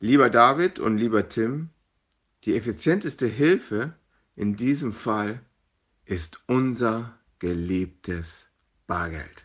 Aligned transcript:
Lieber 0.00 0.30
David 0.30 0.78
und 0.78 0.96
lieber 0.96 1.28
Tim, 1.28 1.70
die 2.44 2.56
effizienteste 2.56 3.26
Hilfe 3.26 3.94
in 4.36 4.54
diesem 4.54 4.92
Fall 4.92 5.40
ist 6.04 6.40
unser 6.46 7.18
geliebtes 7.40 8.46
Bargeld. 8.86 9.44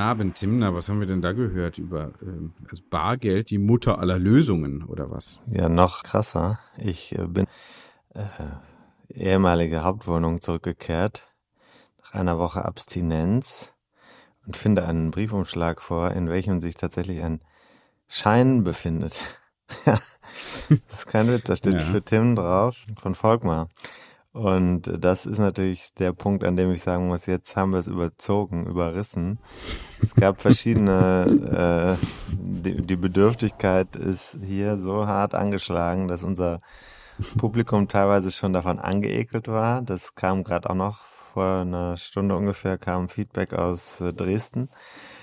Abend, 0.00 0.36
Timna. 0.36 0.74
Was 0.74 0.88
haben 0.88 1.00
wir 1.00 1.06
denn 1.06 1.22
da 1.22 1.32
gehört 1.32 1.78
über 1.78 2.12
ähm, 2.22 2.52
also 2.68 2.82
Bargeld, 2.90 3.50
die 3.50 3.58
Mutter 3.58 3.98
aller 3.98 4.18
Lösungen 4.18 4.84
oder 4.84 5.10
was? 5.10 5.38
Ja, 5.46 5.68
noch 5.68 6.02
krasser. 6.02 6.58
Ich 6.76 7.16
äh, 7.18 7.26
bin 7.26 7.46
äh, 8.14 8.22
ehemalige 9.12 9.84
Hauptwohnung 9.84 10.40
zurückgekehrt 10.40 11.28
nach 12.02 12.14
einer 12.14 12.38
Woche 12.38 12.64
Abstinenz 12.64 13.72
und 14.46 14.56
finde 14.56 14.86
einen 14.86 15.10
Briefumschlag 15.10 15.80
vor, 15.80 16.10
in 16.12 16.28
welchem 16.28 16.60
sich 16.60 16.74
tatsächlich 16.74 17.22
ein 17.22 17.40
Schein 18.08 18.64
befindet. 18.64 19.40
das 19.84 20.18
ist 20.88 21.06
kein 21.06 21.28
Witz, 21.28 21.44
da 21.44 21.56
steht 21.56 21.74
ja. 21.74 21.80
für 21.80 22.02
Tim 22.02 22.34
drauf 22.34 22.76
von 23.00 23.14
Volkmar. 23.14 23.68
Und 24.32 24.92
das 24.96 25.26
ist 25.26 25.38
natürlich 25.38 25.92
der 25.94 26.12
Punkt, 26.12 26.44
an 26.44 26.54
dem 26.54 26.70
ich 26.70 26.82
sagen 26.82 27.08
muss, 27.08 27.26
jetzt 27.26 27.56
haben 27.56 27.72
wir 27.72 27.80
es 27.80 27.88
überzogen, 27.88 28.66
überrissen. 28.66 29.40
Es 30.00 30.14
gab 30.14 30.40
verschiedene, 30.40 31.98
äh, 32.00 32.06
die, 32.30 32.80
die 32.82 32.96
Bedürftigkeit 32.96 33.96
ist 33.96 34.38
hier 34.42 34.78
so 34.78 35.06
hart 35.08 35.34
angeschlagen, 35.34 36.06
dass 36.06 36.22
unser 36.22 36.60
Publikum 37.38 37.88
teilweise 37.88 38.30
schon 38.30 38.52
davon 38.52 38.78
angeekelt 38.78 39.48
war. 39.48 39.82
Das 39.82 40.14
kam 40.14 40.44
gerade 40.44 40.70
auch 40.70 40.74
noch 40.74 40.98
vor 41.32 41.62
einer 41.62 41.96
Stunde 41.96 42.36
ungefähr, 42.36 42.78
kam 42.78 43.08
Feedback 43.08 43.52
aus 43.52 44.00
äh, 44.00 44.12
Dresden. 44.12 44.68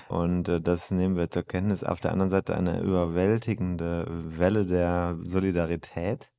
Und 0.10 0.50
äh, 0.50 0.60
das 0.60 0.92
nehmen 0.92 1.16
wir 1.16 1.30
zur 1.30 1.44
Kenntnis. 1.44 1.84
Auf 1.84 2.02
der 2.02 2.12
anderen 2.12 2.30
Seite 2.30 2.56
eine 2.56 2.82
überwältigende 2.82 4.06
Welle 4.10 4.66
der 4.66 5.18
Solidarität 5.24 6.30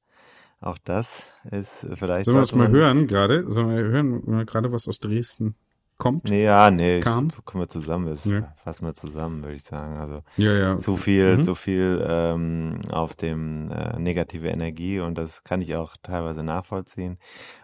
auch 0.60 0.78
das 0.78 1.32
ist 1.50 1.86
vielleicht. 1.94 2.26
Sollen 2.26 2.38
wir 2.38 2.42
das 2.42 2.54
mal 2.54 2.68
hören 2.68 3.06
gerade? 3.06 3.50
Sollen 3.50 3.70
wir 3.70 3.82
hören 3.82 4.46
gerade, 4.46 4.72
was 4.72 4.88
aus 4.88 4.98
Dresden 4.98 5.54
kommt? 5.98 6.24
Nee, 6.24 6.44
ja, 6.44 6.70
nee, 6.70 7.00
kam? 7.00 7.28
Ich, 7.28 7.44
kommen 7.44 7.62
wir 7.62 7.68
zusammen, 7.68 8.06
das 8.06 8.24
ja. 8.24 8.52
fassen 8.64 8.86
wir 8.86 8.94
zusammen, 8.94 9.42
würde 9.42 9.56
ich 9.56 9.64
sagen. 9.64 9.98
Also 9.98 10.22
ja, 10.36 10.52
ja. 10.54 10.78
zu 10.78 10.96
viel, 10.96 11.38
mhm. 11.38 11.42
zu 11.42 11.54
viel 11.54 12.04
ähm, 12.08 12.78
auf 12.90 13.14
dem 13.14 13.70
äh, 13.70 13.98
negative 13.98 14.48
Energie 14.48 15.00
und 15.00 15.18
das 15.18 15.44
kann 15.44 15.60
ich 15.60 15.76
auch 15.76 15.96
teilweise 16.02 16.42
nachvollziehen 16.42 17.18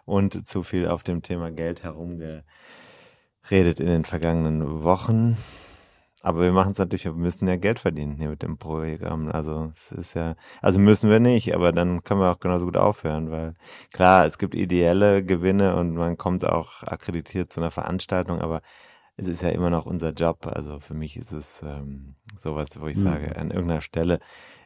und 0.04 0.46
zu 0.46 0.62
viel 0.62 0.86
auf 0.88 1.02
dem 1.02 1.22
Thema 1.22 1.50
Geld 1.50 1.82
herumgeredet 1.82 2.44
in 3.50 3.86
den 3.86 4.04
vergangenen 4.04 4.82
Wochen. 4.84 5.36
Aber 6.24 6.40
wir 6.40 6.52
machen 6.52 6.72
es 6.72 6.78
natürlich, 6.78 7.04
wir 7.04 7.12
müssen 7.12 7.46
ja 7.46 7.56
Geld 7.56 7.78
verdienen 7.78 8.16
hier 8.16 8.30
mit 8.30 8.42
dem 8.42 8.56
Programm. 8.56 9.30
Also 9.30 9.72
es 9.76 9.92
ist 9.92 10.14
ja, 10.14 10.36
also 10.62 10.80
müssen 10.80 11.10
wir 11.10 11.20
nicht, 11.20 11.54
aber 11.54 11.70
dann 11.70 12.02
können 12.02 12.20
wir 12.20 12.32
auch 12.32 12.40
genauso 12.40 12.64
gut 12.64 12.78
aufhören, 12.78 13.30
weil 13.30 13.52
klar, 13.92 14.24
es 14.24 14.38
gibt 14.38 14.54
ideelle 14.54 15.22
Gewinne 15.22 15.76
und 15.76 15.94
man 15.94 16.16
kommt 16.16 16.48
auch 16.48 16.82
akkreditiert 16.82 17.52
zu 17.52 17.60
einer 17.60 17.70
Veranstaltung, 17.70 18.40
aber 18.40 18.62
es 19.18 19.28
ist 19.28 19.42
ja 19.42 19.50
immer 19.50 19.68
noch 19.68 19.84
unser 19.84 20.12
Job. 20.12 20.46
Also 20.46 20.80
für 20.80 20.94
mich 20.94 21.18
ist 21.18 21.32
es 21.32 21.60
ähm, 21.62 22.14
sowas, 22.38 22.80
wo 22.80 22.86
ich 22.86 22.96
mhm. 22.96 23.04
sage, 23.04 23.36
an 23.36 23.50
irgendeiner 23.50 23.82
Stelle 23.82 24.18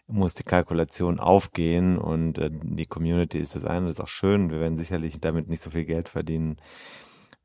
muss 0.07 0.37
die 0.37 0.45
Kalkulation 0.45 1.19
aufgehen 1.19 1.99
und 1.99 2.39
äh, 2.39 2.51
die 2.53 2.87
Community 2.87 3.39
ist 3.39 3.57
das 3.57 3.65
eine, 3.65 3.87
das 3.87 3.95
ist 3.95 4.01
auch 4.01 4.07
schön. 4.07 4.51
Wir 4.51 4.61
werden 4.61 4.79
sicherlich 4.79 5.21
damit 5.21 5.49
nicht 5.49 5.65
so 5.65 5.71
viel 5.71 5.87
Geld 5.87 6.09
verdienen 6.09 6.59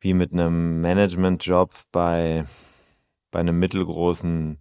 wie 0.02 0.14
mit 0.14 0.34
einem 0.34 0.82
Management-Job 0.82 1.72
bei 1.92 2.46
bei 3.34 3.40
einem 3.40 3.60
mittelgroßen 3.60 4.60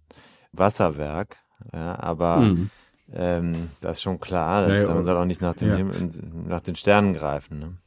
Wasserwerk. 0.51 1.37
Ja, 1.71 1.97
aber 1.97 2.39
mhm. 2.39 2.69
ähm, 3.13 3.69
das 3.79 3.97
ist 3.97 4.01
schon 4.01 4.19
klar, 4.19 4.63
dass 4.63 4.79
naja, 4.79 4.93
man 4.93 5.05
soll 5.05 5.15
auch 5.15 5.25
nicht 5.25 5.41
nach, 5.41 5.53
dem 5.53 5.69
ja. 5.69 5.75
Himmel, 5.77 6.11
nach 6.47 6.59
den 6.59 6.75
Sternen 6.75 7.13
greifen. 7.13 7.59
Ne? 7.59 7.77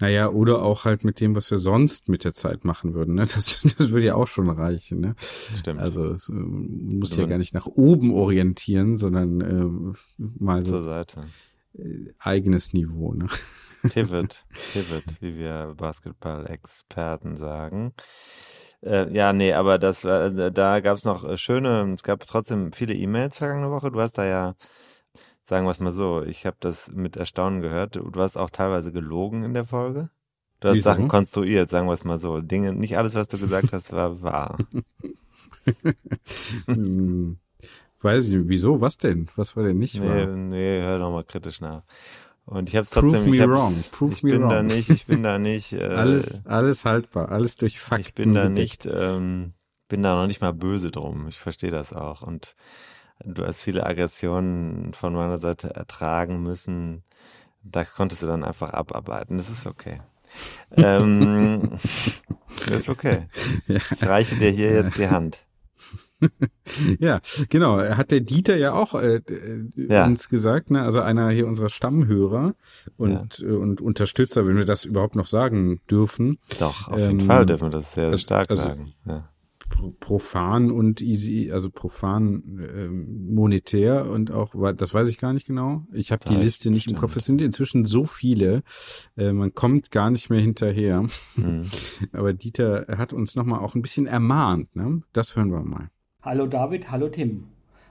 Naja, 0.00 0.30
oder 0.30 0.62
auch 0.62 0.84
halt 0.84 1.04
mit 1.04 1.20
dem, 1.20 1.36
was 1.36 1.50
wir 1.50 1.58
sonst 1.58 2.08
mit 2.08 2.24
der 2.24 2.34
Zeit 2.34 2.64
machen 2.64 2.94
würden. 2.94 3.14
Ne? 3.14 3.26
Das, 3.26 3.62
das 3.78 3.90
würde 3.90 4.06
ja 4.06 4.14
auch 4.14 4.26
schon 4.26 4.50
reichen. 4.50 5.00
Ne? 5.00 5.14
Stimmt. 5.58 5.78
Also 5.78 6.14
es, 6.14 6.28
man 6.28 6.98
muss 6.98 7.14
ja 7.14 7.26
gar 7.26 7.38
nicht 7.38 7.54
nach 7.54 7.66
oben 7.66 8.12
orientieren, 8.12 8.96
sondern 8.96 9.40
äh, 9.40 9.96
mal 10.16 10.64
so 10.64 10.78
zur 10.78 10.84
Seite. 10.84 11.26
Äh, 11.74 12.12
eigenes 12.18 12.72
Niveau. 12.72 13.12
Ne? 13.12 13.28
Pivot, 13.88 14.44
Pivot, 14.72 15.04
wie 15.20 15.38
wir 15.38 15.74
Basketball-Experten 15.76 17.36
sagen. 17.36 17.92
Äh, 18.82 19.12
ja, 19.12 19.32
nee, 19.32 19.52
aber 19.52 19.78
das 19.78 20.04
war, 20.04 20.20
also 20.20 20.50
da 20.50 20.80
gab 20.80 20.96
es 20.96 21.04
noch 21.04 21.24
äh, 21.24 21.36
schöne, 21.36 21.92
es 21.94 22.02
gab 22.02 22.26
trotzdem 22.26 22.72
viele 22.72 22.94
E-Mails 22.94 23.38
vergangene 23.38 23.70
Woche. 23.70 23.90
Du 23.90 24.00
hast 24.00 24.16
da 24.16 24.24
ja, 24.24 24.54
sagen 25.42 25.66
wir 25.66 25.70
es 25.70 25.80
mal 25.80 25.92
so, 25.92 26.22
ich 26.22 26.46
habe 26.46 26.56
das 26.60 26.90
mit 26.90 27.16
Erstaunen 27.16 27.60
gehört. 27.60 27.96
Du, 27.96 28.10
hast 28.16 28.36
auch 28.36 28.50
teilweise 28.50 28.92
gelogen 28.92 29.44
in 29.44 29.52
der 29.52 29.64
Folge. 29.64 30.08
Du 30.60 30.68
hast 30.68 30.76
Wieso? 30.76 30.84
Sachen 30.90 31.08
konstruiert, 31.08 31.68
sagen 31.68 31.88
wir 31.88 31.92
es 31.92 32.04
mal 32.04 32.18
so. 32.18 32.40
Dinge, 32.40 32.72
nicht 32.72 32.96
alles, 32.96 33.14
was 33.14 33.28
du 33.28 33.38
gesagt 33.38 33.72
hast, 33.72 33.92
war 33.92 34.22
wahr. 34.22 34.58
hm, 36.66 37.38
weiß 38.00 38.28
ich 38.28 38.34
nicht, 38.34 38.48
wieso? 38.48 38.80
Was 38.80 38.96
denn? 38.96 39.28
Was 39.36 39.56
war 39.56 39.64
denn 39.64 39.78
nicht 39.78 40.00
nee, 40.00 40.08
wahr? 40.08 40.26
Nee, 40.26 40.80
hör 40.80 40.98
doch 40.98 41.10
mal 41.10 41.24
kritisch 41.24 41.60
nach. 41.60 41.82
Und 42.50 42.68
ich 42.68 42.74
habe 42.74 42.84
es 42.84 42.90
trotzdem. 42.90 43.12
Prove 43.12 43.30
me 43.30 43.36
ich 43.36 43.48
wrong. 43.48 43.84
Prove 43.92 44.12
ich 44.12 44.22
me 44.24 44.32
bin 44.32 44.42
wrong. 44.42 44.50
da 44.50 44.62
nicht. 44.64 44.90
Ich 44.90 45.06
bin 45.06 45.22
da 45.22 45.38
nicht. 45.38 45.72
Äh, 45.80 45.84
alles, 45.84 46.44
alles 46.46 46.84
haltbar, 46.84 47.30
alles 47.30 47.56
durch 47.56 47.78
Fakten. 47.78 48.00
Ich 48.00 48.14
bin 48.14 48.34
da 48.34 48.48
nicht. 48.48 48.86
Ähm, 48.86 49.52
bin 49.88 50.02
da 50.02 50.16
noch 50.16 50.26
nicht 50.26 50.40
mal 50.40 50.52
böse 50.52 50.90
drum. 50.90 51.28
Ich 51.28 51.38
verstehe 51.38 51.70
das 51.70 51.92
auch. 51.92 52.22
Und 52.22 52.56
du 53.24 53.46
hast 53.46 53.60
viele 53.60 53.86
Aggressionen 53.86 54.94
von 54.94 55.14
meiner 55.14 55.38
Seite 55.38 55.74
ertragen 55.74 56.42
müssen. 56.42 57.04
Da 57.62 57.84
konntest 57.84 58.22
du 58.22 58.26
dann 58.26 58.42
einfach 58.42 58.72
abarbeiten. 58.72 59.38
Das 59.38 59.48
ist 59.48 59.66
okay. 59.66 60.00
ähm, 60.76 61.70
das 62.66 62.76
ist 62.76 62.88
okay. 62.88 63.28
Ich 63.68 64.02
reiche 64.02 64.34
dir 64.36 64.50
hier 64.50 64.72
jetzt 64.72 64.98
die 64.98 65.08
Hand. 65.08 65.44
ja, 66.98 67.20
genau. 67.48 67.78
Hat 67.78 68.10
der 68.10 68.20
Dieter 68.20 68.56
ja 68.56 68.72
auch 68.72 68.94
äh, 68.94 69.16
äh, 69.16 69.64
ja. 69.76 70.06
uns 70.06 70.28
gesagt, 70.28 70.70
ne? 70.70 70.82
also 70.82 71.00
einer 71.00 71.30
hier 71.30 71.46
unserer 71.46 71.68
Stammhörer 71.68 72.54
und, 72.96 73.38
ja. 73.38 73.48
äh, 73.48 73.52
und 73.52 73.80
Unterstützer, 73.80 74.46
wenn 74.46 74.56
wir 74.56 74.64
das 74.64 74.84
überhaupt 74.84 75.16
noch 75.16 75.26
sagen 75.26 75.80
dürfen. 75.90 76.38
Doch, 76.58 76.88
auf 76.88 76.98
jeden 76.98 77.20
ähm, 77.20 77.26
Fall 77.26 77.46
dürfen 77.46 77.64
wir 77.64 77.70
das 77.70 77.94
sehr 77.94 78.06
also, 78.06 78.18
stark 78.18 78.50
also, 78.50 78.62
sagen. 78.62 78.92
Ja. 79.06 79.28
Profan 80.00 80.70
und 80.70 81.00
easy, 81.00 81.50
also 81.52 81.70
profan 81.70 82.58
äh, 82.58 82.88
monetär 82.88 84.10
und 84.10 84.30
auch, 84.30 84.52
das 84.74 84.92
weiß 84.92 85.08
ich 85.08 85.18
gar 85.18 85.32
nicht 85.32 85.46
genau. 85.46 85.86
Ich 85.92 86.12
habe 86.12 86.28
die 86.28 86.34
Liste 86.34 86.70
nicht 86.70 86.82
stimmt. 86.82 86.98
im 86.98 87.00
Kopf. 87.00 87.16
Es 87.16 87.24
sind 87.24 87.40
inzwischen 87.40 87.84
so 87.84 88.04
viele, 88.04 88.62
äh, 89.16 89.32
man 89.32 89.54
kommt 89.54 89.90
gar 89.90 90.10
nicht 90.10 90.28
mehr 90.28 90.40
hinterher. 90.40 91.06
Mhm. 91.36 91.62
Aber 92.12 92.32
Dieter 92.32 92.86
hat 92.88 93.12
uns 93.12 93.36
nochmal 93.36 93.60
auch 93.60 93.74
ein 93.74 93.82
bisschen 93.82 94.06
ermahnt. 94.06 94.74
Ne? 94.74 95.02
Das 95.12 95.36
hören 95.36 95.52
wir 95.52 95.62
mal. 95.62 95.88
Hallo 96.22 96.46
David, 96.46 96.90
hallo 96.90 97.08
Tim. 97.08 97.46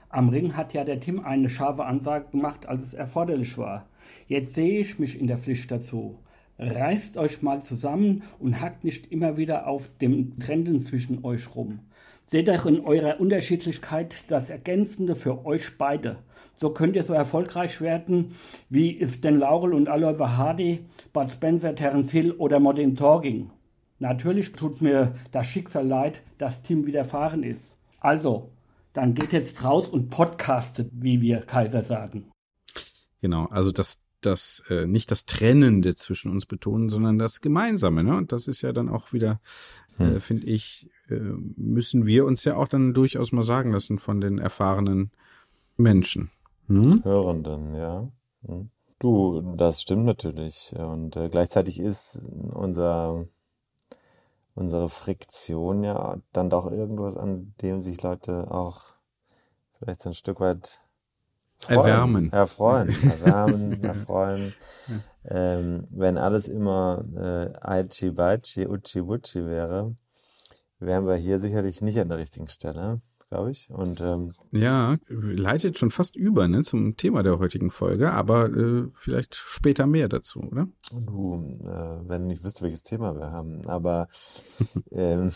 Am 0.08 0.28
Ring 0.28 0.56
hat 0.56 0.72
ja 0.72 0.84
der 0.84 1.00
Tim 1.00 1.18
eine 1.18 1.50
scharfe 1.50 1.84
Ansage 1.84 2.26
gemacht, 2.30 2.64
als 2.64 2.86
es 2.86 2.94
erforderlich 2.94 3.58
war. 3.58 3.88
Jetzt 4.28 4.54
sehe 4.54 4.78
ich 4.78 5.00
mich 5.00 5.20
in 5.20 5.26
der 5.26 5.36
Pflicht 5.36 5.68
dazu. 5.72 6.16
Reißt 6.56 7.16
euch 7.16 7.42
mal 7.42 7.60
zusammen 7.60 8.22
und 8.38 8.60
hackt 8.60 8.84
nicht 8.84 9.10
immer 9.10 9.36
wieder 9.36 9.66
auf 9.66 9.90
dem 10.00 10.38
Trenden 10.38 10.84
zwischen 10.84 11.24
euch 11.24 11.56
rum. 11.56 11.80
Seht 12.24 12.46
doch 12.46 12.66
in 12.66 12.78
eurer 12.78 13.18
Unterschiedlichkeit 13.18 14.22
das 14.28 14.48
Ergänzende 14.48 15.16
für 15.16 15.44
euch 15.44 15.76
beide. 15.76 16.18
So 16.54 16.70
könnt 16.70 16.94
ihr 16.94 17.02
so 17.02 17.14
erfolgreich 17.14 17.80
werden, 17.80 18.36
wie 18.68 18.96
es 19.00 19.20
denn 19.20 19.40
Laurel 19.40 19.74
und 19.74 19.88
Oliver 19.88 20.36
Hardy, 20.36 20.84
Bud 21.12 21.32
Spencer, 21.32 21.74
Terence 21.74 22.12
Hill 22.12 22.30
oder 22.30 22.60
Modern 22.60 22.94
Talking. 22.94 23.50
Natürlich 23.98 24.52
tut 24.52 24.80
mir 24.80 25.16
das 25.32 25.48
Schicksal 25.48 25.84
leid, 25.84 26.22
dass 26.38 26.62
Tim 26.62 26.86
widerfahren 26.86 27.42
ist. 27.42 27.76
Also, 28.00 28.50
dann 28.92 29.14
geht 29.14 29.32
jetzt 29.32 29.62
raus 29.62 29.88
und 29.88 30.10
podcastet, 30.10 30.90
wie 30.92 31.20
wir 31.20 31.42
Kaiser 31.42 31.84
sagen. 31.84 32.30
Genau, 33.20 33.46
also 33.46 33.70
das 33.70 33.98
das 34.20 34.62
äh, 34.68 34.86
nicht 34.86 35.10
das 35.10 35.24
Trennende 35.24 35.94
zwischen 35.94 36.30
uns 36.30 36.46
betonen, 36.46 36.88
sondern 36.88 37.18
das 37.18 37.40
Gemeinsame. 37.40 38.04
Ne? 38.04 38.16
Und 38.16 38.32
das 38.32 38.48
ist 38.48 38.62
ja 38.62 38.72
dann 38.72 38.88
auch 38.88 39.12
wieder, 39.12 39.40
äh, 39.98 40.04
hm. 40.04 40.20
finde 40.20 40.46
ich, 40.46 40.88
äh, 41.08 41.14
müssen 41.56 42.06
wir 42.06 42.26
uns 42.26 42.44
ja 42.44 42.56
auch 42.56 42.68
dann 42.68 42.94
durchaus 42.94 43.32
mal 43.32 43.42
sagen 43.42 43.72
lassen 43.72 43.98
von 43.98 44.20
den 44.20 44.38
erfahrenen 44.38 45.10
Menschen. 45.76 46.30
Hm? 46.66 47.02
Hörenden, 47.04 47.74
ja. 47.74 48.08
Hm. 48.46 48.70
Du, 48.98 49.54
das 49.56 49.80
stimmt 49.80 50.04
natürlich. 50.04 50.74
Und 50.76 51.16
äh, 51.16 51.30
gleichzeitig 51.30 51.80
ist 51.80 52.20
unser 52.50 53.26
unsere 54.60 54.88
Friktion 54.88 55.82
ja 55.82 56.18
dann 56.32 56.50
doch 56.50 56.70
irgendwas, 56.70 57.16
an 57.16 57.54
dem 57.62 57.82
sich 57.82 58.02
Leute 58.02 58.50
auch 58.50 58.82
vielleicht 59.78 60.02
so 60.02 60.10
ein 60.10 60.14
Stück 60.14 60.38
weit 60.38 60.80
Freuen, 61.58 61.78
erwärmen. 61.78 62.32
Erfreuen, 62.32 62.88
erwärmen, 63.02 63.82
erfreuen. 63.82 64.54
Ähm, 65.24 65.86
wenn 65.90 66.16
alles 66.18 66.48
immer 66.48 67.04
äh, 67.16 67.52
Aichi 67.60 68.10
Baichi, 68.10 68.66
Uchi 68.66 69.06
Wuchi 69.06 69.44
wäre, 69.44 69.94
wären 70.78 71.06
wir 71.06 71.16
hier 71.16 71.40
sicherlich 71.40 71.82
nicht 71.82 71.98
an 71.98 72.08
der 72.08 72.18
richtigen 72.18 72.48
Stelle, 72.48 73.00
glaube 73.30 73.52
ich. 73.52 73.70
Und 73.70 74.00
ähm, 74.00 74.32
ja, 74.50 74.96
leitet 75.08 75.78
schon 75.78 75.90
fast 75.90 76.16
über 76.16 76.48
ne, 76.48 76.62
zum 76.62 76.96
Thema 76.96 77.22
der 77.22 77.38
heutigen 77.38 77.70
Folge, 77.70 78.12
aber 78.12 78.50
äh, 78.50 78.88
vielleicht 78.94 79.36
später 79.36 79.86
mehr 79.86 80.08
dazu, 80.08 80.40
oder? 80.40 80.68
Du, 80.92 81.58
äh, 81.64 82.08
wenn 82.08 82.28
ich 82.28 82.44
wüsste, 82.44 82.64
welches 82.64 82.82
Thema 82.82 83.16
wir 83.16 83.30
haben, 83.30 83.66
aber 83.66 84.08
ähm, 84.90 85.32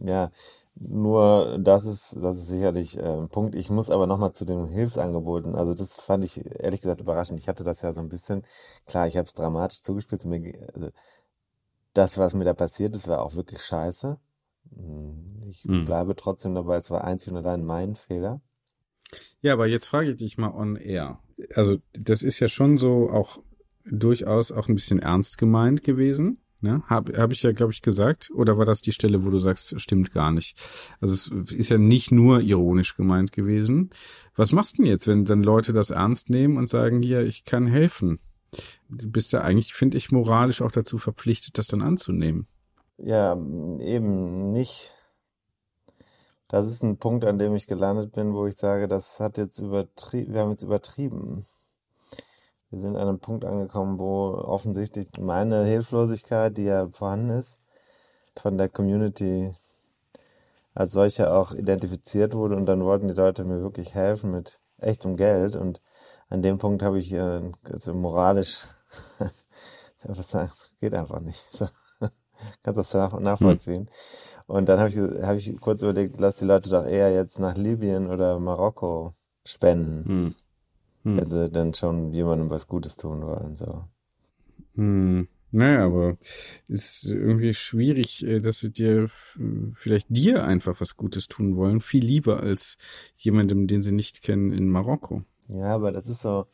ja, 0.00 0.30
nur 0.76 1.58
das 1.60 1.86
ist, 1.86 2.16
das 2.20 2.36
ist 2.36 2.48
sicherlich 2.48 2.98
äh, 2.98 3.02
ein 3.02 3.28
Punkt. 3.28 3.54
Ich 3.54 3.70
muss 3.70 3.90
aber 3.90 4.06
nochmal 4.06 4.32
zu 4.32 4.44
den 4.44 4.68
Hilfsangeboten. 4.68 5.54
Also 5.54 5.74
das 5.74 5.96
fand 5.96 6.24
ich 6.24 6.44
ehrlich 6.60 6.80
gesagt 6.80 7.00
überraschend. 7.00 7.38
Ich 7.40 7.48
hatte 7.48 7.62
das 7.64 7.82
ja 7.82 7.92
so 7.92 8.00
ein 8.00 8.08
bisschen, 8.08 8.44
klar, 8.86 9.06
ich 9.06 9.16
habe 9.16 9.26
es 9.26 9.34
dramatisch 9.34 9.82
zugespitzt. 9.82 10.26
Also, 10.26 10.90
das, 11.94 12.18
was 12.18 12.34
mir 12.34 12.44
da 12.44 12.54
passiert 12.54 12.96
ist, 12.96 13.06
war 13.06 13.22
auch 13.22 13.36
wirklich 13.36 13.62
scheiße. 13.62 14.18
Hm, 14.76 15.42
ich 15.48 15.64
mhm. 15.64 15.84
bleibe 15.84 16.16
trotzdem 16.16 16.54
dabei, 16.54 16.78
es 16.78 16.90
war 16.90 17.04
einzig 17.04 17.32
und 17.32 17.38
allein 17.38 17.64
mein 17.64 17.94
Fehler. 17.94 18.40
Ja, 19.40 19.52
aber 19.52 19.66
jetzt 19.66 19.86
frage 19.86 20.10
ich 20.10 20.16
dich 20.16 20.38
mal 20.38 20.52
on 20.52 20.76
air. 20.76 21.20
Also 21.54 21.78
das 21.92 22.22
ist 22.22 22.40
ja 22.40 22.48
schon 22.48 22.78
so 22.78 23.10
auch 23.10 23.38
durchaus 23.84 24.50
auch 24.50 24.68
ein 24.68 24.74
bisschen 24.74 24.98
ernst 24.98 25.38
gemeint 25.38 25.84
gewesen. 25.84 26.38
Ne? 26.64 26.82
Habe 26.86 27.18
hab 27.18 27.30
ich 27.30 27.42
ja, 27.42 27.52
glaube 27.52 27.72
ich, 27.72 27.82
gesagt. 27.82 28.30
Oder 28.34 28.56
war 28.56 28.64
das 28.64 28.80
die 28.80 28.92
Stelle, 28.92 29.22
wo 29.22 29.28
du 29.28 29.38
sagst, 29.38 29.78
stimmt 29.78 30.14
gar 30.14 30.32
nicht? 30.32 30.56
Also 30.98 31.12
es 31.12 31.52
ist 31.52 31.68
ja 31.68 31.76
nicht 31.76 32.10
nur 32.10 32.40
ironisch 32.40 32.96
gemeint 32.96 33.32
gewesen. 33.32 33.90
Was 34.34 34.50
machst 34.50 34.78
du 34.78 34.82
denn 34.82 34.90
jetzt, 34.90 35.06
wenn 35.06 35.26
dann 35.26 35.42
Leute 35.42 35.74
das 35.74 35.90
ernst 35.90 36.30
nehmen 36.30 36.56
und 36.56 36.70
sagen, 36.70 37.02
hier, 37.02 37.20
ich 37.20 37.44
kann 37.44 37.66
helfen? 37.66 38.18
Du 38.88 39.10
bist 39.10 39.32
ja 39.32 39.42
eigentlich, 39.42 39.74
finde 39.74 39.98
ich, 39.98 40.10
moralisch 40.10 40.62
auch 40.62 40.72
dazu 40.72 40.96
verpflichtet, 40.96 41.58
das 41.58 41.66
dann 41.66 41.82
anzunehmen. 41.82 42.46
Ja, 42.98 43.34
eben 43.34 44.52
nicht. 44.52 44.94
Das 46.48 46.68
ist 46.68 46.82
ein 46.82 46.98
Punkt, 46.98 47.24
an 47.24 47.38
dem 47.38 47.54
ich 47.54 47.66
gelandet 47.66 48.12
bin, 48.12 48.34
wo 48.34 48.46
ich 48.46 48.56
sage, 48.56 48.88
das 48.88 49.20
hat 49.20 49.38
jetzt 49.38 49.58
übertrieben, 49.58 50.32
wir 50.34 50.40
haben 50.40 50.50
jetzt 50.50 50.62
übertrieben 50.62 51.46
wir 52.74 52.80
sind 52.80 52.96
an 52.96 53.06
einem 53.06 53.20
Punkt 53.20 53.44
angekommen, 53.44 54.00
wo 54.00 54.34
offensichtlich 54.34 55.06
meine 55.16 55.62
Hilflosigkeit, 55.62 56.56
die 56.56 56.64
ja 56.64 56.88
vorhanden 56.88 57.30
ist, 57.38 57.56
von 58.36 58.58
der 58.58 58.68
Community 58.68 59.54
als 60.74 60.90
solche 60.90 61.32
auch 61.32 61.52
identifiziert 61.52 62.34
wurde 62.34 62.56
und 62.56 62.66
dann 62.66 62.82
wollten 62.84 63.06
die 63.06 63.14
Leute 63.14 63.44
mir 63.44 63.62
wirklich 63.62 63.94
helfen 63.94 64.32
mit 64.32 64.58
echtem 64.78 65.16
Geld 65.16 65.54
und 65.54 65.80
an 66.28 66.42
dem 66.42 66.58
Punkt 66.58 66.82
habe 66.82 66.98
ich 66.98 67.12
äh, 67.12 67.42
also 67.62 67.94
moralisch 67.94 68.66
einfach 70.00 70.24
sagen, 70.24 70.50
geht 70.80 70.94
einfach 70.94 71.20
nicht. 71.20 71.40
So. 71.52 71.68
Kannst 72.62 72.94
das 72.94 73.20
nachvollziehen. 73.20 73.82
Hm. 73.82 73.88
Und 74.46 74.68
dann 74.68 74.78
habe 74.78 74.88
ich, 74.90 74.96
hab 74.96 75.36
ich 75.36 75.58
kurz 75.60 75.82
überlegt, 75.82 76.20
lass 76.20 76.36
die 76.36 76.44
Leute 76.44 76.70
doch 76.70 76.84
eher 76.84 77.12
jetzt 77.12 77.38
nach 77.38 77.56
Libyen 77.56 78.08
oder 78.08 78.38
Marokko 78.38 79.14
spenden. 79.46 80.04
Hm. 80.04 80.34
Hm. 81.04 81.16
Wenn 81.16 81.30
sie 81.30 81.50
dann 81.50 81.74
schon 81.74 82.12
jemandem 82.12 82.50
was 82.50 82.66
Gutes 82.66 82.96
tun 82.96 83.22
wollen. 83.22 83.56
So. 83.56 83.84
Hm. 84.74 85.28
Naja, 85.54 85.86
aber 85.86 86.16
ist 86.66 87.04
irgendwie 87.04 87.54
schwierig, 87.54 88.24
äh, 88.24 88.40
dass 88.40 88.58
sie 88.58 88.72
dir 88.72 89.08
vielleicht 89.74 90.08
dir 90.10 90.42
einfach 90.42 90.80
was 90.80 90.96
Gutes 90.96 91.28
tun 91.28 91.56
wollen. 91.56 91.80
Viel 91.80 92.04
lieber 92.04 92.40
als 92.40 92.76
jemandem, 93.16 93.68
den 93.68 93.80
sie 93.80 93.92
nicht 93.92 94.22
kennen 94.22 94.52
in 94.52 94.68
Marokko. 94.68 95.22
Ja, 95.48 95.74
aber 95.74 95.92
das 95.92 96.08
ist 96.08 96.22
so. 96.22 96.46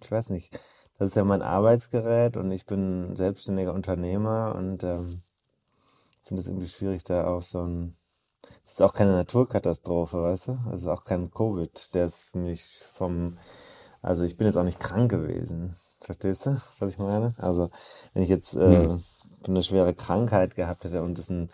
Ich 0.00 0.10
weiß 0.10 0.30
nicht. 0.30 0.56
Das 0.98 1.08
ist 1.08 1.16
ja 1.16 1.24
mein 1.24 1.42
Arbeitsgerät 1.42 2.36
und 2.36 2.50
ich 2.52 2.66
bin 2.66 3.16
selbstständiger 3.16 3.74
Unternehmer 3.74 4.54
und 4.56 4.84
ähm, 4.84 5.22
finde 6.22 6.40
es 6.40 6.48
irgendwie 6.48 6.68
schwierig, 6.68 7.04
da 7.04 7.26
auf 7.26 7.46
so 7.46 7.62
ein 7.62 7.96
es 8.64 8.72
ist 8.72 8.82
auch 8.82 8.94
keine 8.94 9.12
Naturkatastrophe, 9.12 10.22
weißt 10.22 10.48
du? 10.48 10.58
Es 10.72 10.82
ist 10.82 10.88
auch 10.88 11.04
kein 11.04 11.30
Covid, 11.30 11.94
der 11.94 12.06
ist 12.06 12.22
für 12.22 12.38
mich 12.38 12.78
vom, 12.94 13.38
also 14.02 14.24
ich 14.24 14.36
bin 14.36 14.46
jetzt 14.46 14.56
auch 14.56 14.64
nicht 14.64 14.80
krank 14.80 15.10
gewesen. 15.10 15.76
Verstehst 16.00 16.46
du, 16.46 16.60
was 16.78 16.92
ich 16.92 16.98
meine? 16.98 17.34
Also, 17.38 17.70
wenn 18.12 18.22
ich 18.22 18.28
jetzt 18.28 18.54
äh, 18.54 18.84
hm. 18.84 19.02
eine 19.46 19.62
schwere 19.62 19.94
Krankheit 19.94 20.54
gehabt 20.54 20.84
hätte 20.84 21.02
und 21.02 21.18
es 21.18 21.30
ein 21.30 21.50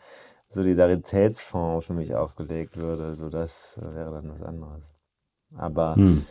Solidaritätsfonds 0.49 1.87
für 1.87 1.93
mich 1.93 2.15
aufgelegt 2.17 2.77
würde, 2.77 3.15
so 3.15 3.29
das 3.29 3.79
wäre 3.81 4.11
dann 4.11 4.33
was 4.33 4.43
anderes. 4.43 4.93
Aber 5.57 5.95
hm. 5.95 6.27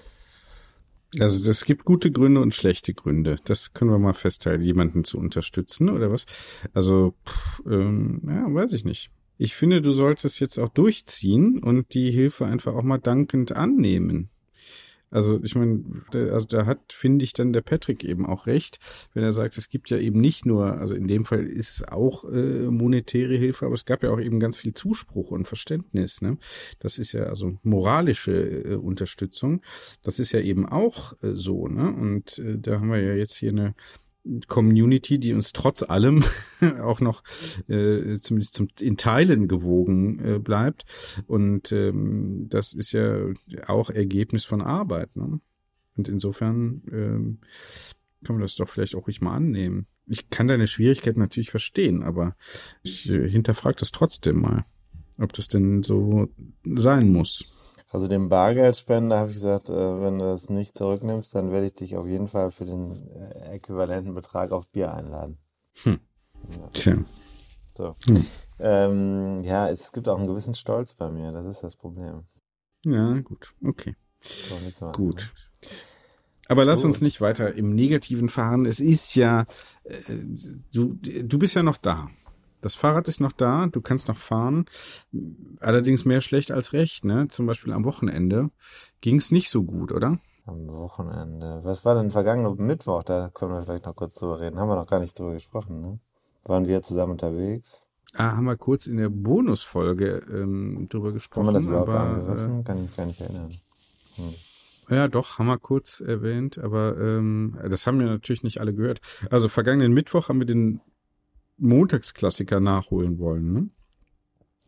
Also 1.18 1.50
es 1.50 1.66
gibt 1.66 1.86
gute 1.86 2.12
Gründe 2.12 2.40
und 2.42 2.54
schlechte 2.54 2.94
Gründe. 2.94 3.38
Das 3.46 3.74
können 3.74 3.90
wir 3.90 3.98
mal 3.98 4.14
festhalten, 4.14 4.64
jemanden 4.64 5.04
zu 5.04 5.18
unterstützen 5.18 5.90
oder 5.90 6.12
was? 6.12 6.26
Also, 6.74 7.16
pff, 7.26 7.62
ähm, 7.66 8.22
ja, 8.28 8.54
weiß 8.54 8.74
ich 8.74 8.86
nicht. 8.86 9.10
Ich 9.38 9.56
finde, 9.56 9.82
du 9.82 9.92
solltest 9.92 10.40
jetzt 10.40 10.60
auch 10.60 10.70
durchziehen 10.70 11.64
und 11.64 11.94
die 11.94 12.12
Hilfe 12.12 12.46
einfach 12.46 12.76
auch 12.76 12.84
mal 12.84 13.00
dankend 13.00 13.54
annehmen. 13.54 14.30
Also 15.12 15.40
ich 15.44 15.56
meine, 15.56 15.84
also 16.14 16.46
da 16.46 16.66
hat, 16.66 16.94
finde 16.94 17.26
ich, 17.26 17.34
dann 17.34 17.54
der 17.54 17.62
Patrick 17.62 18.04
eben 18.04 18.26
auch 18.26 18.48
recht, 18.48 18.80
wenn 19.14 19.24
er 19.24 19.34
sagt, 19.34 19.58
es 19.58 19.70
gibt 19.70 19.90
ja 19.90 19.98
eben 19.98 20.20
nicht 20.22 20.46
nur, 20.46 20.78
also 20.78 20.94
in 20.94 21.08
dem 21.08 21.26
Fall 21.26 21.46
ist 21.46 21.70
es 21.70 21.88
auch 21.88 22.26
äh, 22.26 22.70
monetäre 22.70 23.36
Hilfe, 23.36 23.66
aber 23.66 23.76
es 23.76 23.86
gab 23.86 24.04
ja 24.04 24.12
auch 24.12 24.20
eben 24.20 24.40
ganz 24.40 24.58
viel 24.58 24.74
Zuspruch 24.74 25.32
und 25.32 25.48
Verständnis. 25.48 26.22
Ne? 26.22 26.38
Das 26.80 27.00
ist 27.00 27.14
ja 27.14 27.24
also 27.24 27.58
moralische 27.64 28.34
äh, 28.34 28.76
Unterstützung. 28.76 29.62
Das 30.04 30.20
ist 30.20 30.32
ja 30.32 30.42
eben 30.42 30.68
auch 30.68 31.14
äh, 31.24 31.34
so. 31.34 31.68
Ne? 31.68 31.92
Und 31.92 32.40
äh, 32.40 32.58
da 32.58 32.80
haben 32.80 32.92
wir 32.92 33.02
ja 33.02 33.16
jetzt 33.16 33.36
hier 33.36 33.50
eine 33.50 33.76
Community, 34.48 35.18
die 35.18 35.34
uns 35.34 35.54
trotz 35.54 35.84
allem 35.84 36.24
auch 36.82 37.00
noch 37.00 37.24
äh, 37.68 38.16
zumindest 38.16 38.54
zum, 38.54 38.68
in 38.80 38.98
Teilen 38.98 39.48
gewogen 39.48 40.20
äh, 40.24 40.40
bleibt. 40.40 40.86
Und 41.28 41.72
ähm, 41.72 42.48
das 42.50 42.74
ist 42.74 42.92
ja 42.92 43.28
auch 43.68 43.90
Ergebnis 43.90 44.46
von 44.46 44.62
Arbeit. 44.62 45.16
Ne? 45.16 45.40
Und 45.96 46.10
insofern 46.10 46.82
ähm, 46.92 47.40
kann 48.24 48.36
man 48.36 48.42
das 48.42 48.56
doch 48.56 48.70
vielleicht 48.70 48.96
auch 48.96 49.08
ruhig 49.08 49.22
mal 49.22 49.36
annehmen. 49.36 49.88
Ich 50.08 50.30
kann 50.30 50.48
deine 50.48 50.68
Schwierigkeiten 50.68 51.20
natürlich 51.20 51.52
verstehen, 51.52 52.04
aber 52.04 52.36
ich 52.84 53.10
äh, 53.10 53.30
hinterfrage 53.30 53.78
das 53.80 53.92
trotzdem 53.92 54.42
mal, 54.42 54.66
ob 55.18 55.34
das 55.34 55.48
denn 55.48 55.84
so 55.84 56.30
sein 56.66 57.12
muss. 57.12 57.56
Also 57.92 58.08
dem 58.08 58.30
Bargeldspender 58.30 59.18
habe 59.18 59.30
ich 59.30 59.36
gesagt, 59.36 59.70
äh, 59.70 60.02
wenn 60.02 60.20
du 60.20 60.26
das 60.26 60.50
nicht 60.50 60.78
zurücknimmst, 60.78 61.34
dann 61.34 61.52
werde 61.52 61.66
ich 61.66 61.74
dich 61.74 61.98
auf 61.98 62.06
jeden 62.08 62.28
Fall 62.28 62.52
für 62.52 62.66
den 62.66 63.10
äh, 63.10 63.56
äquivalenten 63.56 64.14
Betrag 64.14 64.52
auf 64.52 64.68
Bier 64.68 64.94
einladen. 64.94 65.38
Hm. 65.84 66.00
Ja. 66.52 66.68
Tja. 66.74 66.98
So. 67.76 67.96
Hm. 68.06 68.26
Ähm, 68.60 69.44
ja, 69.44 69.70
es 69.70 69.92
gibt 69.92 70.08
auch 70.08 70.18
einen 70.18 70.28
gewissen 70.28 70.54
Stolz 70.54 70.94
bei 70.94 71.10
mir, 71.10 71.32
das 71.32 71.46
ist 71.46 71.64
das 71.64 71.76
Problem. 71.76 72.26
Ja, 72.86 73.20
gut, 73.22 73.54
okay. 73.66 73.96
So, 74.70 74.92
gut. 74.92 75.32
Aber 76.50 76.66
lass 76.66 76.84
uns 76.84 77.00
nicht 77.00 77.22
weiter 77.22 77.54
im 77.54 77.76
Negativen 77.76 78.28
fahren. 78.28 78.66
Es 78.66 78.80
ist 78.80 79.16
ja, 79.16 79.46
äh, 79.84 80.00
du, 80.74 80.96
du 80.96 81.40
bist 81.40 81.56
ja 81.56 81.62
noch 81.64 81.78
da. 81.78 82.10
Das 82.62 82.76
Fahrrad 82.76 83.08
ist 83.08 83.22
noch 83.22 83.32
da, 83.32 83.68
du 83.68 83.82
kannst 83.82 84.08
noch 84.08 84.18
fahren. 84.18 84.66
Allerdings 85.60 86.06
mehr 86.06 86.22
schlecht 86.22 86.52
als 86.52 86.74
recht, 86.74 87.06
ne? 87.06 87.28
Zum 87.30 87.46
Beispiel 87.46 87.74
am 87.74 87.86
Wochenende 87.86 88.50
ging 89.02 89.18
es 89.18 89.32
nicht 89.32 89.50
so 89.50 89.64
gut, 89.64 89.92
oder? 89.92 90.20
Am 90.46 90.70
Wochenende. 90.70 91.62
Was 91.64 91.86
war 91.86 91.96
denn 91.96 92.12
vergangene 92.12 92.54
Mittwoch? 92.56 93.04
Da 93.04 93.30
können 93.34 93.54
wir 93.54 93.64
vielleicht 93.64 93.86
noch 93.86 93.96
kurz 93.96 94.16
drüber 94.16 94.42
reden. 94.42 94.60
Haben 94.60 94.70
wir 94.70 94.76
noch 94.76 94.88
gar 94.88 95.00
nicht 95.00 95.18
drüber 95.18 95.34
gesprochen, 95.34 95.82
ne? 95.82 96.00
Waren 96.44 96.68
wir 96.68 96.82
zusammen 96.82 97.14
unterwegs? 97.14 97.84
Ah, 98.16 98.36
haben 98.36 98.46
wir 98.46 98.58
kurz 98.58 98.88
in 98.88 98.98
der 98.98 99.10
Bonusfolge 99.10 100.22
ähm, 100.32 100.88
drüber 100.90 101.12
gesprochen. 101.12 101.48
Haben 101.48 101.54
wir 101.54 101.60
das 101.60 101.66
überhaupt 101.68 101.90
aber, 101.90 102.00
angerissen? 102.00 102.64
Kann 102.64 102.78
ich 102.78 102.84
mich 102.84 102.98
gar 102.98 103.06
nicht 103.06 103.22
erinnern. 103.22 103.52
Hm. 104.16 104.34
Ja, 104.90 105.08
doch, 105.08 105.38
haben 105.38 105.46
wir 105.46 105.60
kurz 105.60 106.02
erwähnt, 106.02 106.58
aber 106.58 106.98
ähm, 106.98 107.60
das 107.70 107.86
haben 107.86 108.00
wir 108.00 108.08
natürlich 108.08 108.42
nicht 108.42 108.60
alle 108.60 108.74
gehört. 108.74 109.02
Also 109.30 109.48
vergangenen 109.48 109.94
Mittwoch 109.94 110.30
haben 110.30 110.40
wir 110.40 110.48
den 110.48 110.82
Montagsklassiker 111.60 112.60
nachholen 112.60 113.20
wollen, 113.20 113.54
ne? 113.54 113.70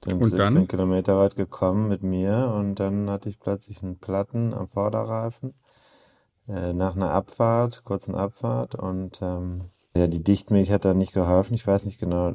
Sind 0.03 0.15
Und 0.15 0.25
17 0.25 0.37
dann? 0.37 0.67
Kilometer 0.67 1.17
weit 1.17 1.35
gekommen 1.35 1.87
mit 1.87 2.01
mir 2.01 2.51
und 2.55 2.75
dann 2.75 3.09
hatte 3.09 3.29
ich 3.29 3.39
plötzlich 3.39 3.83
einen 3.83 3.99
Platten 3.99 4.53
am 4.53 4.67
Vorderreifen 4.67 5.53
äh, 6.47 6.73
nach 6.73 6.95
einer 6.95 7.11
Abfahrt, 7.11 7.83
kurzen 7.83 8.15
Abfahrt 8.15 8.75
und 8.75 9.19
ähm, 9.21 9.69
ja, 9.95 10.07
die 10.07 10.23
Dichtmilch 10.23 10.71
hat 10.71 10.85
dann 10.85 10.97
nicht 10.97 11.13
geholfen. 11.13 11.53
Ich 11.53 11.67
weiß 11.67 11.85
nicht 11.85 11.99
genau, 11.99 12.33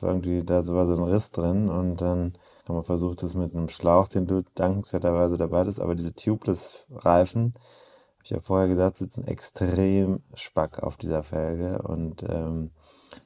irgendwie 0.00 0.44
da 0.44 0.66
war 0.68 0.86
so 0.86 0.94
ein 0.94 1.02
Riss 1.02 1.30
drin 1.30 1.68
und 1.68 2.00
dann 2.00 2.34
haben 2.68 2.76
wir 2.76 2.84
versucht, 2.84 3.22
das 3.22 3.34
mit 3.34 3.54
einem 3.54 3.68
Schlauch, 3.68 4.08
den 4.08 4.26
du 4.26 4.42
dankenswerterweise 4.54 5.36
dabei 5.38 5.60
hattest, 5.60 5.80
aber 5.80 5.94
diese 5.94 6.14
Tubeless-Reifen, 6.14 7.54
habe 7.54 8.24
ich 8.24 8.30
ja 8.30 8.40
vorher 8.40 8.68
gesagt, 8.68 8.98
sitzen 8.98 9.24
extrem 9.26 10.22
spack 10.34 10.82
auf 10.82 10.96
dieser 10.96 11.22
Felge 11.22 11.82
und 11.82 12.22
ähm, 12.28 12.70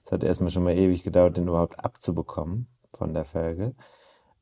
es 0.05 0.13
hat 0.13 0.25
erstmal 0.25 0.51
schon 0.51 0.65
mal 0.65 0.77
ewig 0.77 1.03
gedauert, 1.03 1.37
den 1.37 1.49
überhaupt 1.49 1.85
abzubekommen 1.85 2.69
von 2.95 3.15
der 3.15 3.25
Felge. 3.25 3.75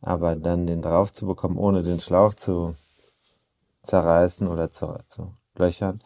Aber 0.00 0.34
dann 0.36 0.66
den 0.66 0.82
drauf 0.82 1.12
zu 1.12 1.26
bekommen, 1.26 1.58
ohne 1.58 1.82
den 1.82 2.00
Schlauch 2.00 2.34
zu 2.34 2.74
zerreißen 3.82 4.48
oder 4.48 4.70
zu, 4.70 4.96
zu 5.08 5.34
löchern, 5.56 6.00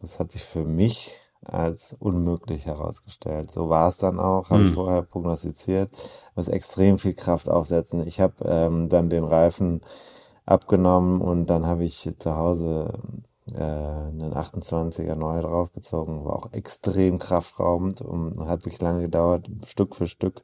das 0.00 0.18
hat 0.18 0.30
sich 0.32 0.44
für 0.44 0.64
mich 0.64 1.20
als 1.44 1.94
unmöglich 1.98 2.66
herausgestellt. 2.66 3.50
So 3.50 3.68
war 3.68 3.88
es 3.88 3.98
dann 3.98 4.18
auch, 4.18 4.50
habe 4.50 4.62
ich 4.62 4.68
Hm. 4.70 4.74
vorher 4.74 5.02
prognostiziert. 5.02 5.90
Muss 6.34 6.48
extrem 6.48 6.98
viel 6.98 7.14
Kraft 7.14 7.48
aufsetzen. 7.48 8.06
Ich 8.06 8.20
habe 8.20 8.44
ähm, 8.44 8.88
dann 8.88 9.08
den 9.08 9.24
Reifen 9.24 9.80
abgenommen 10.46 11.20
und 11.20 11.46
dann 11.46 11.66
habe 11.66 11.84
ich 11.84 12.10
zu 12.18 12.36
Hause 12.36 12.98
äh, 13.54 13.62
einen 13.62 14.32
28er 14.32 15.14
neu 15.14 15.40
draufgezogen. 15.40 16.24
War 16.24 16.36
auch 16.36 16.52
extrem 16.52 17.18
kraftraubend 17.18 18.00
und 18.00 18.40
hat 18.46 18.60
wirklich 18.64 18.80
lange 18.80 19.02
gedauert, 19.02 19.48
Stück 19.66 19.96
für 19.96 20.06
Stück. 20.06 20.42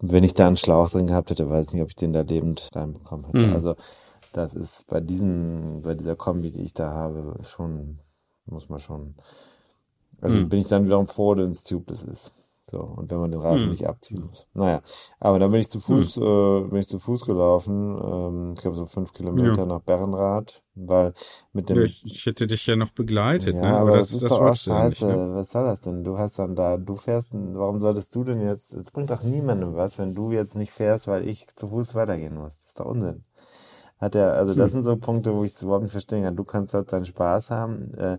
Wenn 0.00 0.24
ich 0.24 0.34
da 0.34 0.46
einen 0.46 0.56
Schlauch 0.56 0.90
drin 0.90 1.06
gehabt 1.06 1.30
hätte, 1.30 1.48
weiß 1.48 1.68
ich 1.68 1.72
nicht, 1.74 1.82
ob 1.82 1.88
ich 1.88 1.96
den 1.96 2.12
da 2.12 2.22
lebend 2.22 2.68
reinbekommen 2.74 3.26
hätte. 3.26 3.46
Hm. 3.46 3.52
Also 3.54 3.76
das 4.32 4.54
ist 4.54 4.86
bei 4.88 5.00
diesen, 5.00 5.82
bei 5.82 5.94
dieser 5.94 6.16
Kombi, 6.16 6.50
die 6.50 6.62
ich 6.62 6.74
da 6.74 6.90
habe, 6.90 7.36
schon, 7.42 8.00
muss 8.46 8.68
man 8.68 8.80
schon. 8.80 9.14
Also 10.20 10.38
Hm. 10.38 10.48
bin 10.48 10.60
ich 10.60 10.68
dann 10.68 10.86
wiederum 10.86 11.06
froh, 11.08 11.36
wenn 11.36 11.50
es 11.50 11.64
tubeless 11.64 12.02
ist. 12.04 12.32
So, 12.70 12.78
und 12.80 13.10
wenn 13.10 13.18
man 13.18 13.30
den 13.30 13.40
Reifen 13.40 13.68
Hm. 13.68 13.70
nicht 13.70 13.86
abziehen 13.86 14.24
muss. 14.26 14.46
Naja, 14.54 14.80
aber 15.20 15.38
dann 15.38 15.50
bin 15.50 15.60
ich 15.60 15.68
zu 15.68 15.80
Fuß, 15.80 16.16
äh, 16.16 16.60
bin 16.68 16.78
ich 16.80 16.88
zu 16.88 16.98
Fuß 16.98 17.24
gelaufen, 17.26 17.98
ähm, 18.02 18.52
ich 18.56 18.60
glaube 18.62 18.76
so 18.76 18.86
fünf 18.86 19.12
Kilometer 19.12 19.66
Ja. 19.66 19.66
nach 19.66 19.80
Berrenrath, 19.80 20.62
weil 20.74 21.12
mit 21.52 21.68
dem 21.68 21.78
Ja, 21.78 21.82
ich, 21.82 22.04
ich 22.04 22.26
hätte 22.26 22.46
dich 22.46 22.66
ja 22.66 22.76
noch 22.76 22.90
begleitet, 22.92 23.62
ja, 23.62 23.62
ne? 23.62 23.80
aber 23.80 23.90
das, 23.90 24.12
ist 24.12 24.30
doch 24.30 24.40
auch 24.40 24.54
scheiße. 24.54 25.04
nicht, 25.04 25.06
ne? 25.06 25.30
Was 25.34 25.50
soll 25.52 25.64
das 25.64 25.80
denn? 25.80 26.04
Du 26.04 26.18
hast 26.18 26.38
dann 26.38 26.54
da, 26.54 26.76
du 26.76 26.96
fährst, 26.96 27.30
warum 27.32 27.80
solltest 27.80 28.14
du 28.14 28.24
denn 28.24 28.40
jetzt, 28.40 28.74
es 28.74 28.90
bringt 28.90 29.10
doch 29.10 29.22
niemandem 29.22 29.74
was, 29.74 29.98
wenn 29.98 30.14
du 30.14 30.30
jetzt 30.32 30.54
nicht 30.54 30.72
fährst, 30.72 31.06
weil 31.08 31.26
ich 31.26 31.46
zu 31.56 31.68
Fuß 31.68 31.94
weitergehen 31.94 32.34
muss. 32.36 32.54
Das 32.60 32.68
ist 32.68 32.80
doch 32.80 32.86
Unsinn. 32.86 33.24
Hat 33.98 34.14
er, 34.16 34.34
also 34.34 34.54
das 34.54 34.70
Hm. 34.70 34.72
sind 34.72 34.84
so 34.84 34.96
Punkte, 34.96 35.34
wo 35.34 35.44
ich 35.44 35.54
es 35.54 35.62
überhaupt 35.62 35.84
nicht 35.84 35.92
verstehen 35.92 36.24
kann. 36.24 36.36
Du 36.36 36.44
kannst 36.44 36.74
halt 36.74 36.92
deinen 36.92 37.06
Spaß 37.06 37.50
haben. 37.50 37.94
Äh, 37.94 38.18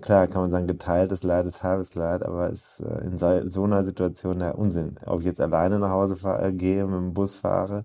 klar 0.00 0.26
kann 0.28 0.42
man 0.42 0.50
sagen, 0.50 0.66
geteiltes 0.66 1.22
Leid 1.22 1.46
ist 1.46 1.62
halbes 1.62 1.94
Leid, 1.94 2.22
aber 2.22 2.50
ist 2.50 2.80
äh, 2.80 3.04
in 3.04 3.18
so, 3.18 3.64
einer 3.64 3.84
Situation 3.84 4.38
der 4.38 4.58
Unsinn. 4.58 4.96
Ob 5.06 5.20
ich 5.20 5.26
jetzt 5.26 5.40
alleine 5.40 5.78
nach 5.78 5.90
Hause 5.90 6.16
fahr, 6.16 6.42
äh, 6.42 6.52
gehe, 6.52 6.84
mit 6.86 6.96
dem 6.96 7.14
Bus 7.14 7.34
fahre 7.34 7.84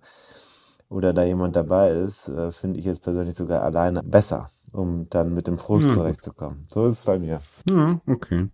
oder 0.90 1.14
da 1.14 1.24
jemand 1.24 1.56
dabei 1.56 1.92
ist, 1.92 2.30
äh, 2.30 2.52
finde 2.52 2.80
ich 2.80 2.86
jetzt 2.86 3.04
persönlich 3.04 3.36
sogar 3.36 3.64
alleine 3.64 4.04
besser, 4.04 4.50
um 4.74 5.08
dann 5.10 5.34
mit 5.34 5.48
dem 5.48 5.58
Frust 5.58 5.86
Ja. 5.86 5.94
zurechtzukommen. 5.94 6.66
So 6.68 6.86
ist 6.88 7.00
es 7.00 7.06
bei 7.06 7.18
mir. 7.20 7.42
Ja, 7.70 8.02
okay. 8.08 8.48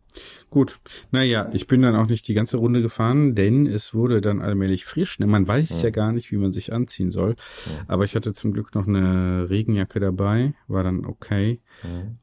Gut. 0.49 0.79
Naja, 1.11 1.49
ich 1.53 1.65
bin 1.67 1.81
dann 1.81 1.95
auch 1.95 2.07
nicht 2.07 2.27
die 2.27 2.33
ganze 2.33 2.57
Runde 2.57 2.81
gefahren, 2.81 3.35
denn 3.35 3.65
es 3.67 3.93
wurde 3.93 4.21
dann 4.21 4.41
allmählich 4.41 4.85
frisch. 4.85 5.17
Ne, 5.19 5.27
Man 5.27 5.47
weiß 5.47 5.81
ja 5.81 5.87
Ja. 5.87 5.91
gar 5.91 6.11
nicht, 6.11 6.31
wie 6.31 6.37
man 6.37 6.51
sich 6.51 6.73
anziehen 6.73 7.09
soll. 7.11 7.35
Ja. 7.65 7.85
Aber 7.87 8.03
ich 8.03 8.15
hatte 8.15 8.33
zum 8.33 8.53
Glück 8.53 8.75
noch 8.75 8.87
eine 8.87 9.49
Regenjacke 9.49 9.99
dabei, 9.99 10.53
war 10.67 10.83
dann 10.83 11.05
okay. 11.05 11.61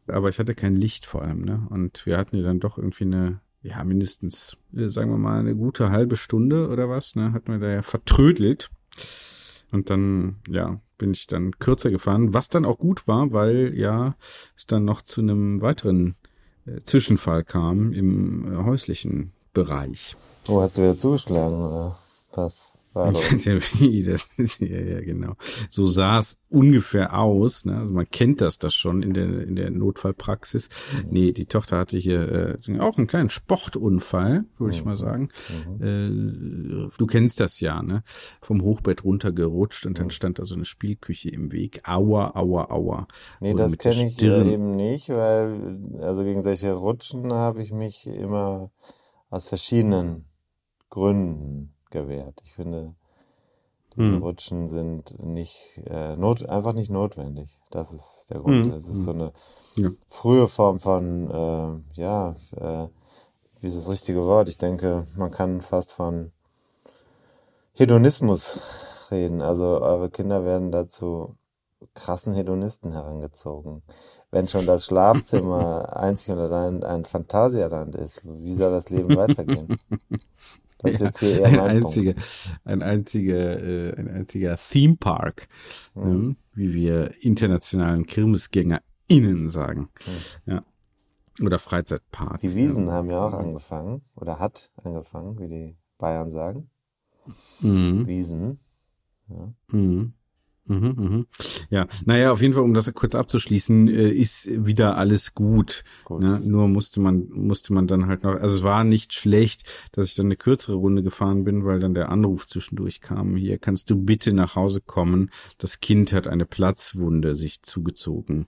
Aber 0.07 0.29
ich 0.29 0.39
hatte 0.39 0.55
kein 0.55 0.77
Licht 0.77 1.07
vor 1.07 1.23
allem, 1.23 1.43
ne? 1.43 1.67
Und 1.71 2.05
wir 2.07 2.19
hatten 2.19 2.37
ja 2.37 2.43
dann 2.43 2.61
doch 2.61 2.77
irgendwie 2.79 3.05
eine, 3.05 3.41
ja, 3.63 3.83
mindestens, 3.85 4.57
äh, 4.77 4.89
sagen 4.89 5.11
wir 5.11 5.19
mal, 5.19 5.41
eine 5.41 5.57
gute 5.57 5.91
halbe 5.91 6.17
Stunde 6.17 6.69
oder 6.69 6.89
was, 6.89 7.15
ne? 7.17 7.33
Hatten 7.33 7.51
wir 7.53 7.59
da 7.59 7.69
ja 7.73 7.83
vertrödelt. 7.83 8.71
Und 9.73 9.91
dann, 9.91 10.37
ja, 10.49 10.81
bin 10.99 11.13
ich 11.13 11.27
dann 11.27 11.53
kürzer 11.59 11.91
gefahren, 11.91 12.35
was 12.35 12.49
dann 12.49 12.65
auch 12.65 12.79
gut 12.79 13.07
war, 13.07 13.33
weil 13.33 13.73
ja 13.77 14.15
es 14.57 14.67
dann 14.67 14.85
noch 14.85 15.03
zu 15.03 15.21
einem 15.21 15.61
weiteren 15.61 16.17
äh, 16.67 16.81
Zwischenfall 16.83 17.45
kam 17.45 17.93
im 17.93 18.53
äh, 18.53 18.65
häuslichen 18.65 19.33
Bereich. 19.53 20.17
Oh, 20.49 20.61
hast 20.61 20.79
du 20.79 20.83
wieder 20.83 20.97
zugeschlagen, 20.97 21.57
oder 21.57 21.99
was 22.33 22.73
war 22.97 23.13
los? 23.13 23.23
Wie, 23.79 24.03
das 24.03 24.29
ist, 24.37 24.61
ja, 24.61 24.81
ja, 24.81 25.01
genau. 25.01 25.35
So 25.69 25.87
sah 25.87 26.19
es 26.19 26.39
ungefähr 26.49 27.19
aus. 27.19 27.65
Ne? 27.65 27.77
Also 27.77 27.93
man 27.93 28.09
kennt 28.11 28.41
das 28.41 28.59
das 28.59 28.75
schon 28.75 29.03
in 29.03 29.15
der, 29.15 29.43
in 29.43 29.55
der 29.57 29.71
Notfallpraxis. 29.71 30.69
Nee, 31.11 31.33
die 31.33 31.47
Tochter 31.47 31.79
hatte 31.79 31.97
hier 31.99 32.59
äh, 32.69 32.79
auch 32.81 32.97
einen 32.99 33.07
kleinen 33.07 33.31
Sportunfall, 33.31 34.45
würde 34.59 34.75
ich 34.75 34.81
Mhm. 34.81 34.89
mal 34.89 34.97
sagen. 34.97 35.29
Mhm. 35.79 35.83
Äh, 36.87 36.91
du 36.99 37.07
kennst 37.07 37.41
das 37.41 37.61
ja, 37.61 37.83
ne? 37.83 38.03
Vom 38.41 38.63
Hochbett 38.63 39.05
runtergerutscht 39.05 39.87
und 39.87 39.99
dann 39.99 40.07
Mhm. 40.07 40.11
stand 40.11 40.39
da 40.39 40.47
so 40.47 40.55
eine 40.55 40.65
Spielküche 40.65 41.31
im 41.31 41.53
Weg. 41.53 41.83
Aua, 41.85 42.35
aua, 42.35 42.71
aua. 42.71 43.07
Nee, 43.41 43.53
Oder 43.55 43.65
das 43.65 43.79
kenne 43.79 44.07
ich 44.07 44.21
eben 44.23 44.77
nicht, 44.77 45.09
weil 45.11 45.79
also 46.01 46.25
gegen 46.25 46.43
solche 46.43 46.73
Rutschen 46.73 47.33
habe 47.33 47.63
ich 47.63 47.73
mich 47.73 48.07
immer 48.07 48.71
aus 49.31 49.47
verschiedenen 49.47 50.25
Gründen 50.89 51.76
gewehrt. 51.91 52.41
Ich 52.45 52.55
finde, 52.55 52.95
diese 53.97 54.15
Hm. 54.15 54.23
Rutschen 54.23 54.69
sind 54.69 55.19
nicht 55.23 55.81
äh, 55.87 56.17
not 56.17 56.49
einfach 56.49 56.73
nicht 56.75 56.91
notwendig. 56.91 57.59
Das 57.71 57.93
ist 57.93 58.27
der 58.31 58.41
Grund. 58.41 58.67
Hm. 58.67 58.73
Es 58.75 58.87
ist 58.89 59.05
so 59.05 59.13
eine 59.13 59.33
Ja. 59.77 59.91
frühe 60.09 60.49
Form 60.49 60.81
von 60.81 61.31
äh, 61.31 62.01
ja, 62.01 62.37
äh, 62.57 62.89
wie 63.61 63.67
ist 63.69 63.77
das 63.77 63.89
richtige 63.89 64.25
Wort? 64.25 64.49
Ich 64.49 64.59
denke, 64.59 65.07
man 65.17 65.31
kann 65.31 65.61
fast 65.61 65.93
von 65.93 66.33
Hedonismus 67.75 68.61
reden. 69.11 69.41
Also 69.43 69.81
eure 69.81 70.11
Kinder 70.11 70.45
werden 70.45 70.73
dazu 70.73 71.37
krassen 71.95 72.35
Hedonisten 72.35 72.93
herangezogen. 72.93 73.83
Wenn 74.31 74.49
schon 74.49 74.67
das 74.67 74.87
Schlafzimmer 74.87 75.97
einzig 75.97 76.33
und 76.35 76.41
allein 76.41 76.85
ein 76.85 77.05
Phantasialand 77.05 77.95
ist, 77.95 78.23
wie 78.25 78.55
soll 78.55 78.73
das 78.73 78.91
Leben 78.91 79.15
weitergehen? 79.15 79.73
Das 80.79 80.93
ist 80.95 81.01
Ja, 81.01 81.07
jetzt 81.07 81.21
hier 81.21 81.41
eher 81.41 81.47
ein 81.47 81.77
einziger, 81.77 82.15
ein 82.65 82.83
einziger, 82.83 83.63
äh, 83.63 83.95
ein 83.97 84.09
einziger 84.09 84.57
Theme 84.57 84.97
Park, 84.97 85.49
Hm. 85.95 86.29
ne? 86.29 86.37
wie 86.55 86.75
wir 86.75 87.13
internationalen 87.23 88.07
KirmesgängerInnen 88.07 89.49
sagen. 89.49 89.89
Hm. 90.05 90.53
Ja. 90.55 90.65
Oder 91.43 91.59
Freizeitpark. 91.59 92.39
Die 92.41 92.55
Wiesen 92.55 92.91
haben 92.91 93.11
ja 93.11 93.27
auch 93.27 93.35
angefangen, 93.35 94.03
oder 94.15 94.39
hat 94.39 94.71
angefangen, 94.83 95.39
wie 95.39 95.49
die 95.49 95.77
Bayern 95.99 96.33
sagen. 96.33 96.71
Mhm. 97.61 98.07
Wiesen. 98.07 98.61
Ja. 99.29 99.53
Mhm. 99.73 100.13
Mhm, 100.69 100.95
mhm. 100.97 101.27
Ja, 101.71 101.87
naja, 102.05 102.33
auf 102.33 102.43
jeden 102.43 102.55
Fall, 102.55 102.65
um 102.65 102.75
das 102.75 102.93
kurz 102.95 103.15
abzuschließen, 103.15 103.89
äh, 103.89 104.11
ist 104.11 104.49
wieder 104.51 104.97
alles 104.97 105.35
gut. 105.35 105.85
Gut. 106.05 106.23
Ne? 106.23 106.41
Nur 106.45 106.69
musste 106.69 107.01
man, 107.01 107.29
musste 107.31 107.73
man 107.73 107.87
dann 107.87 108.07
halt 108.07 108.25
noch, 108.25 108.35
also 108.35 108.57
es 108.57 108.63
war 108.63 108.83
nicht 108.83 109.13
schlecht, 109.13 109.63
dass 109.93 110.09
ich 110.09 110.15
dann 110.15 110.27
eine 110.27 110.37
kürzere 110.37 110.77
Runde 110.77 111.03
gefahren 111.03 111.45
bin, 111.45 111.65
weil 111.65 111.79
dann 111.79 111.95
der 111.95 112.09
Anruf 112.09 112.47
zwischendurch 112.47 113.01
kam. 113.01 113.37
Hier 113.37 113.59
kannst 113.59 113.91
du 113.91 113.97
bitte 113.97 114.33
nach 114.33 114.57
Hause 114.57 114.81
kommen. 114.81 115.31
Das 115.59 115.81
Kind 115.81 116.13
hat 116.13 116.27
eine 116.27 116.47
Platzwunde 116.47 117.35
sich 117.37 117.63
zugezogen. 117.63 118.47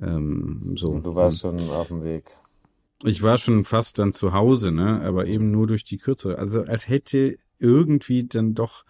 Ähm, 0.00 0.74
so. 0.76 0.92
Und 0.92 1.06
du 1.06 1.14
warst 1.14 1.40
schon 1.40 1.58
auf 1.70 1.88
dem 1.88 2.04
Weg. 2.04 2.36
Ich 3.04 3.22
war 3.22 3.38
schon 3.38 3.64
fast 3.64 3.98
dann 3.98 4.12
zu 4.12 4.32
Hause, 4.32 4.72
ne? 4.72 5.00
Aber 5.02 5.26
eben 5.26 5.50
nur 5.50 5.66
durch 5.66 5.84
die 5.84 5.98
kürzere. 5.98 6.38
Also 6.38 6.62
als 6.62 6.88
hätte 6.88 7.38
irgendwie 7.58 8.26
dann 8.26 8.54
doch 8.54 8.84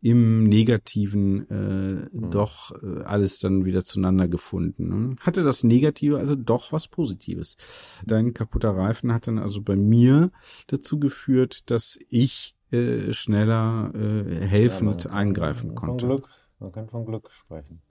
im 0.00 0.42
Negativen 0.44 1.48
äh, 1.50 2.08
doch 2.12 2.72
äh, 2.82 3.02
alles 3.04 3.38
dann 3.38 3.64
wieder 3.64 3.84
zueinander 3.84 4.26
gefunden. 4.26 4.88
Ne? 5.10 5.16
Hatte 5.20 5.44
das 5.44 5.62
Negative 5.62 6.18
also 6.18 6.34
doch 6.34 6.72
was 6.72 6.88
Positives. 6.88 7.56
Dein 8.04 8.34
kaputter 8.34 8.70
Reifen 8.76 9.12
hat 9.12 9.28
dann 9.28 9.38
also 9.38 9.62
bei 9.62 9.76
mir 9.76 10.32
dazu 10.66 10.98
geführt, 10.98 11.70
dass 11.70 11.98
ich 12.08 12.56
äh, 12.72 13.12
schneller 13.12 13.92
äh, 13.94 14.44
helfend 14.46 15.04
Ja, 15.04 15.10
kann 15.10 15.18
eingreifen 15.18 15.74
Von 15.74 15.74
konnte. 15.74 16.06
Glück. 16.06 16.28
Man 16.58 16.72
kann 16.72 16.88
von 16.88 17.04
Glück 17.04 17.30
sprechen. 17.30 17.82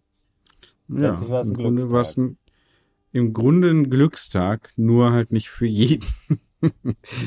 Ja, 0.87 1.15
war 1.29 1.41
es 1.41 1.49
im 1.49 1.53
ein 1.53 1.57
Grunde 1.57 1.91
war 1.91 2.01
es 2.01 2.15
Glückstag. 2.15 2.17
ein, 2.17 2.37
im 3.11 3.33
Grunde 3.33 3.69
ein 3.69 3.89
Glückstag, 3.89 4.73
nur 4.75 5.11
halt 5.11 5.31
nicht 5.31 5.49
für 5.49 5.67
jeden. 5.67 6.05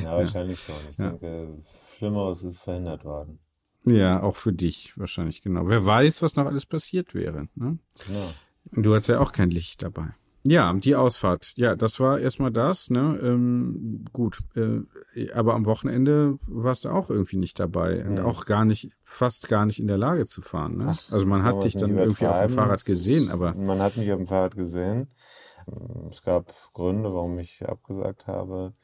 ja, 0.02 0.16
wahrscheinlich 0.16 0.60
schon. 0.60 0.76
Ich 0.90 0.98
ja. 0.98 1.10
denke, 1.10 1.62
Schlimmeres 2.04 2.44
ist 2.44 2.60
verhindert 2.60 3.04
worden. 3.04 3.38
Ja, 3.86 4.22
auch 4.22 4.36
für 4.36 4.52
dich 4.52 4.92
wahrscheinlich, 4.96 5.42
genau. 5.42 5.68
Wer 5.68 5.86
weiß, 5.86 6.20
was 6.20 6.36
noch 6.36 6.44
alles 6.44 6.66
passiert 6.66 7.14
wäre. 7.14 7.48
Ne? 7.54 7.78
Genau. 8.06 8.30
Du 8.72 8.94
hast 8.94 9.06
ja 9.06 9.20
auch 9.20 9.32
kein 9.32 9.50
Licht 9.50 9.82
dabei. 9.82 10.14
Ja, 10.46 10.70
die 10.74 10.94
Ausfahrt. 10.94 11.54
Ja, 11.56 11.74
das 11.74 12.00
war 12.00 12.18
erstmal 12.18 12.50
das, 12.50 12.90
ne? 12.90 13.18
Ähm, 13.22 14.04
gut. 14.12 14.40
Äh, 14.54 15.30
aber 15.32 15.54
am 15.54 15.64
Wochenende 15.64 16.38
warst 16.46 16.84
du 16.84 16.90
auch 16.90 17.08
irgendwie 17.08 17.38
nicht 17.38 17.58
dabei 17.58 18.04
und 18.04 18.20
auch 18.20 18.44
gar 18.44 18.66
nicht, 18.66 18.90
fast 19.02 19.48
gar 19.48 19.64
nicht 19.64 19.80
in 19.80 19.86
der 19.86 19.96
Lage 19.96 20.26
zu 20.26 20.42
fahren. 20.42 20.76
Ne? 20.76 20.84
Ach, 20.88 21.12
also 21.12 21.24
man 21.24 21.42
hat 21.42 21.64
dich 21.64 21.74
dann 21.74 21.96
irgendwie 21.96 22.26
auf 22.26 22.40
dem 22.40 22.50
Fahrrad 22.50 22.84
gesehen, 22.84 23.30
aber. 23.30 23.54
Man 23.54 23.80
hat 23.80 23.96
mich 23.96 24.12
auf 24.12 24.18
dem 24.18 24.26
Fahrrad 24.26 24.54
gesehen. 24.54 25.08
Es 26.10 26.20
gab 26.20 26.52
Gründe, 26.74 27.14
warum 27.14 27.38
ich 27.38 27.66
abgesagt 27.66 28.26
habe. 28.26 28.74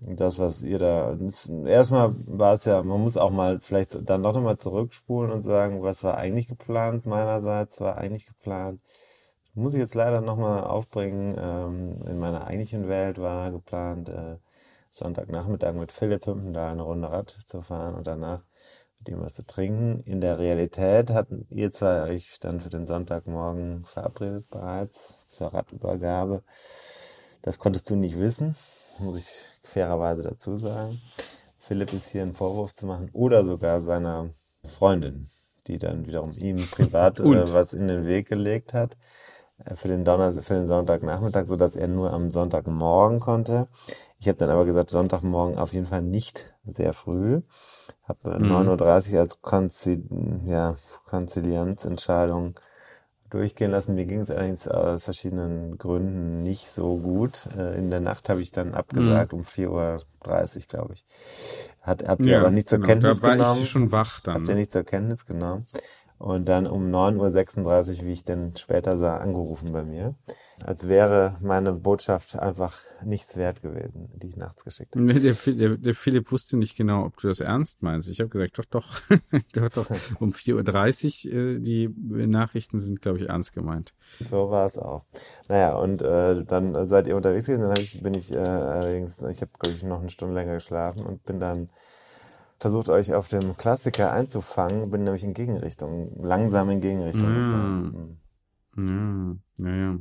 Das, 0.00 0.38
was 0.38 0.62
ihr 0.62 0.78
da. 0.78 1.16
Erstmal 1.66 2.14
war 2.26 2.54
es 2.54 2.66
ja, 2.66 2.82
man 2.82 3.00
muss 3.00 3.16
auch 3.16 3.30
mal 3.30 3.60
vielleicht 3.60 3.98
dann 4.08 4.22
doch 4.22 4.34
nochmal 4.34 4.58
zurückspulen 4.58 5.32
und 5.32 5.42
sagen, 5.42 5.82
was 5.82 6.04
war 6.04 6.16
eigentlich 6.18 6.48
geplant 6.48 7.06
meinerseits, 7.06 7.80
war 7.80 7.96
eigentlich 7.96 8.26
geplant 8.26 8.80
muss 9.56 9.74
ich 9.74 9.80
jetzt 9.80 9.94
leider 9.94 10.20
nochmal 10.20 10.64
aufbringen. 10.64 11.34
Ähm, 11.38 12.02
in 12.06 12.18
meiner 12.18 12.46
eigentlichen 12.46 12.88
Welt 12.88 13.18
war 13.18 13.50
geplant, 13.50 14.08
äh, 14.08 14.36
Sonntagnachmittag 14.90 15.74
mit 15.74 15.92
Philipp 15.92 16.26
Hümpendahl 16.26 16.72
eine 16.72 16.82
Runde 16.82 17.10
Rad 17.10 17.36
zu 17.44 17.62
fahren 17.62 17.94
und 17.94 18.06
danach 18.06 18.42
mit 18.98 19.08
ihm 19.08 19.20
was 19.20 19.34
zu 19.34 19.44
trinken. 19.46 20.00
In 20.04 20.20
der 20.20 20.38
Realität 20.38 21.10
hatten 21.10 21.46
ihr 21.50 21.72
zwei 21.72 22.02
euch 22.02 22.38
dann 22.40 22.60
für 22.60 22.68
den 22.68 22.86
Sonntagmorgen 22.86 23.84
verabredet 23.86 24.48
bereits 24.50 25.28
zur 25.28 25.52
Radübergabe. 25.52 26.42
Das 27.42 27.58
konntest 27.58 27.88
du 27.90 27.96
nicht 27.96 28.18
wissen, 28.18 28.56
muss 28.98 29.16
ich 29.16 29.44
fairerweise 29.66 30.22
dazu 30.22 30.56
sagen. 30.56 31.00
Philipp 31.58 31.92
ist 31.92 32.10
hier 32.10 32.22
einen 32.22 32.34
Vorwurf 32.34 32.74
zu 32.74 32.86
machen 32.86 33.10
oder 33.12 33.44
sogar 33.44 33.82
seiner 33.82 34.30
Freundin, 34.64 35.26
die 35.66 35.78
dann 35.78 36.06
wiederum 36.06 36.32
ihm 36.32 36.66
privat 36.70 37.20
äh, 37.20 37.52
was 37.52 37.72
in 37.72 37.88
den 37.88 38.06
Weg 38.06 38.28
gelegt 38.28 38.72
hat. 38.72 38.96
Äh, 39.64 39.74
für 39.74 39.88
den 39.88 40.04
Donnerstag, 40.04 40.44
für 40.44 40.54
den 40.54 40.66
Sonntagnachmittag, 40.66 41.46
so 41.46 41.56
dass 41.56 41.76
er 41.76 41.88
nur 41.88 42.12
am 42.12 42.30
Sonntagmorgen 42.30 43.20
konnte. 43.20 43.68
Ich 44.18 44.28
habe 44.28 44.38
dann 44.38 44.50
aber 44.50 44.64
gesagt, 44.64 44.90
Sonntagmorgen 44.90 45.58
auf 45.58 45.72
jeden 45.72 45.86
Fall 45.86 46.02
nicht 46.02 46.54
sehr 46.64 46.92
früh. 46.92 47.42
Habe 48.04 48.38
mhm. 48.38 48.52
9.30 48.52 49.14
Uhr 49.14 49.20
als 49.20 49.42
Konzil 49.42 50.04
ja, 50.44 50.76
Konzilianzentscheidung 51.06 52.54
durchgehen 53.30 53.70
lassen. 53.70 53.94
Mir 53.94 54.06
ging 54.06 54.20
es 54.20 54.30
allerdings 54.30 54.68
aus 54.68 55.04
verschiedenen 55.04 55.78
Gründen 55.78 56.42
nicht 56.42 56.70
so 56.70 56.96
gut. 56.98 57.48
Äh, 57.56 57.78
in 57.78 57.90
der 57.90 58.00
Nacht 58.00 58.28
habe 58.28 58.40
ich 58.40 58.52
dann 58.52 58.74
abgesagt 58.74 59.32
mhm. 59.32 59.40
um 59.40 59.44
4.30 59.44 59.68
Uhr, 59.68 60.62
glaube 60.68 60.94
ich. 60.94 61.04
Hat, 61.80 62.06
habt 62.06 62.22
ihr 62.22 62.32
ja, 62.32 62.40
aber 62.40 62.50
nicht 62.50 62.68
zur 62.68 62.78
genau. 62.78 62.88
Kenntnis 62.88 63.20
da 63.20 63.28
war 63.28 63.36
genommen? 63.36 63.62
Ich 63.62 63.70
schon 63.70 63.92
wach 63.92 64.20
dann. 64.20 64.34
Habt 64.34 64.48
ihr 64.48 64.54
nicht 64.54 64.72
zur 64.72 64.84
Kenntnis 64.84 65.26
genommen? 65.26 65.66
und 66.18 66.48
dann 66.48 66.66
um 66.66 66.90
9.36 66.90 68.00
Uhr, 68.00 68.06
wie 68.06 68.12
ich 68.12 68.24
dann 68.24 68.56
später 68.56 68.96
sah, 68.96 69.18
angerufen 69.18 69.72
bei 69.72 69.84
mir. 69.84 70.14
Als 70.64 70.88
wäre 70.88 71.36
meine 71.42 71.72
Botschaft 71.72 72.38
einfach 72.38 72.78
nichts 73.04 73.36
wert 73.36 73.60
gewesen, 73.60 74.08
die 74.14 74.28
ich 74.28 74.36
nachts 74.36 74.64
geschickt 74.64 74.96
habe. 74.96 75.04
Nee, 75.04 75.20
der, 75.20 75.34
der, 75.34 75.76
der 75.76 75.94
Philipp 75.94 76.32
wusste 76.32 76.56
nicht 76.56 76.76
genau, 76.76 77.04
ob 77.04 77.18
du 77.18 77.28
das 77.28 77.40
ernst 77.40 77.82
meinst. 77.82 78.08
Ich 78.08 78.20
habe 78.20 78.30
gesagt, 78.30 78.58
doch, 78.58 78.64
doch, 78.64 79.02
doch, 79.52 79.68
doch. 79.68 79.90
Um 80.20 80.32
4.30 80.32 81.28
Uhr, 81.28 81.34
äh, 81.34 81.60
die 81.60 81.88
Nachrichten 81.88 82.80
sind, 82.80 83.02
glaube 83.02 83.18
ich, 83.18 83.28
ernst 83.28 83.52
gemeint. 83.52 83.92
So 84.24 84.50
war 84.50 84.64
es 84.64 84.78
auch. 84.78 85.04
Naja, 85.48 85.76
und 85.76 86.00
äh, 86.00 86.42
dann 86.44 86.86
seid 86.86 87.06
ihr 87.06 87.16
unterwegs 87.16 87.46
gewesen, 87.46 87.62
dann 87.62 87.78
ich, 87.78 88.02
bin 88.02 88.14
ich 88.14 88.32
äh, 88.32 88.38
allerdings, 88.38 89.22
ich 89.22 89.42
habe, 89.42 89.50
glaube 89.58 89.76
ich, 89.76 89.82
noch 89.82 90.00
eine 90.00 90.10
Stunde 90.10 90.34
länger 90.34 90.54
geschlafen 90.54 91.04
und 91.04 91.22
bin 91.24 91.38
dann 91.38 91.68
versucht 92.58 92.88
euch 92.88 93.12
auf 93.12 93.28
dem 93.28 93.58
Klassiker 93.58 94.12
einzufangen, 94.12 94.90
bin 94.90 95.04
nämlich 95.04 95.24
in 95.24 95.34
Gegenrichtung, 95.34 96.18
langsam 96.24 96.70
in 96.70 96.80
Gegenrichtung 96.80 97.30
ja. 97.30 97.36
gefahren. 97.36 98.20
Ja, 98.78 99.66
ja, 99.66 99.76
ja. 99.76 99.98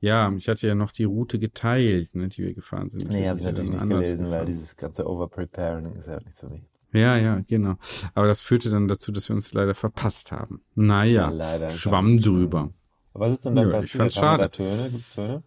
Ja, 0.00 0.32
ich 0.36 0.48
hatte 0.48 0.66
ja 0.66 0.74
noch 0.74 0.92
die 0.92 1.04
Route 1.04 1.38
geteilt, 1.38 2.14
ne, 2.14 2.28
die 2.28 2.44
wir 2.44 2.54
gefahren 2.54 2.90
sind. 2.90 3.08
Nee, 3.08 3.28
habe 3.28 3.40
ich 3.40 3.44
natürlich 3.44 3.70
nicht 3.70 3.88
gelesen, 3.88 4.24
gefahren. 4.24 4.40
weil 4.40 4.46
dieses 4.46 4.76
ganze 4.76 5.08
Overpreparing 5.08 5.92
ist 5.96 6.06
ja 6.06 6.20
nichts 6.20 6.40
für 6.40 6.48
mich. 6.48 6.62
Ja, 6.92 7.16
ja, 7.16 7.40
genau. 7.46 7.74
Aber 8.14 8.26
das 8.26 8.40
führte 8.40 8.70
dann 8.70 8.88
dazu, 8.88 9.12
dass 9.12 9.28
wir 9.28 9.34
uns 9.34 9.52
leider 9.52 9.74
verpasst 9.74 10.32
haben. 10.32 10.62
Naja, 10.74 11.22
ja, 11.22 11.28
leider, 11.28 11.70
schwamm 11.70 12.18
drüber. 12.20 12.70
Was 13.12 13.32
ist 13.32 13.44
denn 13.44 13.56
dann 13.56 13.66
ja, 13.66 13.72
passiert? 13.72 13.90
Ich 13.90 13.98
fand's 13.98 14.14
schade. 14.14 14.50
Töne? 14.50 14.90
Gibt's 14.90 15.14
Töne? 15.14 15.42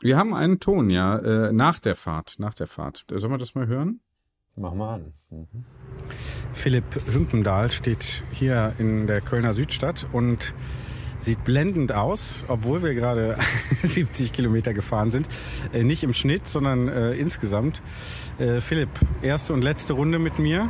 Wir 0.00 0.16
haben 0.16 0.32
einen 0.32 0.60
Ton, 0.60 0.88
ja, 0.88 1.18
äh, 1.18 1.52
nach 1.52 1.78
der 1.78 1.94
Fahrt, 1.94 2.36
nach 2.38 2.54
der 2.54 2.66
Fahrt. 2.66 3.04
Sollen 3.10 3.32
wir 3.32 3.38
das 3.38 3.54
mal 3.54 3.66
hören? 3.66 4.00
Mach 4.56 4.74
mal 4.74 4.94
an. 4.94 5.12
Mhm. 5.30 5.64
Philipp 6.54 6.84
Hümpendahl 7.12 7.70
steht 7.70 8.24
hier 8.32 8.74
in 8.78 9.06
der 9.06 9.20
Kölner 9.20 9.54
Südstadt 9.54 10.06
und 10.12 10.54
sieht 11.20 11.44
blendend 11.44 11.92
aus, 11.92 12.44
obwohl 12.48 12.82
wir 12.82 12.94
gerade 12.94 13.36
70 13.82 14.32
Kilometer 14.32 14.74
gefahren 14.74 15.10
sind. 15.10 15.28
Äh, 15.72 15.84
nicht 15.84 16.02
im 16.02 16.12
Schnitt, 16.12 16.46
sondern 16.46 16.88
äh, 16.88 17.12
insgesamt. 17.12 17.82
Äh, 18.38 18.60
Philipp, 18.60 18.88
erste 19.22 19.52
und 19.52 19.62
letzte 19.62 19.92
Runde 19.92 20.18
mit 20.18 20.38
mir. 20.38 20.68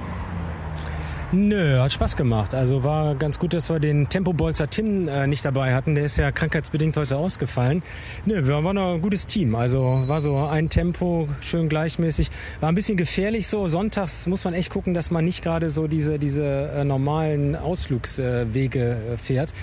Nö, 1.33 1.79
hat 1.79 1.93
Spaß 1.93 2.17
gemacht. 2.17 2.55
Also 2.55 2.83
war 2.83 3.15
ganz 3.15 3.39
gut, 3.39 3.53
dass 3.53 3.71
wir 3.71 3.79
den 3.79 4.09
Tempobolzer 4.09 4.69
Tim 4.69 5.07
äh, 5.07 5.29
nicht 5.29 5.45
dabei 5.45 5.75
hatten. 5.75 5.95
Der 5.95 6.07
ist 6.07 6.19
ja 6.19 6.33
krankheitsbedingt 6.33 6.97
heute 6.97 7.17
ausgefallen. 7.17 7.85
Nö, 8.27 8.49
wir 8.49 8.65
waren 8.65 8.77
ein 8.77 9.01
gutes 9.01 9.29
Team. 9.29 9.55
Also 9.55 10.03
war 10.09 10.21
so 10.21 10.39
ein 10.39 10.71
Tempo, 10.71 11.29
schön 11.41 11.69
gleichmäßig. 11.69 12.33
War 12.59 12.69
ein 12.69 12.75
bisschen 12.75 12.97
gefährlich 12.97 13.47
so. 13.47 13.69
Sonntags 13.69 14.27
muss 14.27 14.45
man 14.45 14.55
echt 14.55 14.71
gucken, 14.71 14.93
dass 14.93 15.13
man 15.13 15.25
nicht 15.25 15.41
gerade 15.41 15.71
so 15.71 15.87
diese, 15.87 16.19
diese 16.19 16.45
äh, 16.45 16.83
normalen 16.83 17.55
Ausflugswege 17.55 18.97
äh, 19.13 19.17
fährt. 19.17 19.55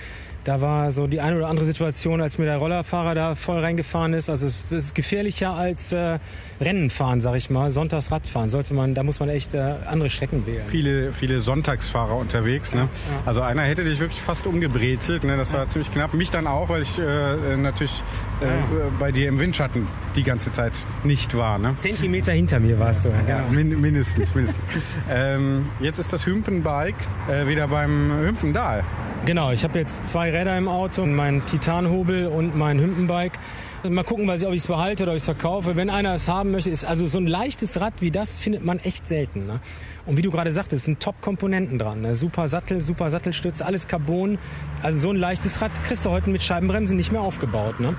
Da 0.48 0.62
war 0.62 0.92
so 0.92 1.08
die 1.08 1.20
eine 1.20 1.36
oder 1.36 1.50
andere 1.50 1.66
Situation, 1.66 2.22
als 2.22 2.38
mir 2.38 2.46
der 2.46 2.56
Rollerfahrer 2.56 3.14
da 3.16 3.36
voll 3.36 3.60
reingefahren 3.60 4.14
ist. 4.14 4.30
Also 4.30 4.48
es 4.48 4.72
ist 4.72 4.96
gefährlicher 4.96 5.52
als 5.52 5.92
äh, 5.92 6.20
Rennen 6.62 6.90
fahren, 6.90 7.20
sag 7.20 7.36
ich 7.36 7.50
mal. 7.50 7.70
Sonntags 7.70 8.14
Radfahren 8.14 8.48
sollte 8.50 8.74
man, 8.74 8.96
da 8.96 9.04
muss 9.04 9.20
man 9.20 9.28
echt 9.28 9.56
äh, 9.56 9.76
andere 9.86 10.10
Strecken 10.10 10.48
wählen. 10.48 10.64
Viele, 10.70 11.12
viele 11.12 11.42
Sonntagsfahrer 11.42 12.16
unterwegs. 12.16 12.74
Ne? 12.74 12.80
Ja, 12.80 12.86
ja. 12.86 13.22
Also 13.26 13.42
einer 13.42 13.64
hätte 13.64 13.84
dich 13.84 14.00
wirklich 14.00 14.22
fast 14.22 14.48
umgebrezelt. 14.48 15.26
Ne? 15.26 15.36
Das 15.36 15.52
war 15.52 15.64
ja. 15.64 15.70
ziemlich 15.70 15.92
knapp. 15.92 16.14
Mich 16.14 16.32
dann 16.32 16.48
auch, 16.48 16.70
weil 16.70 16.84
ich 16.84 16.98
äh, 16.98 17.58
natürlich 17.58 18.02
äh, 18.40 18.46
bei 19.00 19.12
dir 19.12 19.28
im 19.28 19.40
Windschatten 19.40 19.86
die 20.16 20.24
ganze 20.24 20.54
Zeit 20.54 20.80
nicht 21.04 21.36
war. 21.36 21.60
Ne? 21.60 21.76
Zentimeter 21.76 22.32
hinter 22.32 22.62
mir 22.62 22.80
warst 22.80 23.04
du. 23.04 23.10
Ja, 23.10 23.40
genau. 23.40 23.52
min 23.52 23.82
mindestens, 23.82 24.34
mindestens. 24.34 24.64
ähm, 25.12 25.66
jetzt 25.82 26.00
ist 26.00 26.14
das 26.14 26.26
Hümpenbike 26.26 26.96
äh, 27.30 27.48
wieder 27.48 27.68
beim 27.68 28.14
Hümpendahl. 28.14 28.86
Genau, 29.26 29.52
ich 29.52 29.66
habe 29.66 29.78
jetzt 29.78 30.06
zwei 30.06 30.32
Räder 30.38 30.56
im 30.56 30.68
Auto, 30.68 31.04
mein 31.08 31.44
Titanhobel 31.48 32.28
und 32.28 32.56
mein 32.56 32.80
Hümpenbike. 32.80 33.40
Mal 33.90 34.04
gucken, 34.04 34.30
ob 34.30 34.36
ich 34.36 34.62
es 34.62 34.68
behalte 34.68 35.02
oder 35.02 35.14
ich 35.14 35.18
es 35.18 35.26
verkaufe. 35.26 35.76
Wenn 35.76 35.90
einer 35.90 36.14
es 36.14 36.30
haben 36.30 36.52
möchte, 36.52 36.70
ist 36.70 36.86
also 36.86 37.08
so 37.08 37.18
ein 37.18 37.26
leichtes 37.26 37.82
Rad 37.82 38.02
wie 38.02 38.12
das 38.12 38.38
findet 38.38 38.64
man 38.64 38.78
echt 38.78 39.08
selten. 39.08 39.48
Ne? 39.48 39.62
Und 40.06 40.16
wie 40.16 40.22
du 40.22 40.30
gerade 40.30 40.52
sagtest, 40.52 40.86
sind 40.86 41.00
Top-Komponenten 41.00 41.80
dran. 41.80 42.02
Ne? 42.02 42.16
Super 42.16 42.48
Sattel, 42.48 42.82
super 42.82 43.10
Sattelstütze, 43.10 43.66
alles 43.66 43.88
Carbon. 43.88 44.38
Also 44.84 45.00
so 45.00 45.10
ein 45.10 45.16
leichtes 45.16 45.60
Rad 45.60 45.84
kriegst 45.84 46.06
du 46.06 46.12
heute 46.12 46.30
mit 46.30 46.44
Scheibenbremsen 46.44 46.98
nicht 46.98 47.12
mehr 47.12 47.22
aufgebaut. 47.22 47.80
Ne? 47.80 47.96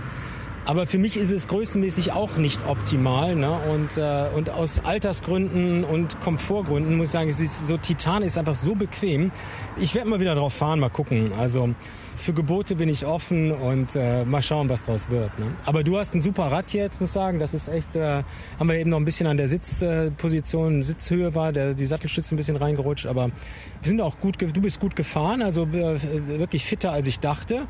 Aber 0.68 0.87
für 0.87 0.98
mich 0.98 1.16
ist 1.16 1.33
es 1.33 1.48
größenmäßig 1.48 2.12
auch 2.12 2.37
nicht 2.37 2.68
optimal. 2.68 3.35
Ne? 3.35 3.59
Und, 3.72 3.96
äh, 3.96 4.26
und 4.37 4.50
aus 4.50 4.85
Altersgründen 4.85 5.83
und 5.83 6.20
Komfortgründen 6.20 6.98
muss 6.98 7.07
ich 7.07 7.12
sagen, 7.12 7.31
es 7.31 7.40
ist 7.40 7.66
so 7.66 7.78
Titan 7.78 8.22
ist 8.22 8.37
einfach 8.37 8.54
so 8.54 8.74
bequem. 8.74 9.33
Ich 9.78 9.94
werde 9.94 10.11
mal 10.11 10.20
wieder 10.20 10.35
drauf 10.35 10.52
fahren, 10.52 10.78
mal 10.81 10.90
gucken. 10.90 11.33
Also 11.33 11.70
für 12.16 12.35
Gebote 12.35 12.76
bin 12.76 12.90
ich 12.90 13.07
offen 13.07 13.50
und 13.50 13.96
äh, 13.96 14.26
mal 14.26 14.42
schauen, 14.42 14.68
was 14.68 14.85
draus 14.85 15.09
wird. 15.09 15.38
Ne? 15.38 15.46
Aber 15.64 15.83
du 15.85 15.96
hast 15.96 16.14
ein 16.14 16.20
super 16.20 16.52
Rad 16.52 16.68
hier 16.68 16.83
jetzt, 16.83 17.00
muss 17.00 17.11
ich 17.11 17.14
sagen. 17.14 17.38
Das 17.38 17.54
ist 17.54 17.68
echt, 17.68 17.96
äh, 17.96 18.22
haben 18.59 18.68
wir 18.68 18.76
eben 18.76 18.90
noch 18.90 18.98
ein 18.98 19.07
bisschen 19.07 19.26
an 19.26 19.38
der 19.38 19.48
Sitzposition, 19.48 20.83
Sitzhöhe 20.83 21.35
war, 21.35 21.50
der, 21.50 21.72
die 21.72 21.87
Sattelstütze 21.87 22.35
ein 22.35 22.37
bisschen 22.37 22.57
reingerutscht. 22.57 23.07
Aber 23.07 23.31
wir 23.81 23.88
sind 23.88 24.02
auch 24.02 24.20
gut, 24.20 24.37
du 24.38 24.61
bist 24.61 24.81
gut 24.81 24.96
gefahren, 24.96 25.40
also 25.40 25.62
äh, 25.62 25.98
wirklich 26.38 26.66
fitter 26.66 26.92
als 26.92 27.07
ich 27.07 27.20
dachte. 27.20 27.66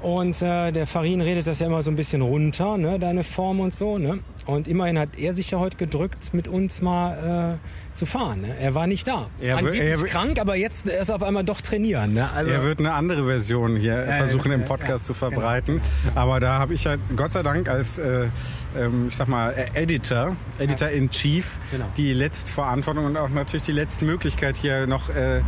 Und 0.00 0.42
äh, 0.42 0.70
der 0.70 0.86
Farin 0.86 1.20
redet 1.20 1.46
das 1.46 1.60
ja 1.60 1.66
immer 1.66 1.82
so 1.82 1.90
ein 1.90 1.96
bisschen 1.96 2.20
runter, 2.20 2.76
ne, 2.76 2.98
deine 2.98 3.24
Form 3.24 3.60
und 3.60 3.74
so. 3.74 3.98
Ne? 3.98 4.18
Und 4.46 4.68
immerhin 4.68 4.98
hat 4.98 5.10
er 5.16 5.32
sich 5.32 5.50
ja 5.50 5.58
heute 5.58 5.78
gedrückt, 5.78 6.34
mit 6.34 6.48
uns 6.48 6.82
mal 6.82 7.58
äh, 7.58 7.94
zu 7.96 8.04
fahren. 8.04 8.42
Ne? 8.42 8.54
Er 8.60 8.74
war 8.74 8.86
nicht 8.86 9.08
da. 9.08 9.28
Er, 9.40 9.56
Angeblich 9.56 9.80
er, 9.80 9.96
krank, 9.96 10.38
aber 10.38 10.56
jetzt 10.56 10.86
ist 10.86 11.08
er 11.08 11.14
auf 11.14 11.22
einmal 11.22 11.44
doch 11.44 11.62
trainieren. 11.62 12.12
Ne? 12.12 12.28
Also, 12.34 12.50
er 12.50 12.64
wird 12.64 12.80
eine 12.80 12.92
andere 12.92 13.24
Version 13.24 13.76
hier 13.76 13.96
äh, 13.96 14.18
versuchen 14.18 14.52
im 14.52 14.64
Podcast 14.66 15.04
ja, 15.04 15.06
zu 15.06 15.14
verbreiten. 15.14 15.80
Genau. 16.02 16.20
Aber 16.20 16.40
da 16.40 16.58
habe 16.58 16.74
ich 16.74 16.86
halt 16.86 17.00
Gott 17.16 17.32
sei 17.32 17.42
Dank 17.42 17.68
als, 17.68 17.98
äh, 17.98 18.28
ähm, 18.76 19.06
ich 19.08 19.16
sag 19.16 19.28
mal, 19.28 19.54
Editor, 19.72 20.36
Editor 20.58 20.88
in 20.90 21.08
Chief, 21.08 21.56
genau. 21.70 21.86
die 21.96 22.12
Letztverantwortung 22.12 23.06
und 23.06 23.16
auch 23.16 23.30
natürlich 23.30 23.64
die 23.64 23.72
letzte 23.72 24.04
Möglichkeit 24.04 24.56
hier 24.56 24.86
noch 24.86 25.08
äh, 25.08 25.42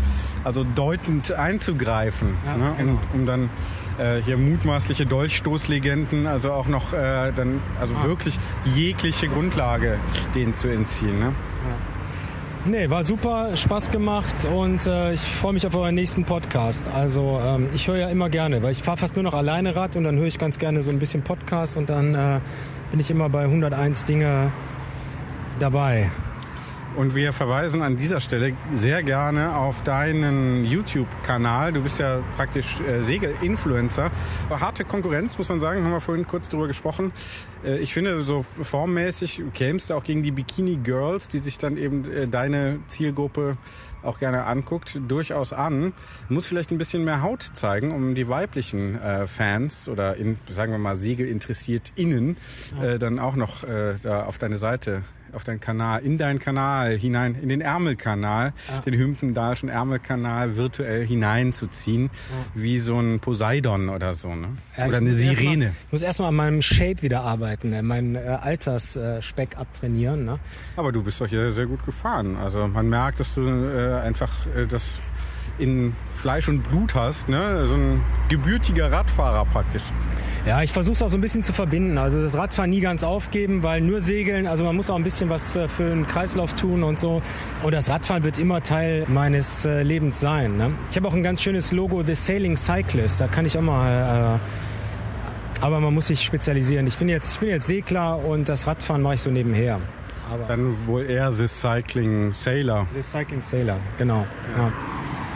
also 0.44 0.64
deutend 0.64 1.32
einzugreifen, 1.32 2.36
ja, 2.46 2.56
ne? 2.56 2.74
genau. 2.78 2.92
um, 2.92 3.20
um 3.20 3.26
dann 3.26 3.50
äh, 3.98 4.20
hier 4.22 4.36
mutmaßliche 4.36 5.06
Dolchstoßlegenden, 5.06 6.26
also 6.26 6.52
auch 6.52 6.66
noch 6.66 6.92
äh, 6.92 7.32
dann, 7.34 7.60
also 7.80 7.94
ah. 7.94 8.06
wirklich 8.06 8.38
jegliche 8.74 9.28
Grundlage 9.28 9.98
denen 10.34 10.54
zu 10.54 10.68
entziehen. 10.68 11.18
Ne? 11.18 11.26
Ja. 11.26 11.96
Nee, 12.68 12.90
war 12.90 13.04
super, 13.04 13.56
Spaß 13.56 13.92
gemacht 13.92 14.44
und 14.44 14.88
äh, 14.88 15.12
ich 15.12 15.20
freue 15.20 15.52
mich 15.52 15.64
auf 15.68 15.74
euren 15.76 15.94
nächsten 15.94 16.24
Podcast. 16.24 16.88
Also 16.92 17.40
ähm, 17.40 17.68
ich 17.72 17.86
höre 17.86 17.96
ja 17.96 18.08
immer 18.08 18.28
gerne, 18.28 18.60
weil 18.60 18.72
ich 18.72 18.82
fahre 18.82 18.96
fast 18.96 19.14
nur 19.14 19.22
noch 19.22 19.34
alleine 19.34 19.76
Rad 19.76 19.94
und 19.94 20.02
dann 20.02 20.16
höre 20.16 20.26
ich 20.26 20.38
ganz 20.38 20.58
gerne 20.58 20.82
so 20.82 20.90
ein 20.90 20.98
bisschen 20.98 21.22
Podcast 21.22 21.76
und 21.76 21.90
dann 21.90 22.16
äh, 22.16 22.40
bin 22.90 22.98
ich 22.98 23.08
immer 23.08 23.28
bei 23.28 23.44
101 23.44 24.04
Dinge 24.04 24.50
dabei. 25.60 26.10
Und 26.96 27.14
wir 27.14 27.34
verweisen 27.34 27.82
an 27.82 27.98
dieser 27.98 28.20
Stelle 28.20 28.54
sehr 28.72 29.02
gerne 29.02 29.54
auf 29.54 29.82
deinen 29.82 30.64
YouTube-Kanal. 30.64 31.74
Du 31.74 31.82
bist 31.82 31.98
ja 31.98 32.22
praktisch 32.36 32.80
äh, 32.80 33.02
Segel-Influencer. 33.02 34.10
Harte 34.48 34.86
Konkurrenz, 34.86 35.36
muss 35.36 35.50
man 35.50 35.60
sagen, 35.60 35.84
haben 35.84 35.90
wir 35.90 36.00
vorhin 36.00 36.26
kurz 36.26 36.48
drüber 36.48 36.66
gesprochen. 36.66 37.12
Äh, 37.66 37.80
ich 37.80 37.92
finde, 37.92 38.24
so 38.24 38.42
formmäßig 38.42 39.42
kämst 39.52 39.90
du 39.90 39.94
auch 39.94 40.04
gegen 40.04 40.22
die 40.22 40.30
Bikini 40.30 40.76
Girls, 40.76 41.28
die 41.28 41.36
sich 41.36 41.58
dann 41.58 41.76
eben 41.76 42.10
äh, 42.10 42.26
deine 42.28 42.78
Zielgruppe 42.88 43.58
auch 44.02 44.18
gerne 44.18 44.44
anguckt, 44.44 44.98
durchaus 45.06 45.52
an. 45.52 45.92
Muss 46.30 46.46
vielleicht 46.46 46.70
ein 46.70 46.78
bisschen 46.78 47.04
mehr 47.04 47.20
Haut 47.20 47.42
zeigen, 47.42 47.92
um 47.92 48.14
die 48.14 48.28
weiblichen 48.28 48.98
äh, 48.98 49.26
Fans 49.26 49.88
oder 49.90 50.16
in, 50.16 50.38
sagen 50.50 50.72
wir 50.72 50.78
mal 50.78 50.96
Segelinteressiert 50.96 51.92
innen 51.96 52.38
äh, 52.80 52.98
dann 52.98 53.18
auch 53.18 53.36
noch 53.36 53.64
äh, 53.64 53.96
da 54.02 54.24
auf 54.24 54.38
deine 54.38 54.56
Seite 54.56 55.02
auf 55.36 55.44
deinen 55.44 55.60
Kanal, 55.60 56.02
in 56.02 56.18
deinen 56.18 56.38
Kanal 56.38 56.96
hinein, 56.96 57.36
in 57.40 57.48
den 57.48 57.60
Ärmelkanal, 57.60 58.52
ja. 58.68 58.80
den 58.80 58.94
Hümpendalschen 58.94 59.68
Ärmelkanal 59.68 60.56
virtuell 60.56 61.06
hineinzuziehen, 61.06 62.04
ja. 62.04 62.10
wie 62.54 62.78
so 62.78 62.98
ein 62.98 63.20
Poseidon 63.20 63.88
oder 63.90 64.14
so, 64.14 64.34
ne? 64.34 64.48
Ja, 64.76 64.86
oder 64.86 64.96
eine 64.96 65.14
Sirene. 65.14 65.66
Mal, 65.66 65.72
ich 65.86 65.92
muss 65.92 66.02
erstmal 66.02 66.30
an 66.30 66.34
meinem 66.34 66.62
Shape 66.62 67.02
wieder 67.02 67.20
arbeiten, 67.20 67.72
äh, 67.72 67.82
meinen 67.82 68.16
äh, 68.16 68.20
Altersspeck 68.20 69.54
äh, 69.54 69.56
abtrainieren, 69.56 70.24
ne? 70.24 70.38
Aber 70.76 70.90
du 70.90 71.02
bist 71.02 71.20
doch 71.20 71.28
hier 71.28 71.52
sehr 71.52 71.66
gut 71.66 71.84
gefahren. 71.84 72.36
Also 72.36 72.66
man 72.66 72.88
merkt, 72.88 73.20
dass 73.20 73.34
du 73.34 73.42
äh, 73.42 74.00
einfach 74.00 74.46
äh, 74.56 74.66
das 74.66 74.98
in 75.58 75.94
Fleisch 76.10 76.48
und 76.48 76.62
Blut 76.62 76.94
hast, 76.94 77.28
ne? 77.28 77.66
So 77.66 77.74
ein 77.74 78.02
gebürtiger 78.28 78.90
Radfahrer 78.90 79.44
praktisch. 79.46 79.82
Ja, 80.46 80.62
ich 80.62 80.72
versuche 80.72 80.94
es 80.94 81.02
auch 81.02 81.08
so 81.08 81.18
ein 81.18 81.20
bisschen 81.20 81.42
zu 81.42 81.52
verbinden. 81.52 81.98
Also 81.98 82.22
das 82.22 82.36
Radfahren 82.36 82.70
nie 82.70 82.80
ganz 82.80 83.02
aufgeben, 83.02 83.64
weil 83.64 83.80
nur 83.80 84.00
segeln, 84.00 84.46
also 84.46 84.62
man 84.62 84.76
muss 84.76 84.88
auch 84.90 84.94
ein 84.94 85.02
bisschen 85.02 85.28
was 85.28 85.56
äh, 85.56 85.68
für 85.68 85.88
den 85.88 86.06
Kreislauf 86.06 86.54
tun 86.54 86.84
und 86.84 87.00
so. 87.00 87.20
Und 87.64 87.74
das 87.74 87.90
Radfahren 87.90 88.22
wird 88.22 88.38
immer 88.38 88.62
Teil 88.62 89.06
meines 89.08 89.64
äh, 89.64 89.82
Lebens 89.82 90.20
sein. 90.20 90.56
Ne? 90.56 90.72
Ich 90.90 90.96
habe 90.96 91.08
auch 91.08 91.14
ein 91.14 91.24
ganz 91.24 91.42
schönes 91.42 91.72
Logo, 91.72 92.04
The 92.04 92.14
Sailing 92.14 92.56
Cyclist. 92.56 93.20
Da 93.20 93.26
kann 93.26 93.44
ich 93.44 93.58
auch 93.58 93.62
mal... 93.62 94.36
Äh, 94.36 94.38
aber 95.64 95.80
man 95.80 95.94
muss 95.94 96.08
sich 96.08 96.22
spezialisieren. 96.22 96.86
Ich 96.86 96.98
bin 96.98 97.08
jetzt, 97.08 97.34
ich 97.34 97.40
bin 97.40 97.48
jetzt 97.48 97.66
Segler 97.66 98.18
und 98.18 98.48
das 98.48 98.66
Radfahren 98.66 99.02
mache 99.02 99.14
ich 99.14 99.22
so 99.22 99.30
nebenher. 99.30 99.80
Aber 100.30 100.44
Dann 100.44 100.86
wohl 100.86 101.04
eher 101.08 101.32
The 101.32 101.48
Cycling 101.48 102.32
Sailor. 102.32 102.86
The 102.94 103.02
Cycling 103.02 103.42
Sailor, 103.42 103.78
genau. 103.96 104.26
Ja. 104.56 104.64
Ja. 104.64 104.72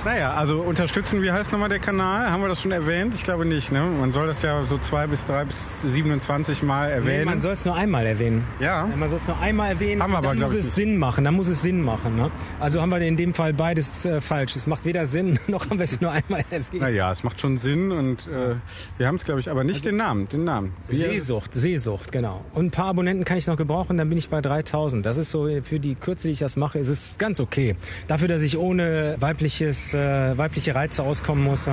Naja, 0.02 0.32
also 0.32 0.62
unterstützen, 0.62 1.20
wie 1.20 1.30
heißt 1.30 1.52
nochmal 1.52 1.68
der 1.68 1.78
Kanal? 1.78 2.30
Haben 2.30 2.40
wir 2.42 2.48
das 2.48 2.62
schon 2.62 2.72
erwähnt? 2.72 3.12
Ich 3.14 3.22
glaube 3.22 3.44
nicht. 3.44 3.70
Ne? 3.70 3.82
Man 3.82 4.14
soll 4.14 4.26
das 4.28 4.40
ja 4.40 4.64
so 4.66 4.78
zwei 4.78 5.06
bis 5.06 5.26
drei 5.26 5.44
bis 5.44 5.56
27 5.84 6.62
Mal 6.62 6.90
erwähnen. 6.90 7.18
Nee, 7.18 7.24
man 7.26 7.40
soll 7.42 7.52
es 7.52 7.66
nur 7.66 7.74
einmal 7.74 8.06
erwähnen. 8.06 8.46
Ja. 8.60 8.88
Man 8.96 9.10
soll 9.10 9.18
es 9.18 9.26
nur 9.26 9.38
einmal 9.40 9.72
erwähnen. 9.72 10.02
Haben 10.02 10.12
wir 10.12 10.18
aber, 10.18 10.28
dann 10.28 10.38
muss 10.38 10.54
es 10.54 10.74
Sinn 10.74 10.96
machen. 10.96 11.24
Dann 11.24 11.34
muss 11.34 11.48
es 11.48 11.60
Sinn 11.60 11.82
machen. 11.82 12.16
Ne? 12.16 12.30
Also 12.60 12.80
haben 12.80 12.88
wir 12.88 12.98
in 13.02 13.18
dem 13.18 13.34
Fall 13.34 13.52
beides 13.52 14.06
äh, 14.06 14.22
falsch. 14.22 14.56
Es 14.56 14.66
macht 14.66 14.86
weder 14.86 15.04
Sinn, 15.04 15.38
noch 15.48 15.68
haben 15.68 15.78
wir 15.78 15.84
es 15.84 16.00
nur 16.00 16.12
einmal 16.12 16.44
erwähnt. 16.50 16.80
Naja, 16.80 17.12
es 17.12 17.22
macht 17.22 17.38
schon 17.38 17.58
Sinn 17.58 17.92
und 17.92 18.26
äh, 18.26 18.54
wir 18.96 19.06
haben 19.06 19.16
es, 19.16 19.26
glaube 19.26 19.40
ich, 19.40 19.50
aber 19.50 19.64
nicht 19.64 19.80
also, 19.80 19.90
den 19.90 19.96
Namen. 19.98 20.28
Den 20.30 20.44
Namen. 20.44 20.72
Seesucht, 20.88 21.52
Seesucht, 21.52 22.10
genau. 22.10 22.42
Und 22.54 22.66
ein 22.66 22.70
paar 22.70 22.86
Abonnenten 22.86 23.24
kann 23.24 23.36
ich 23.36 23.46
noch 23.46 23.58
gebrauchen, 23.58 23.98
dann 23.98 24.08
bin 24.08 24.16
ich 24.16 24.30
bei 24.30 24.40
3000. 24.40 25.04
Das 25.04 25.18
ist 25.18 25.30
so, 25.30 25.46
für 25.62 25.78
die 25.78 25.94
Kürze, 25.94 26.28
die 26.28 26.32
ich 26.32 26.38
das 26.38 26.56
mache, 26.56 26.78
ist 26.78 26.88
es 26.88 27.16
ganz 27.18 27.38
okay. 27.38 27.76
Dafür, 28.08 28.28
dass 28.28 28.42
ich 28.42 28.56
ohne 28.56 29.16
weibliches, 29.20 29.89
äh, 29.94 30.36
weibliche 30.36 30.74
Reize 30.74 31.02
auskommen 31.02 31.44
muss, 31.44 31.68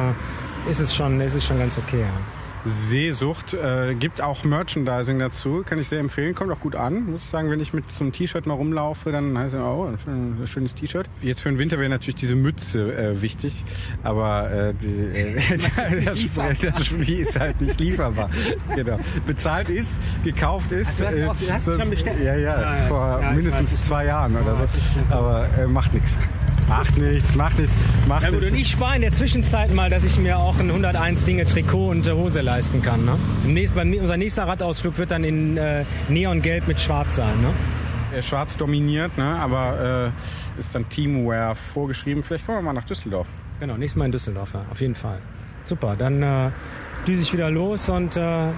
ist 0.69 0.79
es 0.79 0.95
schon, 0.95 1.21
ist 1.21 1.35
es 1.35 1.45
schon 1.45 1.59
ganz 1.59 1.77
okay. 1.77 2.01
Ja. 2.01 2.37
Seesucht. 2.67 3.53
Äh, 3.53 3.95
gibt 3.95 4.21
auch 4.21 4.43
Merchandising 4.43 5.19
dazu, 5.19 5.63
kann 5.65 5.79
ich 5.79 5.87
sehr 5.87 5.99
empfehlen. 5.99 6.35
Kommt 6.35 6.51
auch 6.51 6.59
gut 6.59 6.75
an, 6.75 7.11
muss 7.11 7.23
ich 7.23 7.29
sagen. 7.29 7.49
Wenn 7.49 7.59
ich 7.59 7.73
mit 7.73 7.89
so 7.91 8.03
einem 8.03 8.13
T-Shirt 8.13 8.45
mal 8.45 8.53
rumlaufe, 8.53 9.11
dann 9.11 9.37
heißt 9.37 9.55
es, 9.55 9.61
oh, 9.61 9.89
ein 10.07 10.45
schönes 10.45 10.75
T-Shirt. 10.75 11.07
Jetzt 11.21 11.41
für 11.41 11.49
den 11.49 11.57
Winter 11.57 11.79
wäre 11.79 11.89
natürlich 11.89 12.15
diese 12.15 12.35
Mütze 12.35 12.93
äh, 12.93 13.21
wichtig, 13.21 13.63
aber 14.03 14.51
äh, 14.51 14.73
die, 14.73 14.87
äh, 14.87 15.57
der, 16.01 16.15
Sprech, 16.17 17.09
ist 17.09 17.39
halt 17.39 17.61
nicht 17.61 17.79
lieferbar. 17.79 18.29
genau. 18.75 18.99
Bezahlt 19.25 19.69
ist, 19.69 19.99
gekauft 20.23 20.71
ist. 20.71 21.01
Also 21.01 21.17
du 21.17 21.27
hast, 21.27 21.29
auch, 21.29 21.45
du 21.47 21.53
hast 21.53 21.65
sonst, 21.65 21.81
schon 21.81 21.89
bestellt? 21.89 22.23
Ja, 22.23 22.35
ja, 22.35 22.61
ja, 22.61 22.87
vor 22.87 23.19
ja, 23.21 23.31
mindestens 23.31 23.79
zwei 23.81 24.05
Jahren 24.05 24.35
oder 24.35 24.55
so. 24.55 24.63
Aber 25.09 25.47
äh, 25.57 25.67
macht 25.67 25.93
nichts. 25.93 26.17
Macht 26.67 26.97
nichts, 26.97 27.35
macht 27.35 27.59
nichts, 27.59 27.75
macht 28.07 28.23
ja, 28.23 28.29
gut, 28.29 28.41
nichts. 28.41 28.53
Und 28.53 28.61
ich 28.61 28.71
spare 28.71 28.95
in 28.95 29.01
der 29.01 29.13
Zwischenzeit 29.13 29.73
mal, 29.73 29.89
dass 29.89 30.03
ich 30.03 30.19
mir 30.19 30.37
auch 30.37 30.59
ein 30.59 30.69
101 30.69 31.23
Dinge 31.23 31.45
Trikot 31.45 31.89
und 31.89 32.09
Hose 32.09 32.41
leisten 32.41 32.81
kann. 32.81 33.05
Ne? 33.05 33.17
Nächst, 33.45 33.75
unser 33.75 34.17
nächster 34.17 34.47
Radausflug 34.47 34.97
wird 34.97 35.11
dann 35.11 35.23
in 35.23 35.55
äh, 35.55 35.85
Neongelb 36.09 36.67
mit 36.67 36.79
Schwarz 36.79 37.15
sein. 37.15 37.35
Ne? 37.41 38.21
Schwarz 38.21 38.57
dominiert, 38.57 39.17
ne? 39.17 39.39
aber 39.39 40.11
äh, 40.57 40.59
ist 40.59 40.75
dann 40.75 40.89
Teamwear 40.89 41.55
vorgeschrieben. 41.55 42.21
Vielleicht 42.21 42.45
kommen 42.45 42.57
wir 42.57 42.63
mal 42.63 42.73
nach 42.73 42.85
Düsseldorf. 42.85 43.27
Genau, 43.59 43.77
nächstes 43.77 43.97
Mal 43.97 44.05
in 44.05 44.11
Düsseldorf, 44.11 44.53
ja, 44.53 44.65
auf 44.69 44.81
jeden 44.81 44.95
Fall. 44.95 45.19
Super, 45.63 45.95
dann 45.95 46.21
äh, 46.21 46.51
düse 47.07 47.21
ich 47.21 47.33
wieder 47.33 47.49
los 47.49 47.89
und 47.89 48.17
äh, 48.17 48.49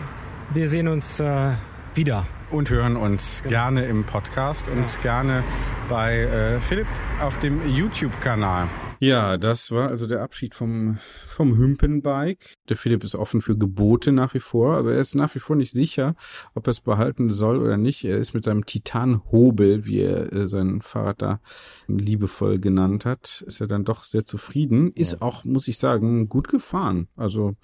wir 0.54 0.70
sehen 0.70 0.88
uns 0.88 1.20
äh, 1.20 1.52
wieder 1.96 2.26
und 2.52 2.70
hören 2.70 2.96
uns 2.96 3.42
genau. 3.44 3.50
gerne 3.50 3.86
im 3.86 4.04
Podcast 4.06 4.68
und 4.68 4.86
ja. 4.96 5.02
gerne 5.02 5.44
bei 5.88 6.20
äh, 6.20 6.60
Philipp 6.60 6.88
auf 7.22 7.40
dem 7.40 7.68
YouTube-Kanal. 7.68 8.68
Ja, 9.02 9.38
das 9.38 9.72
war 9.72 9.88
also 9.88 10.08
der 10.08 10.22
Abschied 10.22 10.54
vom, 10.54 10.98
vom 11.26 11.56
Hümpenbike. 11.56 12.56
Der 12.68 12.76
Philipp 12.76 13.06
ist 13.06 13.16
offen 13.16 13.42
für 13.42 13.58
Gebote 13.58 14.12
nach 14.12 14.34
wie 14.34 14.42
vor. 14.42 14.76
Also 14.76 14.90
er 14.90 15.00
ist 15.00 15.16
nach 15.16 15.34
wie 15.36 15.40
vor 15.40 15.56
nicht 15.56 15.72
sicher, 15.72 16.16
ob 16.54 16.68
er 16.68 16.72
es 16.72 16.82
behalten 16.82 17.30
soll 17.30 17.60
oder 17.60 17.78
nicht. 17.78 18.04
Er 18.04 18.18
ist 18.18 18.34
mit 18.34 18.44
seinem 18.44 18.66
Titan-Hobel, 18.66 19.86
wie 19.86 20.02
er 20.02 20.34
äh, 20.34 20.48
sein 20.50 20.82
Fahrrad 20.82 21.22
da 21.22 21.40
liebevoll 21.88 22.60
genannt 22.60 23.06
hat, 23.06 23.44
ist 23.48 23.62
er 23.62 23.68
dann 23.68 23.86
doch 23.86 24.04
sehr 24.04 24.26
zufrieden. 24.26 24.92
Ist 24.94 25.14
ja. 25.14 25.22
auch, 25.22 25.46
muss 25.46 25.70
ich 25.70 25.78
sagen, 25.78 26.28
gut 26.28 26.50
gefahren. 26.50 27.08
Also 27.16 27.56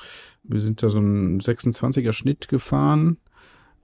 wir 0.44 0.62
sind 0.62 0.82
da 0.84 0.90
so 0.90 1.00
ein 1.00 1.42
26er 1.42 2.14
Schnitt 2.14 2.48
gefahren 2.48 3.18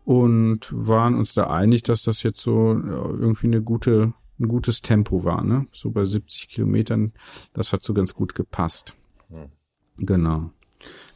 und 0.05 0.67
waren 0.71 1.15
uns 1.15 1.33
da 1.33 1.47
einig, 1.49 1.83
dass 1.83 2.03
das 2.03 2.23
jetzt 2.23 2.41
so 2.41 2.73
irgendwie 2.73 3.47
eine 3.47 3.61
gute, 3.61 4.13
ein 4.39 4.47
gutes 4.47 4.81
Tempo 4.81 5.23
war, 5.23 5.43
ne? 5.43 5.67
So 5.71 5.91
bei 5.91 6.05
70 6.05 6.49
Kilometern, 6.49 7.13
das 7.53 7.73
hat 7.73 7.83
so 7.83 7.93
ganz 7.93 8.13
gut 8.13 8.35
gepasst. 8.35 8.95
Hm. 9.29 9.49
Genau. 9.97 10.51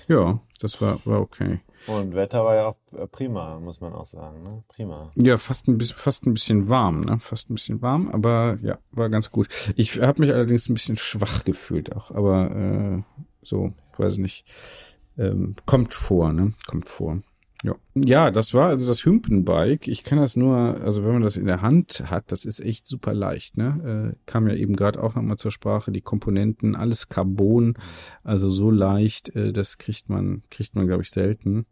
Ja, 0.07 0.39
das 0.59 0.81
war, 0.81 0.99
war 1.05 1.21
okay. 1.21 1.61
Und 1.87 2.15
Wetter 2.15 2.43
war 2.43 2.55
ja 2.55 2.67
auch 2.67 2.77
äh, 2.97 3.07
prima, 3.07 3.59
muss 3.59 3.79
man 3.81 3.93
auch 3.93 4.05
sagen, 4.05 4.41
ne? 4.43 4.63
Prima. 4.67 5.11
Ja, 5.15 5.37
fast 5.37 5.67
ein 5.67 5.77
bisschen, 5.77 5.97
fast 5.97 6.25
ein 6.25 6.33
bisschen 6.33 6.67
warm, 6.67 7.01
ne? 7.01 7.19
Fast 7.19 7.49
ein 7.49 7.55
bisschen 7.55 7.81
warm, 7.81 8.09
aber 8.09 8.57
ja, 8.61 8.79
war 8.91 9.09
ganz 9.09 9.31
gut. 9.31 9.47
Ich 9.75 10.01
habe 10.01 10.21
mich 10.21 10.33
allerdings 10.33 10.67
ein 10.67 10.73
bisschen 10.73 10.97
schwach 10.97 11.43
gefühlt 11.43 11.95
auch, 11.95 12.11
aber 12.11 12.51
äh, 12.51 13.03
so, 13.43 13.73
weiß 13.97 14.17
nicht, 14.17 14.45
ähm, 15.17 15.55
kommt 15.65 15.93
vor, 15.93 16.33
ne? 16.33 16.53
Kommt 16.67 16.89
vor. 16.89 17.21
Ja. 17.63 17.75
ja, 17.95 18.31
das 18.31 18.53
war 18.53 18.67
also 18.67 18.85
das 18.85 19.05
Hümpenbike. 19.05 19.87
Ich 19.87 20.03
kann 20.03 20.19
das 20.19 20.35
nur, 20.35 20.55
also 20.55 21.03
wenn 21.03 21.13
man 21.13 21.21
das 21.21 21.37
in 21.37 21.45
der 21.45 21.61
Hand 21.61 22.03
hat, 22.05 22.31
das 22.31 22.45
ist 22.45 22.59
echt 22.59 22.85
super 22.85 23.13
leicht. 23.13 23.57
Ne? 23.57 24.13
Äh, 24.13 24.17
kam 24.25 24.47
ja 24.47 24.55
eben 24.55 24.75
gerade 24.75 25.01
auch 25.01 25.15
nochmal 25.15 25.37
zur 25.37 25.51
Sprache. 25.51 25.91
Die 25.91 26.01
Komponenten, 26.01 26.75
alles 26.75 27.07
Carbon, 27.07 27.75
also 28.23 28.49
so 28.49 28.69
leicht, 28.69 29.35
äh, 29.35 29.53
das 29.53 29.77
kriegt 29.77 30.09
man, 30.09 30.43
kriegt 30.49 30.75
man, 30.75 30.85
glaube 30.85 31.03
ich, 31.03 31.09
selten. 31.09 31.65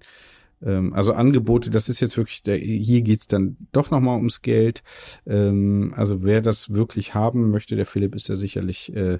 Ähm, 0.63 0.93
also 0.93 1.13
Angebote, 1.13 1.69
das 1.69 1.89
ist 1.89 2.00
jetzt 2.00 2.17
wirklich, 2.17 2.43
der, 2.43 2.58
hier 2.58 3.02
geht's 3.02 3.28
dann 3.28 3.58
doch 3.72 3.91
nochmal 3.91 4.17
ums 4.17 4.41
Geld. 4.41 4.84
Ähm, 5.28 5.93
also 5.96 6.24
wer 6.24 6.41
das 6.41 6.74
wirklich 6.74 7.13
haben 7.13 7.52
möchte, 7.52 7.76
der 7.76 7.86
Philipp 7.86 8.15
ist 8.15 8.30
ja 8.30 8.36
sicherlich 8.36 8.96
äh, 8.96 9.19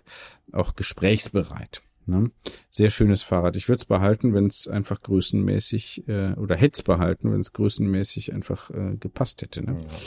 auch 0.52 0.76
gesprächsbereit. 0.76 1.82
Ne? 2.06 2.32
Sehr 2.70 2.90
schönes 2.90 3.24
Fahrrad. 3.24 3.56
Ich 3.56 3.68
würde 3.68 3.80
es 3.80 3.86
behalten, 3.86 4.34
wenn 4.34 4.48
es 4.48 4.68
einfach 4.68 5.02
größenmäßig 5.02 6.08
äh, 6.08 6.34
oder 6.34 6.56
hätte 6.56 6.80
es 6.80 6.84
behalten, 6.84 7.32
wenn 7.32 7.42
es 7.42 7.54
größenmäßig 7.54 8.34
einfach 8.34 8.70
äh, 8.72 8.98
gepasst 8.98 9.42
hätte. 9.42 9.64
Ne? 9.64 9.76
Ja. 9.76 9.98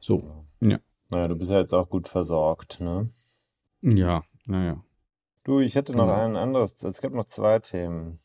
So, 0.00 0.44
ja. 0.60 0.78
Naja, 1.10 1.28
du 1.28 1.36
bist 1.36 1.50
ja 1.50 1.58
jetzt 1.58 1.74
auch 1.74 1.88
gut 1.88 2.08
versorgt, 2.08 2.80
ne? 2.80 3.08
Ja, 3.82 4.22
naja. 4.46 4.82
Du, 5.44 5.60
ich 5.60 5.74
hätte 5.74 5.94
noch 5.94 6.08
ja. 6.08 6.24
ein 6.24 6.36
anderes, 6.36 6.82
es 6.82 7.00
gibt 7.00 7.14
noch 7.14 7.26
zwei 7.26 7.58
Themen. 7.58 8.18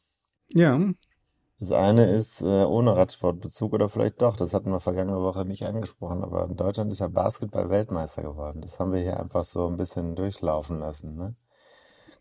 Ja. 0.48 0.80
Das 1.60 1.74
eine 1.74 2.10
ist 2.10 2.42
äh, 2.42 2.64
ohne 2.64 2.96
Radsportbezug 2.96 3.74
oder 3.74 3.90
vielleicht 3.90 4.22
doch, 4.22 4.38
das 4.38 4.54
hatten 4.54 4.72
wir 4.72 4.80
vergangene 4.80 5.22
Woche 5.22 5.44
nicht 5.44 5.64
angesprochen, 5.66 6.24
aber 6.24 6.46
in 6.46 6.56
Deutschland 6.56 6.94
ist 6.94 7.00
ja 7.00 7.10
Basketball 7.10 7.70
Weltmeister 7.70 8.24
geworden. 8.24 8.62
Das 8.62 8.80
haben 8.80 8.94
wir 8.94 9.02
hier 9.02 9.20
einfach 9.20 9.44
so 9.44 9.68
ein 9.68 9.76
bisschen 9.76 10.16
durchlaufen 10.16 10.80
lassen, 10.80 11.16
ne? 11.16 11.36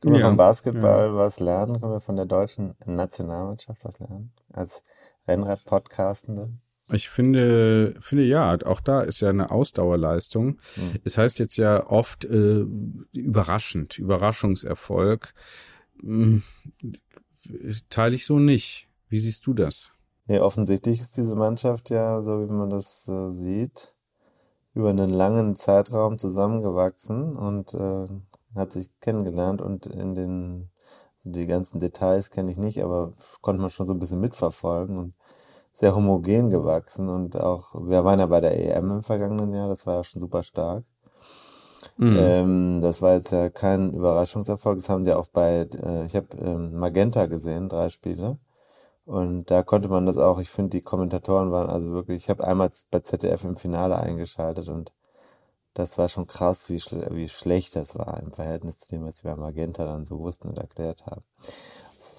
Können 0.00 0.14
wir 0.14 0.24
vom 0.24 0.36
Basketball 0.36 1.06
ja. 1.06 1.14
was 1.14 1.40
lernen? 1.40 1.80
Können 1.80 1.92
wir 1.92 2.00
von 2.00 2.16
der 2.16 2.26
deutschen 2.26 2.74
Nationalmannschaft 2.86 3.84
was 3.84 3.98
lernen? 3.98 4.32
Als 4.52 4.82
Rennrad-Podcastende? 5.26 6.50
Ich 6.90 7.10
finde, 7.10 7.94
finde 8.00 8.24
ja, 8.24 8.56
auch 8.64 8.80
da 8.80 9.02
ist 9.02 9.20
ja 9.20 9.28
eine 9.28 9.50
Ausdauerleistung. 9.50 10.58
Mhm. 10.76 11.00
Es 11.04 11.18
heißt 11.18 11.38
jetzt 11.38 11.56
ja 11.56 11.86
oft 11.86 12.24
äh, 12.24 12.64
überraschend, 13.12 13.98
Überraschungserfolg. 13.98 15.34
Hm, 16.00 16.42
teile 17.90 18.14
ich 18.14 18.24
so 18.24 18.38
nicht. 18.38 18.88
Wie 19.08 19.18
siehst 19.18 19.46
du 19.46 19.52
das? 19.52 19.92
Nee, 20.26 20.40
offensichtlich 20.40 21.00
ist 21.00 21.16
diese 21.16 21.34
Mannschaft 21.34 21.90
ja, 21.90 22.22
so 22.22 22.40
wie 22.40 22.52
man 22.52 22.70
das 22.70 23.08
äh, 23.08 23.30
sieht, 23.30 23.94
über 24.74 24.90
einen 24.90 25.10
langen 25.10 25.56
Zeitraum 25.56 26.18
zusammengewachsen 26.18 27.36
und 27.36 27.74
äh, 27.74 28.06
hat 28.54 28.72
sich 28.72 28.90
kennengelernt 29.00 29.62
und 29.62 29.86
in 29.86 30.14
den 30.14 30.70
die 31.24 31.46
ganzen 31.46 31.80
Details 31.80 32.30
kenne 32.30 32.50
ich 32.50 32.58
nicht, 32.58 32.82
aber 32.82 33.12
konnte 33.40 33.60
man 33.60 33.70
schon 33.70 33.86
so 33.86 33.94
ein 33.94 33.98
bisschen 33.98 34.20
mitverfolgen 34.20 34.98
und 34.98 35.14
sehr 35.72 35.94
homogen 35.94 36.50
gewachsen 36.50 37.08
und 37.08 37.38
auch, 37.38 37.74
wir 37.74 38.04
waren 38.04 38.18
ja 38.18 38.26
bei 38.26 38.40
der 38.40 38.58
EM 38.58 38.90
im 38.90 39.02
vergangenen 39.02 39.54
Jahr, 39.54 39.68
das 39.68 39.86
war 39.86 39.96
ja 39.96 40.04
schon 40.04 40.20
super 40.20 40.42
stark. 40.42 40.84
Mhm. 41.96 42.16
Ähm, 42.18 42.80
das 42.80 43.00
war 43.00 43.14
jetzt 43.14 43.30
ja 43.30 43.48
kein 43.50 43.92
Überraschungserfolg, 43.92 44.78
das 44.78 44.88
haben 44.88 45.04
sie 45.04 45.14
auch 45.14 45.28
bei, 45.28 45.68
äh, 45.82 46.04
ich 46.04 46.16
habe 46.16 46.36
ähm, 46.38 46.78
Magenta 46.78 47.26
gesehen, 47.26 47.68
drei 47.68 47.88
Spiele. 47.90 48.38
Und 49.04 49.50
da 49.50 49.62
konnte 49.62 49.88
man 49.88 50.04
das 50.04 50.18
auch, 50.18 50.38
ich 50.38 50.50
finde, 50.50 50.70
die 50.70 50.82
Kommentatoren 50.82 51.50
waren 51.50 51.70
also 51.70 51.92
wirklich, 51.92 52.24
ich 52.24 52.30
habe 52.30 52.44
einmal 52.46 52.70
bei 52.90 53.00
ZDF 53.00 53.44
im 53.44 53.56
Finale 53.56 53.98
eingeschaltet 53.98 54.68
und 54.68 54.92
das 55.78 55.96
war 55.96 56.08
schon 56.08 56.26
krass, 56.26 56.68
wie, 56.68 56.80
schle 56.80 57.08
wie 57.12 57.28
schlecht 57.28 57.76
das 57.76 57.94
war 57.94 58.20
im 58.20 58.32
Verhältnis 58.32 58.80
zu 58.80 58.88
dem, 58.88 59.04
was 59.04 59.18
sie 59.18 59.24
bei 59.24 59.36
Magenta 59.36 59.84
dann 59.84 60.04
so 60.04 60.18
wussten 60.18 60.48
und 60.48 60.58
erklärt 60.58 61.06
haben 61.06 61.24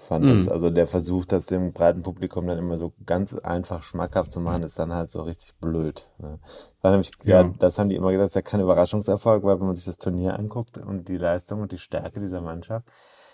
fand 0.09 0.25
mhm. 0.25 0.37
das, 0.37 0.49
also 0.49 0.71
der 0.71 0.87
Versuch, 0.87 1.25
das 1.25 1.45
dem 1.45 1.71
breiten 1.71 2.01
Publikum 2.01 2.47
dann 2.47 2.57
immer 2.57 2.77
so 2.77 2.93
ganz 3.05 3.35
einfach 3.35 3.83
schmackhaft 3.83 4.33
zu 4.33 4.41
machen, 4.41 4.63
ist 4.63 4.79
dann 4.79 4.91
halt 4.91 5.11
so 5.11 5.21
richtig 5.21 5.53
blöd. 5.61 6.09
Ne? 6.17 6.39
War 6.81 6.91
nämlich, 6.91 7.11
ja. 7.23 7.41
ja. 7.41 7.53
das 7.59 7.77
haben 7.77 7.89
die 7.89 7.95
immer 7.95 8.11
gesagt, 8.11 8.29
ist 8.29 8.35
ja 8.35 8.41
kein 8.41 8.59
Überraschungserfolg, 8.59 9.43
weil 9.43 9.59
wenn 9.59 9.67
man 9.67 9.75
sich 9.75 9.85
das 9.85 9.99
Turnier 9.99 10.37
anguckt 10.37 10.79
und 10.79 11.07
die 11.07 11.17
Leistung 11.17 11.61
und 11.61 11.71
die 11.71 11.77
Stärke 11.77 12.19
dieser 12.19 12.41
Mannschaft, 12.41 12.87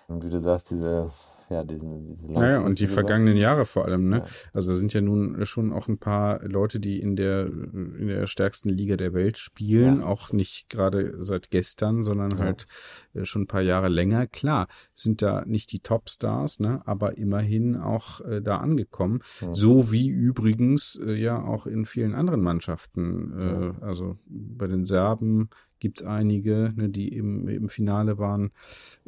und 0.09 0.23
wie 0.23 0.29
du 0.29 0.37
sagst, 0.37 0.69
diese 0.69 1.11
ja, 1.49 1.63
diesen, 1.63 2.07
diese 2.07 2.31
Naja, 2.31 2.59
und 2.59 2.79
die 2.79 2.87
vergangenen 2.87 3.37
Jahre 3.37 3.65
vor 3.65 3.85
allem, 3.85 4.09
ne? 4.09 4.17
Ja. 4.17 4.25
Also 4.53 4.73
sind 4.73 4.93
ja 4.93 5.01
nun 5.01 5.45
schon 5.45 5.71
auch 5.71 5.87
ein 5.87 5.99
paar 5.99 6.43
Leute, 6.43 6.79
die 6.79 6.99
in 6.99 7.15
der, 7.15 7.45
in 7.45 8.07
der 8.07 8.27
stärksten 8.27 8.69
Liga 8.69 8.97
der 8.97 9.13
Welt 9.13 9.37
spielen, 9.37 9.99
ja. 9.99 10.05
auch 10.05 10.31
nicht 10.31 10.69
gerade 10.69 11.23
seit 11.23 11.51
gestern, 11.51 12.03
sondern 12.03 12.31
ja. 12.31 12.37
halt 12.39 12.65
äh, 13.13 13.25
schon 13.25 13.43
ein 13.43 13.47
paar 13.47 13.61
Jahre 13.61 13.89
länger. 13.89 14.27
Klar, 14.27 14.67
sind 14.95 15.21
da 15.21 15.43
nicht 15.45 15.71
die 15.71 15.79
Topstars, 15.79 16.59
ne? 16.59 16.81
Aber 16.85 17.17
immerhin 17.17 17.75
auch 17.75 18.21
äh, 18.21 18.41
da 18.41 18.57
angekommen. 18.57 19.21
So 19.51 19.91
wie 19.91 20.07
übrigens 20.07 20.99
äh, 21.05 21.13
ja 21.13 21.43
auch 21.43 21.67
in 21.67 21.85
vielen 21.85 22.15
anderen 22.15 22.41
Mannschaften, 22.41 23.33
äh, 23.39 23.85
also 23.85 24.17
bei 24.27 24.67
den 24.67 24.85
Serben, 24.85 25.49
gibt 25.79 26.01
es 26.01 26.07
einige, 26.07 26.73
ne, 26.75 26.89
die 26.89 27.09
im, 27.09 27.47
im 27.47 27.69
Finale 27.69 28.17
waren. 28.17 28.51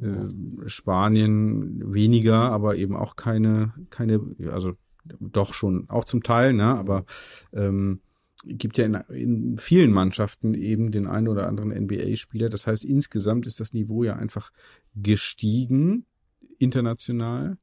Äh, 0.02 0.68
Spanien 0.68 1.94
weniger, 1.94 2.52
aber 2.52 2.76
eben 2.76 2.96
auch 2.96 3.16
keine, 3.16 3.74
keine, 3.90 4.20
also 4.52 4.74
doch 5.20 5.54
schon 5.54 5.90
auch 5.90 6.06
zum 6.06 6.24
Teil, 6.24 6.54
ne, 6.54 6.66
aber 6.66 7.06
ähm, 7.54 8.02
gibt 8.44 8.78
ja 8.78 8.86
in, 8.86 8.96
in 9.10 9.58
vielen 9.58 9.92
Mannschaften 9.92 10.54
eben 10.54 10.92
den 10.92 11.08
einen 11.08 11.28
oder 11.28 11.48
anderen 11.48 11.72
NBA-Spieler. 11.72 12.50
Das 12.50 12.68
heißt, 12.68 12.86
insgesamt 12.86 13.48
ist 13.48 13.60
das 13.60 13.74
Niveau 13.74 14.04
ja 14.04 14.16
einfach 14.16 14.52
gestiegen 14.96 16.06
international 16.60 17.58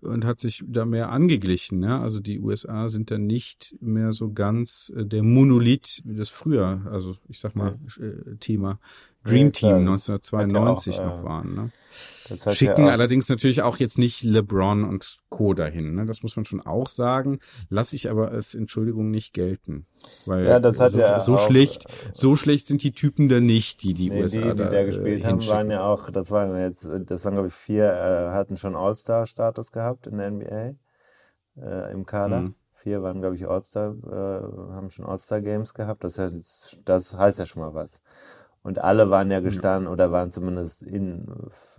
und 0.00 0.24
hat 0.24 0.40
sich 0.40 0.62
da 0.66 0.84
mehr 0.84 1.10
angeglichen. 1.10 1.82
Ja? 1.82 2.00
Also 2.00 2.20
die 2.20 2.40
USA 2.40 2.88
sind 2.88 3.10
dann 3.10 3.26
nicht 3.26 3.76
mehr 3.80 4.12
so 4.12 4.32
ganz 4.32 4.92
äh, 4.96 5.04
der 5.04 5.22
Monolith 5.22 6.02
wie 6.04 6.16
das 6.16 6.28
früher, 6.28 6.82
also 6.90 7.16
ich 7.28 7.38
sag 7.38 7.56
mal, 7.56 7.78
äh, 7.98 8.36
Thema 8.38 8.78
Dream 9.26 9.52
Team 9.52 9.70
ja, 9.70 9.76
1992 9.76 11.00
auch, 11.00 11.04
noch 11.04 11.20
äh, 11.20 11.24
waren. 11.24 11.54
Ne? 11.54 11.70
Schicken 12.34 12.86
ja 12.86 12.92
allerdings 12.92 13.28
natürlich 13.28 13.62
auch 13.62 13.76
jetzt 13.76 13.98
nicht 13.98 14.22
LeBron 14.22 14.84
und 14.84 15.18
Co. 15.28 15.54
dahin. 15.54 15.94
Ne? 15.94 16.06
Das 16.06 16.22
muss 16.22 16.36
man 16.36 16.44
schon 16.44 16.60
auch 16.60 16.88
sagen. 16.88 17.38
Lasse 17.68 17.94
ich 17.94 18.10
aber 18.10 18.30
als 18.30 18.54
Entschuldigung 18.54 19.10
nicht 19.10 19.32
gelten. 19.32 19.86
Weil 20.24 20.44
ja, 20.44 20.58
das 20.58 20.80
hat 20.80 20.92
so, 20.92 20.98
ja 20.98 21.20
so 21.20 21.34
auch, 21.34 21.46
schlecht, 21.46 21.86
so 22.12 22.34
schlecht 22.36 22.66
sind 22.66 22.82
die 22.82 22.92
Typen 22.92 23.28
da 23.28 23.40
nicht, 23.40 23.82
die 23.82 23.94
die 23.94 24.10
nee, 24.10 24.22
USA 24.22 24.40
die, 24.40 24.50
die 24.50 24.56
da, 24.56 24.68
da 24.70 24.84
gespielt 24.84 25.24
äh, 25.24 25.28
haben, 25.28 25.46
waren 25.46 25.70
ja 25.70 25.84
auch, 25.84 26.10
das 26.10 26.30
waren 26.30 26.56
jetzt, 26.58 26.88
das 27.06 27.24
waren 27.24 27.34
glaube 27.34 27.48
ich 27.48 27.54
vier, 27.54 27.84
äh, 27.84 28.32
hatten 28.32 28.56
schon 28.56 28.74
All-Star-Status 28.74 29.70
gehabt 29.70 30.06
in 30.06 30.18
der 30.18 30.30
NBA 30.30 30.74
äh, 31.62 31.92
im 31.92 32.06
Kader. 32.06 32.40
Mhm. 32.40 32.54
Vier 32.74 33.02
waren 33.02 33.20
glaube 33.20 33.36
ich 33.36 33.48
All-Star, 33.48 33.94
äh, 34.04 34.74
haben 34.74 34.90
schon 34.90 35.06
All-Star-Games 35.06 35.74
gehabt. 35.74 36.02
Das, 36.04 36.18
heißt, 36.18 36.80
das 36.84 37.16
heißt 37.16 37.38
ja 37.38 37.46
schon 37.46 37.62
mal 37.62 37.74
was. 37.74 38.00
Und 38.66 38.82
alle 38.82 39.10
waren 39.10 39.30
ja 39.30 39.38
gestanden 39.38 39.86
oder 39.86 40.10
waren 40.10 40.32
zumindest 40.32 40.82
in 40.82 41.24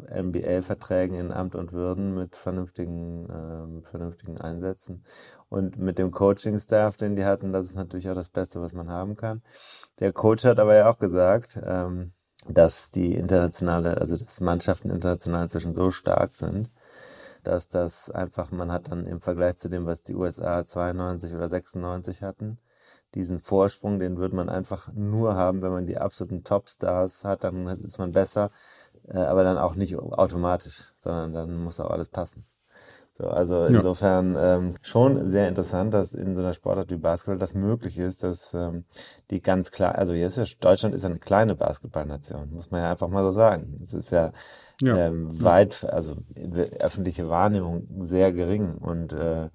MBA-Verträgen 0.10 1.20
in 1.20 1.34
Amt 1.34 1.54
und 1.56 1.74
Würden 1.74 2.16
mit 2.16 2.38
vernünftigen, 2.38 3.30
äh, 3.30 3.68
mit 3.68 3.88
vernünftigen 3.90 4.40
Einsätzen. 4.40 5.04
Und 5.50 5.78
mit 5.78 6.00
dem 6.00 6.12
Coaching-Staff, 6.12 6.96
den 6.96 7.18
die 7.18 7.26
hatten, 7.26 7.52
das 7.52 7.66
ist 7.66 7.76
natürlich 7.76 8.10
auch 8.10 8.16
das 8.16 8.30
Beste, 8.30 8.62
was 8.62 8.72
man 8.72 8.88
haben 8.88 9.18
kann. 9.18 9.42
Der 10.00 10.14
Coach 10.14 10.46
hat 10.46 10.60
aber 10.60 10.76
ja 10.76 10.90
auch 10.90 10.98
gesagt, 10.98 11.60
ähm, 11.62 12.14
dass 12.48 12.90
die 12.90 13.16
internationale, 13.16 13.98
also 13.98 14.16
dass 14.16 14.40
Mannschaften 14.40 14.90
international 14.90 15.44
inzwischen 15.44 15.74
so 15.74 15.92
stark 15.92 16.36
sind, 16.36 16.70
dass 17.44 17.68
das 17.68 18.10
einfach, 18.12 18.52
man 18.52 18.72
hat 18.72 18.92
dann 18.92 19.06
im 19.08 19.20
Vergleich 19.20 19.58
zu 19.58 19.68
dem, 19.68 19.86
was 19.86 20.04
die 20.04 20.16
USA 20.16 20.66
92 20.66 21.34
oder 21.34 21.50
96 21.50 22.24
hatten, 22.24 22.60
diesen 23.18 23.40
Vorsprung, 23.40 24.00
den 24.00 24.18
wird 24.18 24.34
man 24.34 24.50
einfach 24.50 24.94
nur 24.94 25.36
haben, 25.36 25.62
wenn 25.62 25.72
man 25.72 25.88
die 25.88 25.98
absoluten 25.98 26.44
Topstars 26.44 27.24
hat, 27.24 27.44
dann 27.44 27.68
ist 27.84 27.98
man 27.98 28.12
besser, 28.12 28.52
äh, 29.08 29.18
aber 29.18 29.44
dann 29.44 29.58
auch 29.58 29.76
nicht 29.76 29.98
automatisch, 29.98 30.94
sondern 30.98 31.34
dann 31.34 31.64
muss 31.64 31.80
auch 31.80 31.90
alles 31.90 32.10
passen. 32.10 32.46
So, 33.18 33.26
also 33.26 33.62
ja. 33.64 33.68
insofern 33.68 34.38
ähm, 34.40 34.76
schon 34.84 35.28
sehr 35.28 35.48
interessant, 35.48 35.92
dass 35.92 36.14
in 36.14 36.36
so 36.36 36.44
einer 36.44 36.54
Sportart 36.54 36.92
wie 36.92 36.98
Basketball 36.98 37.40
das 37.40 37.56
möglich 37.56 37.98
ist, 37.98 38.22
dass 38.22 38.54
ähm, 38.54 38.86
die 39.32 39.42
ganz 39.42 39.72
klar, 39.72 39.96
also 39.96 40.14
hier 40.14 40.28
ist 40.28 40.38
ja, 40.38 40.44
Deutschland 40.60 40.94
ist 40.94 41.04
eine 41.04 41.18
kleine 41.18 41.56
Basketballnation, 41.56 42.52
muss 42.54 42.70
man 42.70 42.82
ja 42.82 42.92
einfach 42.92 43.08
mal 43.08 43.24
so 43.24 43.32
sagen. 43.32 43.80
Es 43.82 43.94
ist 43.94 44.12
ja, 44.12 44.34
ja. 44.82 44.96
Ähm, 45.08 45.42
weit, 45.42 45.84
also 45.84 46.18
öffentliche 46.80 47.28
Wahrnehmung 47.28 47.88
sehr 48.02 48.32
gering 48.32 48.76
und 48.76 49.14
äh, 49.14 49.50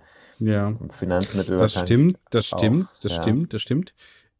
ja. 0.46 0.74
Finanzmittel. 0.90 1.58
Das 1.58 1.78
stimmt, 1.78 2.18
das 2.30 2.46
stimmt, 2.46 2.86
auch, 2.86 3.00
das 3.02 3.16
ja. 3.16 3.22
stimmt, 3.22 3.54
das 3.54 3.62
stimmt 3.62 3.94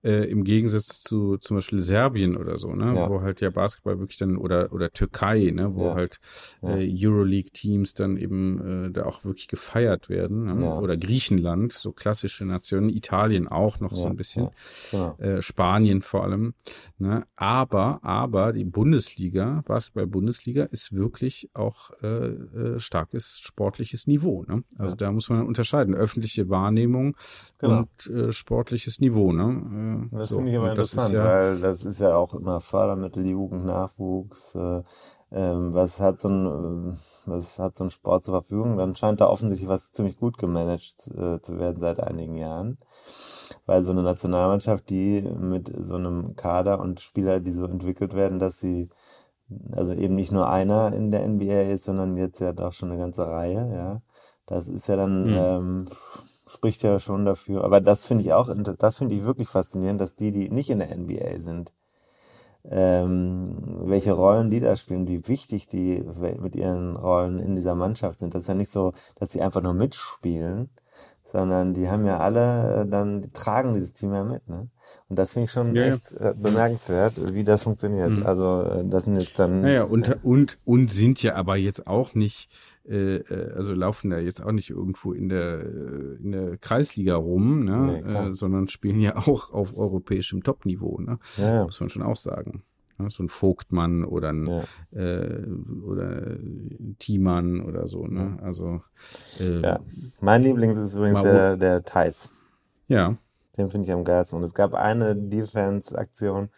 äh, 0.04 0.24
im 0.30 0.44
Gegensatz 0.44 1.02
zu 1.02 1.36
zum 1.38 1.56
Beispiel 1.56 1.80
Serbien 1.80 2.36
oder 2.36 2.58
so, 2.58 2.74
ne, 2.74 2.94
ja. 2.94 3.08
wo 3.08 3.20
halt 3.20 3.40
ja 3.40 3.50
Basketball 3.50 3.98
wirklich 4.00 4.18
dann 4.18 4.36
oder 4.36 4.72
oder 4.72 4.90
Türkei, 4.90 5.50
ne, 5.54 5.74
wo 5.74 5.86
ja. 5.86 5.94
halt 5.94 6.18
äh, 6.62 6.88
Euroleague-Teams 6.92 7.94
dann 7.94 8.16
eben 8.16 8.86
äh, 8.86 8.90
da 8.90 9.04
auch 9.04 9.24
wirklich 9.24 9.48
gefeiert 9.48 10.08
werden, 10.08 10.44
ne? 10.44 10.74
oder 10.74 10.96
Griechenland, 10.96 11.72
so 11.72 11.92
klassische 11.92 12.44
Nationen, 12.44 12.88
Italien 12.88 13.48
auch 13.48 13.80
noch 13.80 13.94
so 13.94 14.06
ein 14.06 14.16
bisschen, 14.16 14.50
äh, 15.18 15.40
Spanien 15.40 16.02
vor 16.02 16.24
allem, 16.24 16.54
ne, 16.98 17.24
aber 17.36 18.00
aber 18.02 18.52
die 18.52 18.64
Bundesliga, 18.64 19.62
Basketball-Bundesliga 19.66 20.64
ist 20.64 20.92
wirklich 20.92 21.50
auch 21.54 21.90
äh, 22.02 22.06
äh, 22.06 22.80
starkes 22.80 23.38
sportliches 23.38 24.06
Niveau, 24.06 24.44
ne, 24.48 24.64
also 24.78 24.96
da 24.96 25.12
muss 25.12 25.28
man 25.28 25.46
unterscheiden, 25.46 25.94
öffentliche 25.94 26.48
Wahrnehmung 26.48 27.16
genau. 27.58 27.80
und 27.80 28.34
sportliches 28.34 28.98
Niveau, 28.98 29.32
ne 29.32 29.91
das 30.12 30.28
so. 30.28 30.36
finde 30.36 30.50
ich 30.50 30.56
immer 30.56 30.70
interessant, 30.70 31.14
ja, 31.14 31.24
weil 31.24 31.60
das 31.60 31.84
ist 31.84 32.00
ja 32.00 32.14
auch 32.14 32.34
immer 32.34 32.60
Fördermittel, 32.60 33.28
Jugend, 33.28 33.64
Nachwuchs. 33.64 34.54
Äh, 34.54 34.82
ähm, 35.32 35.72
was 35.72 36.00
hat 36.00 36.20
so 36.20 36.28
ein, 36.28 36.98
was 37.24 37.58
hat 37.58 37.76
so 37.76 37.84
ein 37.84 37.90
Sport 37.90 38.24
zur 38.24 38.34
Verfügung? 38.34 38.76
Dann 38.76 38.96
scheint 38.96 39.20
da 39.20 39.28
offensichtlich 39.28 39.68
was 39.68 39.92
ziemlich 39.92 40.16
gut 40.16 40.36
gemanagt 40.38 41.08
äh, 41.08 41.40
zu 41.40 41.58
werden 41.58 41.80
seit 41.80 42.00
einigen 42.00 42.36
Jahren. 42.36 42.78
Weil 43.66 43.82
so 43.82 43.92
eine 43.92 44.02
Nationalmannschaft, 44.02 44.90
die 44.90 45.22
mit 45.22 45.72
so 45.74 45.94
einem 45.94 46.36
Kader 46.36 46.80
und 46.80 47.00
Spieler, 47.00 47.40
die 47.40 47.52
so 47.52 47.66
entwickelt 47.66 48.14
werden, 48.14 48.38
dass 48.38 48.58
sie 48.58 48.90
also 49.72 49.92
eben 49.92 50.14
nicht 50.14 50.32
nur 50.32 50.48
einer 50.48 50.92
in 50.92 51.10
der 51.10 51.26
NBA 51.26 51.62
ist, 51.72 51.84
sondern 51.84 52.16
jetzt 52.16 52.40
ja 52.40 52.52
doch 52.52 52.72
schon 52.72 52.90
eine 52.90 52.98
ganze 52.98 53.26
Reihe, 53.26 53.72
ja. 53.74 54.02
Das 54.46 54.68
ist 54.68 54.86
ja 54.88 54.96
dann 54.96 55.24
mhm. 55.24 55.36
ähm, 55.38 55.88
spricht 56.52 56.82
ja 56.82 56.98
schon 57.00 57.24
dafür. 57.24 57.64
Aber 57.64 57.80
das 57.80 58.04
finde 58.04 58.24
ich 58.24 58.32
auch, 58.32 58.52
das 58.78 58.96
finde 58.98 59.14
ich 59.14 59.24
wirklich 59.24 59.48
faszinierend, 59.48 60.00
dass 60.00 60.16
die, 60.16 60.32
die 60.32 60.50
nicht 60.50 60.70
in 60.70 60.78
der 60.78 60.96
NBA 60.96 61.38
sind, 61.38 61.72
ähm, 62.70 63.56
welche 63.84 64.12
Rollen 64.12 64.50
die 64.50 64.60
da 64.60 64.76
spielen, 64.76 65.08
wie 65.08 65.26
wichtig 65.26 65.66
die 65.66 66.04
mit 66.38 66.54
ihren 66.54 66.96
Rollen 66.96 67.38
in 67.40 67.56
dieser 67.56 67.74
Mannschaft 67.74 68.20
sind. 68.20 68.34
Das 68.34 68.42
ist 68.42 68.48
ja 68.48 68.54
nicht 68.54 68.70
so, 68.70 68.92
dass 69.16 69.32
sie 69.32 69.42
einfach 69.42 69.62
nur 69.62 69.74
mitspielen, 69.74 70.70
sondern 71.24 71.74
die 71.74 71.88
haben 71.88 72.04
ja 72.04 72.18
alle 72.18 72.82
äh, 72.82 72.88
dann, 72.88 73.22
die 73.22 73.30
tragen 73.32 73.72
dieses 73.72 73.94
Team 73.94 74.12
ja 74.14 74.22
mit, 74.22 74.48
ne? 74.48 74.68
Und 75.08 75.18
das 75.18 75.32
finde 75.32 75.44
ich 75.46 75.50
schon 75.50 75.74
Ja, 75.74 75.86
ja. 75.86 75.94
echt 75.94 76.12
äh, 76.12 76.34
bemerkenswert, 76.36 77.34
wie 77.34 77.44
das 77.44 77.62
funktioniert. 77.62 78.10
Mhm. 78.10 78.26
Also 78.26 78.62
äh, 78.62 78.84
das 78.84 79.04
sind 79.04 79.16
jetzt 79.18 79.38
dann 79.38 79.62
Naja, 79.62 79.84
und, 79.84 80.22
und, 80.22 80.58
und 80.64 80.90
sind 80.90 81.22
ja 81.22 81.34
aber 81.34 81.56
jetzt 81.56 81.86
auch 81.86 82.14
nicht, 82.14 82.50
also 82.88 83.72
laufen 83.74 84.10
da 84.10 84.18
jetzt 84.18 84.42
auch 84.42 84.52
nicht 84.52 84.70
irgendwo 84.70 85.12
in 85.12 85.28
der, 85.28 85.60
äh, 85.60 86.16
in 86.22 86.32
der 86.32 86.58
Kreisliga 86.58 87.14
rum, 87.16 87.64
ne? 87.64 88.02
Nee, 88.04 88.12
äh, 88.30 88.34
sondern 88.34 88.68
spielen 88.68 89.00
ja 89.00 89.16
auch 89.28 89.52
auf 89.52 89.76
europäischem 89.78 90.42
Topniveau, 90.42 90.98
ne? 91.00 91.18
ja. 91.36 91.64
Muss 91.64 91.78
man 91.80 91.88
schon 91.90 92.02
auch 92.02 92.16
sagen. 92.16 92.64
Ne? 92.98 93.08
So 93.10 93.22
ein 93.22 93.28
Vogtmann 93.28 94.04
oder 94.04 94.30
ein, 94.32 94.46
Ja. 94.46 94.64
äh, 95.00 95.46
oder 95.86 96.36
Thiemann 96.98 97.60
oder 97.60 97.86
so, 97.86 98.06
ne? 98.06 98.38
Also, 98.42 98.82
äh, 99.40 99.60
Ja. 99.60 99.80
Mein 100.20 100.42
Lieblings 100.42 100.76
ist 100.76 100.96
übrigens 100.96 101.22
der, 101.22 101.56
der 101.56 101.82
Thais. 101.84 102.30
ja. 102.88 103.16
Den 103.58 103.68
finde 103.68 103.86
ich 103.86 103.92
am 103.92 104.02
geilsten. 104.04 104.38
Und 104.38 104.44
es 104.46 104.54
gab 104.54 104.72
eine 104.72 105.14
Defense-Aktion, 105.14 106.48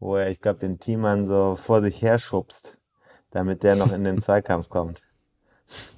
wo 0.00 0.16
er, 0.16 0.30
ich 0.30 0.40
glaube, 0.40 0.58
den 0.58 0.80
Teammann 0.80 1.28
so 1.28 1.54
vor 1.54 1.80
sich 1.80 2.02
her 2.02 2.18
schubst, 2.18 2.76
damit 3.30 3.62
der 3.62 3.76
noch 3.76 3.92
in 3.92 4.02
den 4.02 4.20
Zweikampf 4.20 4.68
kommt. 4.68 5.00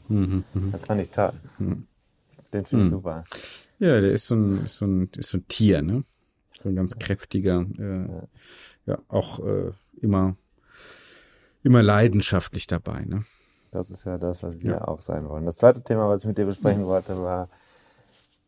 Mhm. 0.09 0.45
Das 0.73 0.85
fand 0.85 1.01
ich 1.01 1.11
toll. 1.11 1.33
Mhm. 1.59 1.87
Den 2.53 2.67
finde 2.67 2.85
ich 2.85 2.91
Mhm. 2.91 2.97
super. 2.97 3.25
Ja, 3.79 4.01
der 4.01 4.13
ist 4.13 4.27
so 4.27 4.35
ein, 4.35 4.67
so 4.67 4.85
ein, 4.87 5.11
ist 5.17 5.31
so 5.31 5.39
ein 5.39 5.49
Tier, 5.49 5.83
ne? 5.83 6.05
So 6.63 6.69
ein 6.69 6.77
ganz 6.77 6.97
kräftiger, 6.99 7.67
äh, 7.79 8.07
Ja. 8.07 8.23
ja, 8.87 8.99
auch 9.09 9.41
äh, 9.45 9.73
immer, 10.01 10.37
immer 11.63 11.83
leidenschaftlich 11.83 12.67
dabei, 12.67 13.05
ne? 13.05 13.25
Das 13.71 13.91
ist 13.91 14.05
ja 14.05 14.19
das, 14.19 14.43
was 14.43 14.61
wir 14.61 14.73
Ja. 14.73 14.85
auch 14.89 15.01
sein 15.01 15.29
wollen. 15.29 15.47
Das 15.47 15.57
zweite 15.57 15.83
Thema, 15.83 16.09
was 16.09 16.23
ich 16.23 16.29
mit 16.29 16.37
dir 16.37 16.45
besprechen 16.45 16.85
wollte, 16.85 17.17
war 17.23 17.49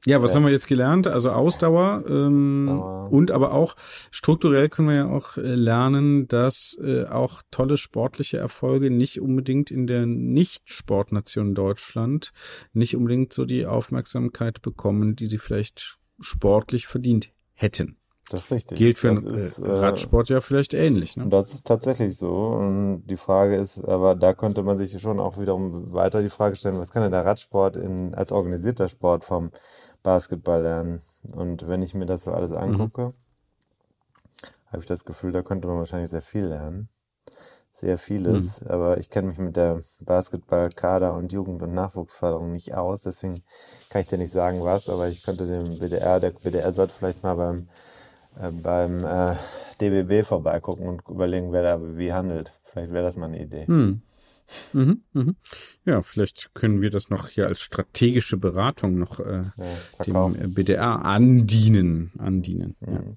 Ja, 0.07 0.21
was 0.23 0.31
Ja. 0.31 0.37
haben 0.37 0.45
wir 0.45 0.53
jetzt 0.53 0.67
gelernt? 0.69 1.07
Also 1.07 1.31
Ausdauer, 1.31 2.05
ähm, 2.09 2.69
Ausdauer. 2.69 3.13
und 3.13 3.31
aber 3.31 3.53
auch 3.53 3.75
strukturell 4.11 4.69
können 4.69 4.89
wir 4.89 4.95
ja 4.97 5.09
auch 5.09 5.39
äh, 5.39 5.41
lernen, 5.55 6.29
dass 6.29 6.77
äh, 6.83 7.05
auch 7.07 7.43
tolle 7.51 7.77
sportliche 7.79 8.37
Erfolge 8.37 8.91
nicht 8.91 9.21
unbedingt 9.21 9.71
in 9.71 9.87
der 9.87 10.05
Nicht-Sportnation 10.07 11.55
Deutschland 11.55 12.33
nicht 12.73 12.97
unbedingt 12.97 13.33
so 13.33 13.45
die 13.45 13.67
Aufmerksamkeit 13.67 14.61
bekommen, 14.63 15.17
die 15.17 15.27
sie 15.29 15.39
vielleicht 15.39 15.99
sportlich 16.21 16.87
verdient 16.87 17.31
hätten. 17.55 17.97
das 18.31 18.45
ist 18.45 18.53
richtig. 18.53 18.79
Gilt 18.79 18.99
für 18.99 19.09
das 19.09 19.23
den 19.23 19.35
ist, 19.35 19.59
äh, 19.59 19.67
äh, 19.67 19.71
Radsport 19.71 20.29
ja 20.29 20.41
vielleicht 20.41 20.75
ähnlich. 20.75 21.17
Ne? 21.17 21.29
Das 21.29 21.53
ist 21.53 21.67
tatsächlich 21.67 22.17
so. 22.17 22.31
Und 22.35 23.05
die 23.07 23.17
Frage 23.19 23.57
ist, 23.57 23.81
aber 23.87 24.15
da 24.15 24.33
könnte 24.35 24.63
man 24.63 24.79
sich 24.79 25.01
schon 25.01 25.21
auch 25.21 25.39
wiederum 25.39 25.93
weiter 25.93 26.23
die 26.23 26.31
Frage 26.31 26.57
stellen, 26.57 26.79
was 26.79 26.91
kann 26.91 27.03
denn 27.03 27.11
der 27.11 27.25
Radsport 27.25 27.77
in, 27.77 28.15
als 28.15 28.33
organisierter 28.33 28.89
Sport 28.89 29.25
vom 29.25 29.51
Basketball 30.05 30.63
lernen? 30.63 31.03
Und 31.35 31.67
wenn 31.67 31.83
ich 31.83 31.95
mir 31.95 32.07
das 32.07 32.23
so 32.23 32.31
alles 32.33 32.53
angucke, 32.53 33.13
habe 34.69 34.79
ich 34.79 34.87
das 34.87 35.05
Gefühl, 35.05 35.33
da 35.33 35.43
könnte 35.43 35.67
man 35.67 35.79
wahrscheinlich 35.79 36.11
sehr 36.11 36.23
viel 36.23 36.45
lernen. 36.45 36.89
Sehr 37.73 37.99
vieles. 37.99 38.63
Aber 38.69 38.99
ich 38.99 39.11
kenne 39.11 39.29
mich 39.29 39.39
mit 39.39 39.57
der 39.57 39.83
Basketball-Kader- 39.99 41.15
und 41.15 41.33
Jugend- 41.33 41.63
und 41.63 41.75
Nachwuchsförderung 41.75 42.53
nicht 42.53 42.75
aus. 42.75 43.01
Deswegen 43.01 43.43
kann 43.91 44.03
ich 44.03 44.07
dir 44.07 44.19
nicht 44.19 44.31
sagen, 44.31 44.63
was. 44.63 44.89
Aber 44.89 45.09
ich 45.09 45.25
könnte 45.25 45.49
dem 45.49 45.81
BDR, 45.81 46.21
der 46.21 46.31
BDR 46.31 46.71
sollte 46.71 46.95
vielleicht 46.95 47.25
mal 47.25 47.35
beim 47.35 47.69
äh, 48.41 48.51
beim 48.51 49.05
äh, 49.05 49.35
DBB 49.81 50.27
vorbeigucken 50.27 50.87
und 50.89 51.09
überlegen, 51.09 51.53
wer 51.53 51.63
da 51.63 51.97
wie 51.97 52.13
handelt. 52.13 52.53
Vielleicht 52.65 52.93
wäre 52.93 53.05
das 53.05 53.17
mal 53.17 53.27
eine 53.27 53.41
Idee. 53.41 53.67
Hm. 53.67 54.03
Mhm, 54.73 55.03
mhm. 55.13 55.37
Ja, 55.85 56.03
vielleicht 56.03 56.55
können 56.55 56.81
wir 56.81 56.91
das 56.91 57.11
noch 57.11 57.29
hier 57.29 57.47
als 57.47 57.61
strategische 57.61 58.37
Beratung 58.37 58.99
noch 58.99 59.21
äh, 59.21 59.43
Ja, 59.57 60.05
dem 60.05 60.37
äh, 60.37 60.47
BDR 60.49 61.05
andienen. 61.05 62.13
andienen. 62.19 62.77
Ja. 62.81 62.93
Mhm. 62.93 63.17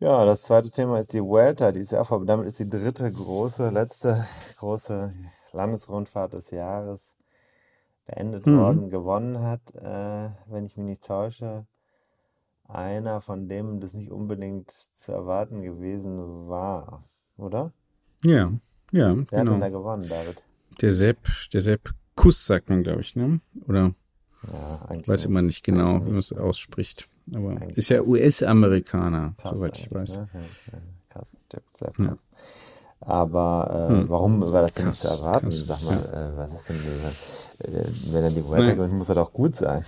Ja, 0.00 0.24
das 0.26 0.42
zweite 0.42 0.70
Thema 0.70 0.98
ist 0.98 1.12
die 1.12 1.22
Vuelta. 1.22 1.72
Die 1.72 1.80
ist 1.80 1.92
ja 1.92 2.00
auch 2.02 2.06
vorbei. 2.08 2.26
Damit 2.26 2.46
ist 2.46 2.58
die 2.58 2.68
dritte 2.68 3.10
große, 3.10 3.70
letzte 3.70 4.26
große 4.58 5.14
Landesrundfahrt 5.52 6.34
des 6.34 6.50
Jahres 6.50 7.14
beendet 8.06 8.44
Mhm. 8.46 8.58
worden. 8.58 8.90
Gewonnen 8.90 9.38
hat, 9.40 9.74
äh, 9.76 10.30
wenn 10.46 10.66
ich 10.66 10.76
mich 10.76 10.86
nicht 10.86 11.04
täusche, 11.06 11.66
einer, 12.68 13.20
von 13.20 13.48
dem 13.48 13.80
das 13.80 13.94
nicht 13.94 14.10
unbedingt 14.10 14.70
zu 14.94 15.12
erwarten 15.12 15.62
gewesen 15.62 16.48
war, 16.48 17.04
oder? 17.36 17.72
ja, 18.24 18.52
ja, 18.94 19.14
Wer 19.30 19.40
hat 19.40 19.48
denn 19.48 19.60
da 19.60 19.68
genau. 19.68 19.78
gewonnen, 19.80 20.08
David? 20.08 20.42
Der 20.80 20.92
Sepp, 20.92 21.18
der 21.52 21.60
Sepp 21.60 21.92
Kuss 22.16 22.46
sagt 22.46 22.68
man, 22.68 22.82
glaube 22.82 23.00
ich, 23.00 23.14
ne? 23.16 23.40
Oder 23.66 23.94
Ja, 24.52 24.82
eigentlich 24.88 25.08
weiß 25.08 25.24
immer 25.24 25.42
nicht 25.42 25.62
genau, 25.64 25.94
Eigentlich 25.96 26.00
wie 26.02 26.08
man 26.10 26.16
nicht. 26.16 26.32
es 26.32 26.38
ausspricht. 26.38 27.08
Aber 27.34 27.50
Eigentlich 27.50 27.78
ist 27.78 27.88
ja 27.88 28.00
nicht. 28.00 28.08
US-Amerikaner, 28.08 29.34
Krass 29.38 29.58
soweit 29.58 29.78
ich 29.78 29.92
weiß. 29.92 30.10
Ne? 30.16 30.28
Ja, 30.34 30.40
ja, 30.72 30.78
krass, 31.10 31.36
sehr, 31.50 31.62
sehr 31.72 31.92
Ja. 31.98 32.06
krass. 32.08 32.26
Aber 33.00 33.88
äh, 33.90 33.92
Hm. 33.92 34.08
warum 34.08 34.40
war 34.52 34.62
das 34.62 34.74
denn 34.74 34.86
nicht 34.86 35.00
Krass, 35.00 35.12
zu 35.16 35.18
erwarten? 35.18 35.50
krass, 35.50 35.66
Sag 35.66 35.82
mal, 35.82 35.98
äh, 36.34 36.36
was 36.38 36.54
ist 36.54 36.68
denn, 36.70 36.76
äh, 36.76 37.84
wenn 38.12 38.24
er 38.24 38.30
die 38.30 38.44
Vuelta 38.44 38.72
gewinnt, 38.74 38.94
muss 38.94 39.08
er 39.10 39.16
doch 39.16 39.32
gut 39.32 39.56
sein. 39.56 39.84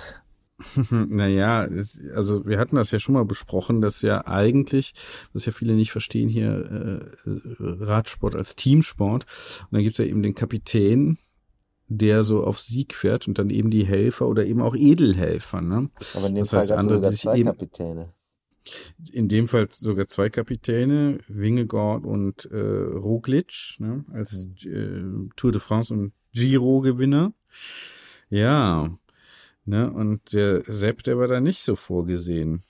Naja, 0.91 1.69
also 2.15 2.47
wir 2.47 2.59
hatten 2.59 2.77
das 2.77 2.91
ja 2.91 2.99
schon 2.99 3.15
mal 3.15 3.25
besprochen, 3.25 3.81
dass 3.81 4.03
ja 4.03 4.27
eigentlich, 4.27 4.95
was 5.33 5.45
ja 5.47 5.53
viele 5.53 5.75
nicht 5.75 5.93
verstehen 5.93 6.29
hier, 6.29 7.11
äh, 7.27 7.31
äh, 7.31 7.41
Radsport 7.59 8.35
als 8.35 8.57
Teamsport. 8.57 9.27
Und 9.63 9.69
dann 9.73 9.83
gibt's 9.83 9.99
ja 9.99 10.05
eben 10.07 10.23
den 10.23 10.35
Kapitän, 10.35 11.19
der 11.89 12.23
so 12.23 12.43
auf 12.43 12.59
Sieg 12.59 12.95
fährt 12.95 13.29
und 13.29 13.39
dann 13.39 13.51
eben 13.51 13.71
die 13.71 13.85
Helfer 13.87 14.27
oder 14.27 14.45
eben 14.47 14.63
auch 14.63 14.75
Edelhelfer. 14.75 15.61
Ne? 15.61 15.91
Aber 16.15 16.27
in 16.29 16.35
dem 16.35 16.43
Das 16.43 16.51
Fall 16.51 16.61
heißt, 16.61 16.73
andere, 16.73 16.97
sogar 16.97 17.13
zwei 17.13 17.39
eben- 17.39 17.47
Kapitäne. 17.49 18.13
In 19.13 19.29
dem 19.29 19.47
Fall 19.47 19.69
sogar 19.71 20.09
zwei 20.09 20.29
Kapitäne, 20.29 21.19
Wingegaard 21.29 22.05
und 22.05 22.47
äh, 22.47 22.57
Roglic, 22.59 23.77
ne, 23.79 24.05
als 24.13 24.49
äh, 24.65 25.03
Tour 25.37 25.53
de 25.53 25.61
France 25.61 25.95
und 25.95 26.13
Giro-Gewinner. 26.33 27.33
Ja, 28.29 28.91
ne, 29.67 29.91
und 29.93 30.33
der 30.33 30.63
Sepp, 30.67 31.03
der 31.05 31.19
war 31.19 31.29
da 31.29 31.41
nicht 31.41 31.63
so 31.63 31.77
vorgesehen. 31.77 32.63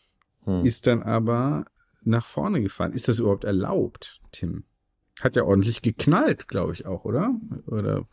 Hm. 0.44 0.64
Ist 0.64 0.86
dann 0.86 1.02
aber 1.02 1.66
nach 2.02 2.26
vorne 2.26 2.60
gefahren. 2.62 2.92
Ist 2.92 3.08
das 3.08 3.18
überhaupt 3.18 3.44
erlaubt, 3.44 4.20
Tim? 4.32 4.64
Hat 5.20 5.36
ja 5.36 5.44
ordentlich 5.44 5.82
geknallt, 5.82 6.48
glaube 6.48 6.72
ich 6.72 6.86
auch, 6.86 7.04
oder? 7.04 7.34
Oder 7.66 8.04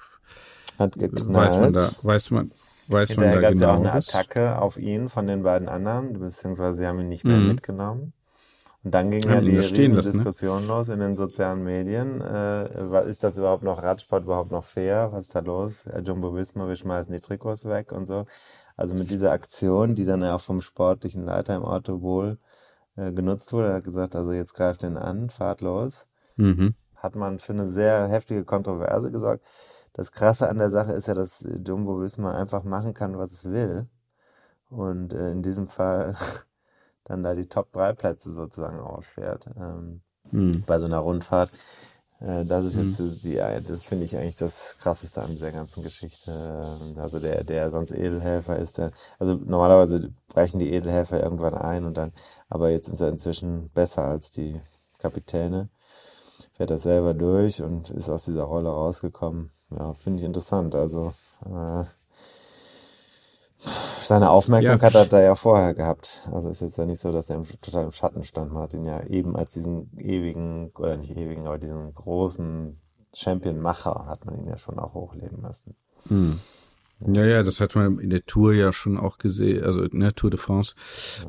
Hat 0.79 0.97
geknallt. 0.97 1.33
weiß 1.35 1.55
man 1.57 1.73
da, 1.73 1.91
weiß 2.01 2.31
man, 2.31 2.51
weiß 2.87 3.17
man 3.17 3.25
Hinterher 3.25 3.35
da 3.35 3.41
gab 3.41 3.53
es 3.53 3.59
ja 3.59 3.67
auch 3.69 3.75
genau 3.75 3.89
eine 3.89 3.93
was? 3.93 4.09
Attacke 4.09 4.59
auf 4.61 4.77
ihn 4.77 5.09
von 5.09 5.27
den 5.27 5.43
beiden 5.43 5.67
anderen, 5.69 6.19
beziehungsweise 6.19 6.77
sie 6.79 6.87
haben 6.87 6.99
ihn 6.99 7.09
nicht 7.09 7.25
mehr 7.25 7.37
Mhm. 7.37 7.47
mitgenommen. 7.49 8.13
Und 8.83 8.93
dann 8.93 9.11
ging 9.11 9.23
ja 9.29 9.39
ihn 9.39 9.45
die 9.45 9.61
stehen 9.63 9.93
lassen, 9.93 10.17
ne? 10.17 10.27
Riesendiskussion 10.27 10.67
los 10.67 10.89
in 10.89 10.99
den 10.99 11.15
sozialen 11.15 11.63
Medien. 11.63 12.19
Äh, 12.21 13.09
ist 13.09 13.23
das 13.23 13.37
überhaupt 13.37 13.63
noch 13.63 13.81
Radsport, 13.81 14.23
überhaupt 14.25 14.51
noch 14.51 14.65
fair? 14.65 15.09
Was 15.13 15.27
ist 15.27 15.35
da 15.35 15.39
los? 15.39 15.85
Jumbo 16.05 16.35
Visma, 16.35 16.67
wir 16.67 16.75
schmeißen 16.75 17.13
die 17.13 17.21
Trikots 17.21 17.63
weg 17.65 17.91
und 17.93 18.05
so. 18.05 18.25
Also 18.77 18.95
mit 18.95 19.11
dieser 19.11 19.31
Aktion, 19.31 19.95
die 19.95 20.05
dann 20.05 20.21
ja 20.21 20.35
auch 20.35 20.41
vom 20.41 20.61
sportlichen 20.61 21.25
Leiter 21.25 21.55
im 21.55 21.63
Auto 21.65 22.01
wohl 22.01 22.37
äh, 22.95 23.11
genutzt 23.11 23.53
wurde, 23.53 23.69
er 23.69 23.75
hat 23.75 23.83
gesagt, 23.85 24.15
also 24.15 24.31
jetzt 24.33 24.53
greift 24.53 24.83
den 24.83 24.97
an, 24.97 25.29
fahrt 25.29 25.61
los 25.61 26.07
Mhm. 26.37 26.73
hat 26.95 27.15
man 27.15 27.39
für 27.39 27.53
eine 27.53 27.67
sehr 27.67 28.07
heftige 28.07 28.45
Kontroverse 28.45 29.11
gesorgt. 29.11 29.43
Das 29.93 30.11
Krasse 30.11 30.49
an 30.49 30.57
der 30.57 30.71
Sache 30.71 30.93
ist 30.93 31.07
ja, 31.07 31.13
dass 31.13 31.45
Jumbo 31.65 32.01
Visma 32.01 32.33
einfach 32.35 32.63
machen 32.63 32.93
kann, 32.93 33.17
was 33.17 33.31
es 33.33 33.45
will. 33.45 33.87
Und 34.69 35.13
äh, 35.13 35.31
in 35.31 35.43
diesem 35.43 35.67
Fall 35.67 36.17
dann 37.05 37.23
da 37.23 37.35
die 37.35 37.47
Top 37.47 37.71
3 37.73 37.93
Plätze 37.93 38.31
sozusagen 38.31 38.79
ausfährt 38.79 39.47
ähm, 39.57 40.01
Mhm. 40.31 40.63
bei 40.65 40.79
so 40.79 40.85
einer 40.87 40.99
Rundfahrt. 40.99 41.51
Äh, 42.23 42.45
das 42.45 42.65
ist 42.65 42.75
Mhm. 42.75 42.97
jetzt 42.99 43.23
die, 43.25 43.35
das 43.65 43.83
finde 43.85 44.05
ich 44.05 44.17
eigentlich 44.17 44.35
das 44.37 44.77
Krasseste 44.77 45.21
an 45.21 45.31
dieser 45.31 45.51
ganzen 45.51 45.83
Geschichte. 45.83 46.31
Ähm, 46.31 46.97
Also 46.99 47.19
der, 47.19 47.43
der 47.43 47.69
sonst 47.71 47.91
Edelhelfer 47.91 48.57
ist, 48.57 48.77
der, 48.77 48.91
also 49.19 49.35
normalerweise 49.35 50.11
brechen 50.29 50.59
die 50.59 50.71
Edelhelfer 50.73 51.21
irgendwann 51.23 51.55
ein 51.55 51.85
und 51.85 51.97
dann, 51.97 52.13
aber 52.49 52.69
jetzt 52.69 52.85
sind 52.85 52.97
sie 52.97 53.07
inzwischen 53.07 53.69
besser 53.71 54.03
als 54.05 54.31
die 54.31 54.59
Kapitäne 54.99 55.69
fährt 56.53 56.71
das 56.71 56.83
selber 56.83 57.13
durch 57.13 57.61
und 57.61 57.89
ist 57.89 58.09
aus 58.09 58.25
dieser 58.25 58.43
Rolle 58.43 58.69
rausgekommen. 58.69 59.51
Ja, 59.71 59.93
finde 59.93 60.19
ich 60.19 60.25
interessant. 60.25 60.75
Also 60.75 61.13
äh, 61.45 61.83
seine 64.05 64.29
Aufmerksamkeit 64.29 64.93
Ja. 64.93 65.01
hat 65.01 65.13
er 65.13 65.21
ja 65.23 65.35
vorher 65.35 65.73
gehabt. 65.73 66.27
Also 66.31 66.49
ist 66.49 66.61
jetzt 66.61 66.77
ja 66.77 66.85
nicht 66.85 66.99
so, 67.01 67.11
dass 67.11 67.29
er 67.29 67.35
im, 67.37 67.43
total 67.61 67.85
im 67.85 67.91
Schatten 67.91 68.23
stand. 68.23 68.51
Man 68.53 68.63
hat 68.63 68.73
ihn 68.73 68.85
ja 68.85 69.03
eben 69.05 69.35
als 69.35 69.51
diesen 69.53 69.89
ewigen, 69.97 70.71
oder 70.77 70.97
nicht 70.97 71.15
ewigen, 71.15 71.45
aber 71.47 71.57
diesen 71.57 71.93
großen 71.93 72.79
Champion-Macher 73.15 74.05
hat 74.07 74.25
man 74.25 74.35
ihn 74.37 74.47
ja 74.47 74.57
schon 74.57 74.79
auch 74.79 74.93
hochleben 74.93 75.41
lassen. 75.41 75.75
Hm. 76.07 76.39
Ja, 77.05 77.25
ja, 77.25 77.43
das 77.43 77.59
hat 77.59 77.75
man 77.75 77.99
in 77.99 78.09
der 78.09 78.25
Tour 78.25 78.53
ja 78.53 78.71
schon 78.71 78.97
auch 78.97 79.17
gesehen, 79.17 79.63
also 79.63 79.83
in 79.83 79.99
der 79.99 80.13
Tour 80.15 80.29
de 80.29 80.39
France. 80.39 80.73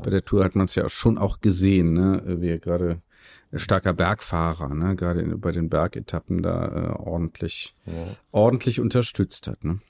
Bei 0.02 0.10
der 0.10 0.24
Tour 0.24 0.44
hat 0.44 0.54
man 0.54 0.66
es 0.66 0.74
ja 0.76 0.88
schon 0.88 1.18
auch 1.18 1.40
gesehen, 1.40 1.92
ne, 1.94 2.22
wie 2.40 2.48
er 2.50 2.58
gerade 2.58 3.02
ein 3.50 3.58
starker 3.58 3.92
Bergfahrer, 3.92 4.68
ne, 4.74 4.94
gerade 4.94 5.20
in- 5.22 5.40
bei 5.40 5.50
den 5.52 5.68
Bergetappen 5.70 6.42
da 6.42 6.66
äh, 6.66 6.88
ordentlich, 6.98 7.74
Ja. 7.86 7.92
ordentlich 8.30 8.78
unterstützt 8.80 9.48
hat, 9.48 9.64
ne. 9.64 9.80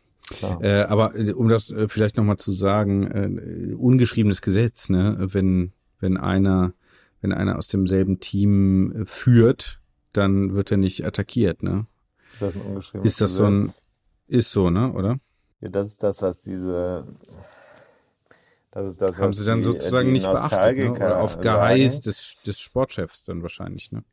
Äh, 0.61 0.83
aber 0.83 1.15
äh, 1.17 1.33
um 1.33 1.49
das 1.49 1.71
äh, 1.71 1.89
vielleicht 1.89 2.17
nochmal 2.17 2.39
zu 2.39 2.51
sagen, 2.53 3.71
äh, 3.71 3.75
ungeschriebenes 3.75 4.41
Gesetz, 4.41 4.89
ne? 4.89 5.17
Wenn, 5.21 5.73
wenn 6.01 6.17
einer, 6.17 6.73
wenn 7.21 7.33
einer 7.33 7.59
aus 7.59 7.69
demselben 7.69 8.21
Team 8.21 9.05
führt, 9.07 9.81
dann 10.13 10.55
wird 10.55 10.71
er 10.71 10.79
nicht 10.79 11.05
attackiert, 11.05 11.63
ne? 11.63 11.87
Ist 12.33 12.43
das 12.43 12.55
ein 12.55 12.63
ungeschriebenes 12.63 13.13
Ist 13.13 13.21
das 13.21 13.31
Gesetz? 13.31 13.39
so 13.39 13.45
ein, 13.47 13.73
ist 14.27 14.53
so, 14.53 14.71
ne, 14.71 14.93
oder? 14.93 15.19
Ja, 15.61 15.69
das 15.69 15.89
ist 15.89 16.03
das, 16.03 16.23
was 16.23 16.41
diese. 16.41 17.07
Das 18.71 18.89
ist 18.89 19.01
das, 19.01 19.19
Haben 19.19 19.29
was 19.29 19.37
sie 19.37 19.45
dann 19.45 19.59
die, 19.59 19.65
sozusagen 19.65 20.07
die 20.07 20.13
nicht 20.13 20.31
beachtet, 20.31 20.77
ne? 20.77 20.93
Oder 20.93 21.21
auf 21.21 21.39
Geheiß 21.39 22.01
des, 22.01 22.37
des 22.47 22.59
Sportchefs 22.59 23.25
dann 23.25 23.43
wahrscheinlich, 23.43 23.93
ne? 23.93 24.05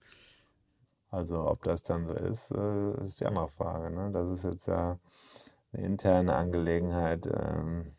Also, 1.09 1.45
ob 1.45 1.63
das 1.63 1.83
dann 1.83 2.05
so 2.05 2.13
ist, 2.13 2.51
ist 3.05 3.19
die 3.19 3.25
andere 3.25 3.49
Frage. 3.49 3.93
Ne? 3.93 4.11
Das 4.13 4.29
ist 4.29 4.45
jetzt 4.45 4.67
ja 4.67 4.97
eine 5.73 5.85
interne 5.85 6.35
Angelegenheit. 6.35 7.27
Ähm, 7.27 7.93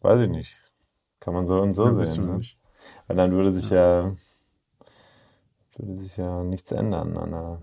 weiß 0.00 0.20
ich 0.22 0.30
nicht. 0.30 0.56
Kann 1.20 1.34
man 1.34 1.46
so 1.46 1.60
und 1.60 1.74
so 1.74 1.86
Ja, 1.86 2.04
sehen. 2.06 2.26
Ne? 2.26 2.46
Weil 3.06 3.16
dann 3.16 3.32
würde 3.32 3.52
sich 3.52 3.70
ja. 3.70 4.14
würde 5.78 5.96
sich 5.96 6.16
ja 6.18 6.42
nichts 6.42 6.70
ändern 6.72 7.16
an 7.16 7.30
der 7.30 7.62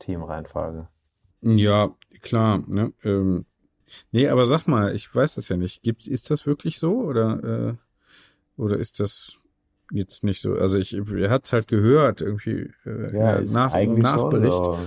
Teamreihenfolge. 0.00 0.88
Ja, 1.42 1.94
klar, 2.22 2.62
ne? 2.66 2.92
Ähm, 3.02 3.46
nee, 4.12 4.28
aber 4.28 4.46
sag 4.46 4.66
mal, 4.68 4.94
ich 4.94 5.14
weiß 5.14 5.36
das 5.36 5.48
ja 5.50 5.56
nicht. 5.58 5.82
Gibt, 5.82 6.06
ist 6.08 6.30
das 6.30 6.46
wirklich 6.46 6.78
so 6.78 7.00
oder, 7.02 7.44
äh, 7.70 7.74
oder 8.62 8.78
ist 8.78 9.00
das 9.00 9.38
jetzt 9.92 10.24
nicht 10.24 10.40
so? 10.42 10.54
Also 10.54 10.78
ich, 10.78 10.94
er 10.94 11.30
hat's 11.30 11.52
halt 11.52 11.68
gehört, 11.68 12.20
irgendwie 12.22 12.72
äh, 12.86 13.12
Ja, 13.12 13.40
nach, 13.40 13.74
Nachbericht. 13.74 14.54
so. 14.64 14.78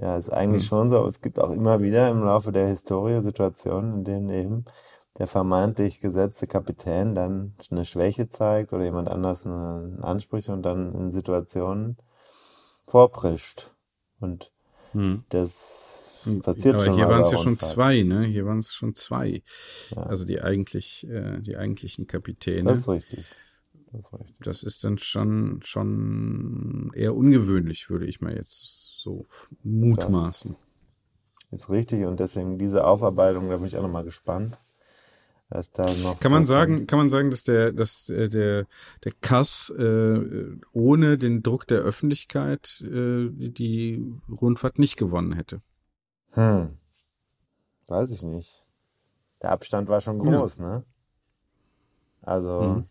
Ja, 0.00 0.16
ist 0.16 0.30
eigentlich 0.30 0.62
Hm. 0.62 0.68
schon 0.68 0.88
so, 0.88 0.98
aber 0.98 1.08
es 1.08 1.20
gibt 1.20 1.38
auch 1.38 1.50
immer 1.50 1.82
wieder 1.82 2.08
im 2.10 2.22
Laufe 2.22 2.52
der 2.52 2.66
Historie 2.68 3.20
Situationen, 3.20 3.98
in 3.98 4.04
denen 4.04 4.28
eben 4.30 4.64
der 5.18 5.26
vermeintlich 5.26 6.00
gesetzte 6.00 6.46
Kapitän 6.46 7.14
dann 7.14 7.54
eine 7.70 7.84
Schwäche 7.84 8.28
zeigt 8.28 8.72
oder 8.72 8.84
jemand 8.84 9.08
anders 9.08 9.44
eine 9.44 9.98
Ansprüche 10.00 10.52
und 10.52 10.62
dann 10.62 10.94
in 10.94 11.10
Situationen 11.10 11.98
vorprescht. 12.86 13.74
Und 14.20 14.50
Hm. 14.92 15.24
das 15.28 16.22
Und- 16.24 16.42
passiert 16.42 16.76
aber 16.76 16.84
schon 16.84 16.94
hier 16.94 17.08
waren 17.08 17.20
es 17.20 17.30
ja 17.30 17.36
schon 17.38 17.58
zwei, 17.58 18.02
ne? 18.02 18.24
Hier 18.24 18.46
waren 18.46 18.58
es 18.60 18.72
schon 18.72 18.94
zwei. 18.94 19.42
Ja, 19.94 20.02
Also 20.04 20.24
die 20.24 20.40
eigentlich, 20.40 21.06
äh, 21.08 21.40
die 21.40 21.56
eigentlichen 21.56 22.06
Kapitäne. 22.06 22.70
das 22.70 22.80
ist 22.80 22.88
richtig. 22.88 23.26
Das 23.92 24.00
ist 24.00 24.12
richtig. 24.14 24.36
Das 24.40 24.62
ist 24.62 24.84
dann 24.84 24.98
schon, 24.98 25.60
schon 25.62 26.90
eher 26.94 27.14
ungewöhnlich, 27.14 27.90
würde 27.90 28.06
ich 28.06 28.20
mal 28.20 28.34
jetzt 28.34 28.89
so 29.00 29.24
mutmaßen. 29.64 30.56
Das 31.50 31.60
ist 31.60 31.70
richtig 31.70 32.04
und 32.04 32.20
deswegen 32.20 32.58
diese 32.58 32.84
Aufarbeitung, 32.84 33.48
da 33.48 33.56
bin 33.56 33.66
ich 33.66 33.76
auch 33.76 33.82
nochmal 33.82 34.04
gespannt, 34.04 34.56
was 35.48 35.72
da 35.72 35.84
noch 35.84 36.20
Kann 36.20 36.30
man 36.32 36.44
so 36.44 36.52
sagen, 36.52 36.76
kommt. 36.76 36.88
kann 36.88 36.98
man 36.98 37.10
sagen, 37.10 37.30
dass 37.30 37.42
der, 37.42 37.72
dass 37.72 38.08
äh, 38.10 38.28
der, 38.28 38.66
der 39.04 39.12
Kass 39.20 39.70
äh, 39.76 40.56
ohne 40.72 41.18
den 41.18 41.42
Druck 41.42 41.66
der 41.66 41.80
Öffentlichkeit 41.80 42.82
äh, 42.82 43.30
die 43.30 44.04
Rundfahrt 44.30 44.78
nicht 44.78 44.96
gewonnen 44.96 45.32
hätte? 45.32 45.60
Hm. 46.34 46.78
Weiß 47.88 48.10
ich 48.12 48.22
nicht. 48.22 48.68
Der 49.42 49.50
Abstand 49.50 49.88
war 49.88 50.00
schon 50.00 50.18
Ja. 50.24 50.40
groß, 50.40 50.58
ne? 50.58 50.84
Also, 52.22 52.60
Mhm. 52.62 52.86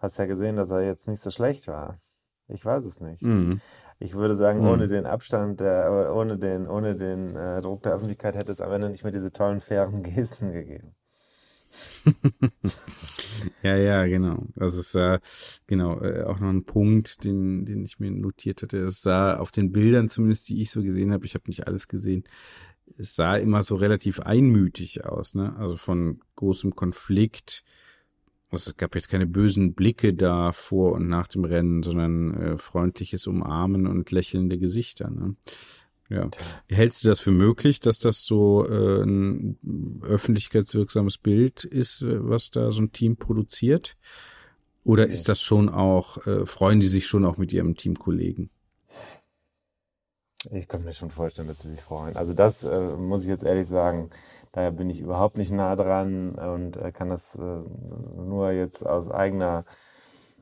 hast 0.00 0.18
ja 0.18 0.26
gesehen, 0.26 0.56
dass 0.56 0.70
er 0.70 0.82
jetzt 0.84 1.08
nicht 1.08 1.22
so 1.22 1.30
schlecht 1.30 1.68
war. 1.68 1.98
Ich 2.48 2.64
weiß 2.64 2.84
es 2.84 3.00
nicht. 3.00 3.22
Mhm. 3.22 3.60
Ich 3.98 4.14
würde 4.14 4.36
sagen, 4.36 4.60
Mhm. 4.60 4.66
ohne 4.68 4.88
den 4.88 5.06
Abstand, 5.06 5.60
der, 5.60 6.12
ohne 6.14 6.38
den, 6.38 6.68
ohne 6.68 6.94
den 6.94 7.34
äh, 7.34 7.60
Druck 7.60 7.82
der 7.82 7.94
Öffentlichkeit 7.94 8.36
hätte 8.36 8.52
es 8.52 8.60
am 8.60 8.70
Ende 8.72 8.90
nicht 8.90 9.02
mehr 9.02 9.12
diese 9.12 9.32
tollen, 9.32 9.60
fairen 9.60 10.02
Gesten 10.14 10.52
gegeben. 10.52 10.94
Ja, 13.62 13.76
ja, 13.76 14.06
genau. 14.06 14.44
Das 14.54 14.74
ist 14.74 14.94
äh, 14.94 15.18
genau 15.66 16.00
äh, 16.00 16.22
auch 16.24 16.38
noch 16.38 16.48
ein 16.48 16.64
Punkt, 16.64 17.24
den, 17.24 17.64
den 17.66 17.84
ich 17.84 17.98
mir 17.98 18.10
notiert 18.10 18.62
hatte. 18.62 18.78
Es 18.84 19.02
sah 19.02 19.36
auf 19.38 19.50
den 19.50 19.72
Bildern 19.72 20.08
zumindest, 20.08 20.48
die 20.48 20.60
ich 20.62 20.70
so 20.70 20.82
gesehen 20.82 21.12
habe, 21.12 21.26
ich 21.26 21.34
habe 21.34 21.44
nicht 21.48 21.66
alles 21.66 21.88
gesehen, 21.88 22.24
es 22.96 23.14
sah 23.16 23.36
immer 23.36 23.62
so 23.62 23.74
relativ 23.74 24.20
einmütig 24.20 25.04
aus, 25.04 25.34
ne? 25.34 25.54
Also 25.58 25.76
von 25.76 26.20
großem 26.36 26.74
Konflikt. 26.74 27.64
Also 28.50 28.70
es 28.70 28.76
gab 28.76 28.94
jetzt 28.94 29.08
keine 29.08 29.26
bösen 29.26 29.74
Blicke 29.74 30.14
da 30.14 30.52
vor 30.52 30.92
und 30.92 31.08
nach 31.08 31.26
dem 31.26 31.44
Rennen, 31.44 31.82
sondern 31.82 32.34
äh, 32.34 32.58
freundliches 32.58 33.26
Umarmen 33.26 33.86
und 33.86 34.10
lächelnde 34.12 34.58
Gesichter. 34.58 35.10
Ne? 35.10 35.34
Ja. 36.08 36.30
Hältst 36.68 37.02
du 37.02 37.08
das 37.08 37.18
für 37.18 37.32
möglich, 37.32 37.80
dass 37.80 37.98
das 37.98 38.24
so 38.24 38.64
äh, 38.68 39.02
ein 39.02 39.58
öffentlichkeitswirksames 40.02 41.18
Bild 41.18 41.64
ist, 41.64 42.02
äh, 42.02 42.28
was 42.28 42.50
da 42.50 42.70
so 42.70 42.82
ein 42.82 42.92
Team 42.92 43.16
produziert? 43.16 43.96
Oder 44.84 45.06
Nee. 45.06 45.12
ist 45.12 45.28
das 45.28 45.42
schon 45.42 45.68
auch, 45.68 46.24
äh, 46.28 46.46
freuen 46.46 46.78
die 46.78 46.86
sich 46.86 47.08
schon 47.08 47.24
auch 47.24 47.38
mit 47.38 47.52
ihrem 47.52 47.74
Teamkollegen? 47.74 48.50
Ich 50.50 50.68
kann 50.68 50.84
mir 50.84 50.92
schon 50.92 51.10
vorstellen, 51.10 51.48
dass 51.48 51.58
sie 51.60 51.72
sich 51.72 51.80
freuen. 51.82 52.16
Also 52.16 52.32
das 52.32 52.64
äh, 52.64 52.78
muss 52.96 53.22
ich 53.22 53.28
jetzt 53.28 53.44
ehrlich 53.44 53.66
sagen, 53.66 54.10
daher 54.52 54.70
bin 54.70 54.90
ich 54.90 55.00
überhaupt 55.00 55.38
nicht 55.38 55.50
nah 55.50 55.74
dran 55.76 56.34
und 56.36 56.76
äh, 56.76 56.92
kann 56.92 57.10
das 57.10 57.34
äh, 57.34 57.38
nur 57.38 58.50
jetzt 58.52 58.86
aus 58.86 59.10
eigener, 59.10 59.64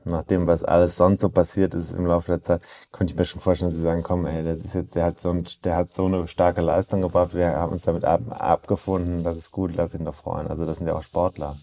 nach 0.05 0.23
dem, 0.23 0.45
was 0.47 0.63
alles 0.63 0.97
sonst 0.97 1.21
so 1.21 1.29
passiert 1.29 1.73
ist 1.73 1.93
im 1.93 2.05
Laufe 2.05 2.27
der 2.33 2.41
Zeit, 2.41 2.61
konnte 2.91 3.13
ich 3.13 3.17
mir 3.17 3.25
schon 3.25 3.41
vorstellen, 3.41 3.71
dass 3.71 3.77
sie 3.77 3.83
sagen, 3.83 4.03
komm, 4.03 4.25
ey, 4.27 4.43
das 4.43 4.59
ist 4.59 4.75
jetzt, 4.75 4.95
der 4.95 5.05
hat 5.05 5.19
so 5.19 5.31
ein, 5.31 5.45
der 5.63 5.75
hat 5.75 5.93
so 5.93 6.05
eine 6.05 6.27
starke 6.27 6.61
Leistung 6.61 7.01
gebracht, 7.01 7.33
wir 7.33 7.55
haben 7.55 7.71
uns 7.73 7.83
damit 7.83 8.05
ab, 8.05 8.21
abgefunden, 8.29 9.23
das 9.23 9.37
ist 9.37 9.51
gut, 9.51 9.75
lass 9.75 9.95
ihn 9.95 10.05
doch 10.05 10.13
freuen. 10.15 10.47
Also 10.47 10.65
das 10.65 10.77
sind 10.77 10.87
ja 10.87 10.95
auch 10.95 11.01
Sportler. 11.03 11.57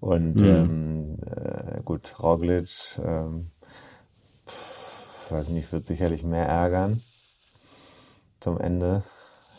Und 0.00 0.42
Mhm. 0.42 0.44
ähm, 0.44 1.16
äh, 1.26 1.80
gut, 1.84 2.14
Roglic, 2.22 3.00
ähm, 3.04 3.50
pff, 4.46 5.32
weiß 5.32 5.48
nicht, 5.50 5.72
wird 5.72 5.86
sicherlich 5.86 6.24
mehr 6.24 6.46
ärgern 6.46 7.02
zum 8.40 8.58
Ende 8.60 9.02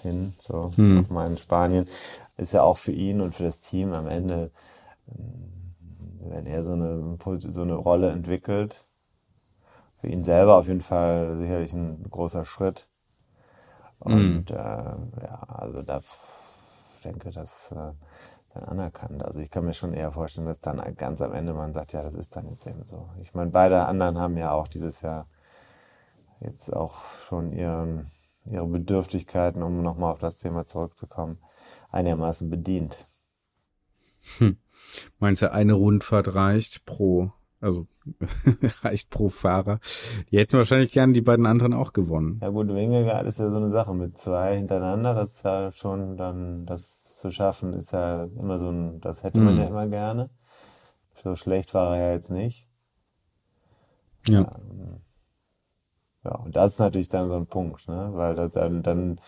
hin, 0.01 0.34
so 0.39 0.71
Hm. 0.77 1.01
nochmal 1.01 1.27
in 1.27 1.38
Spanien, 1.38 1.88
ist 2.38 2.53
ja 2.53 2.63
auch 2.63 2.77
für 2.77 2.91
ihn 2.93 3.21
und 3.21 3.36
für 3.36 3.43
das 3.43 3.59
Team 3.59 3.93
am 3.93 4.07
Ende, 4.07 4.51
wenn 6.21 6.45
er 6.45 6.63
so 6.63 6.73
eine, 6.73 7.17
so 7.39 7.61
eine 7.61 7.75
Rolle 7.75 8.11
entwickelt, 8.11 8.86
für 10.01 10.07
ihn 10.07 10.23
selber 10.23 10.55
auf 10.57 10.67
jeden 10.67 10.82
Fall 10.82 11.38
sicherlich 11.38 11.73
ein 11.73 12.03
großer 12.09 12.43
Schritt. 12.45 12.88
Und 13.99 14.49
äh, 14.51 14.55
ja, 14.55 15.43
also 15.47 15.82
da 15.82 15.97
f- 15.97 16.93
ich 16.95 17.03
denke, 17.03 17.32
das 17.32 17.71
äh, 17.71 17.91
dann 18.53 18.63
anerkannt. 18.65 19.23
Also 19.23 19.39
ich 19.39 19.49
kann 19.49 19.65
mir 19.65 19.73
schon 19.73 19.93
eher 19.93 20.11
vorstellen, 20.11 20.47
dass 20.47 20.61
dann 20.61 20.82
ganz 20.95 21.21
am 21.21 21.34
Ende 21.34 21.53
man 21.53 21.73
sagt, 21.73 21.93
ja, 21.93 22.01
das 22.03 22.13
ist 22.13 22.36
dann 22.36 22.47
jetzt 22.49 22.65
eben 22.67 22.84
so. 22.88 23.09
Ich 23.21 23.34
meine, 23.34 23.51
beide 23.51 23.86
anderen 23.86 24.17
haben 24.19 24.38
ja 24.38 24.51
auch 24.51 24.67
dieses 24.67 25.01
Jahr 25.01 25.27
jetzt 26.39 26.73
auch 26.73 26.95
schon 27.27 27.51
ihren, 27.51 28.11
ihre 28.46 28.68
Bedürftigkeiten, 28.68 29.62
um 29.64 29.82
nochmal 29.82 30.12
auf 30.12 30.20
das 30.20 30.38
Thema 30.38 30.66
zurückzukommen, 30.66 31.38
einigermaßen 31.92 32.50
bedient. 32.50 33.08
Meinst 35.20 35.42
du, 35.42 35.52
eine 35.52 35.74
Rundfahrt 35.74 36.34
reicht 36.36 36.86
pro, 36.86 37.32
also 37.62 37.88
reicht 38.82 39.10
pro 39.10 39.30
Fahrer? 39.30 39.80
Die 40.32 40.38
hätten 40.40 40.58
wahrscheinlich 40.58 40.92
gern 40.92 41.14
die 41.14 41.22
beiden 41.22 41.46
anderen 41.46 41.74
auch 41.74 41.94
gewonnen. 41.94 42.40
Ja 42.42 42.50
gut, 42.50 42.68
Wingegaard 42.68 43.28
ist 43.28 43.40
ja 43.40 43.50
so 43.50 43.58
eine 43.58 43.70
Sache 43.72 43.94
mit 43.94 44.18
zwei 44.18 44.58
hintereinander, 44.58 45.14
das 45.14 45.36
ist 45.36 45.44
ja 45.46 45.72
schon 45.72 46.18
dann, 46.18 46.66
das 46.66 47.04
zu 47.16 47.30
schaffen, 47.32 47.74
ist 47.74 47.92
ja 47.92 48.26
immer 48.26 48.58
so 48.60 48.70
ein, 48.70 49.02
das 49.02 49.24
hätte 49.24 49.42
man 49.42 49.56
Mhm. 49.56 49.62
ja 49.62 49.68
immer 49.68 49.88
gerne. 49.88 50.30
So 51.16 51.36
schlecht 51.36 51.74
war 51.74 51.98
er 51.98 52.08
ja 52.08 52.14
jetzt 52.14 52.32
nicht. 52.32 52.66
Ja. 54.28 54.40
Ähm, 54.58 55.02
Ja, 56.30 56.36
und 56.36 56.55
das 56.55 56.73
ist 56.73 56.80
natürlich 56.80 57.09
dann 57.09 57.27
so 57.27 57.36
ein 57.36 57.47
Punkt, 57.47 57.88
ne? 57.88 58.11
Weil 58.13 58.36
da, 58.36 58.47
dann, 58.47 58.84
dann 58.84 59.19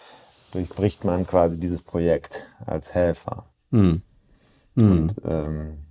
durchbricht 0.51 1.03
man 1.03 1.25
quasi 1.25 1.59
dieses 1.59 1.81
Projekt 1.81 2.47
als 2.65 2.93
Helfer. 2.93 3.45
Hm. 3.71 4.03
Hm. 4.75 4.91
Und 4.91 5.15
ähm, 5.25 5.85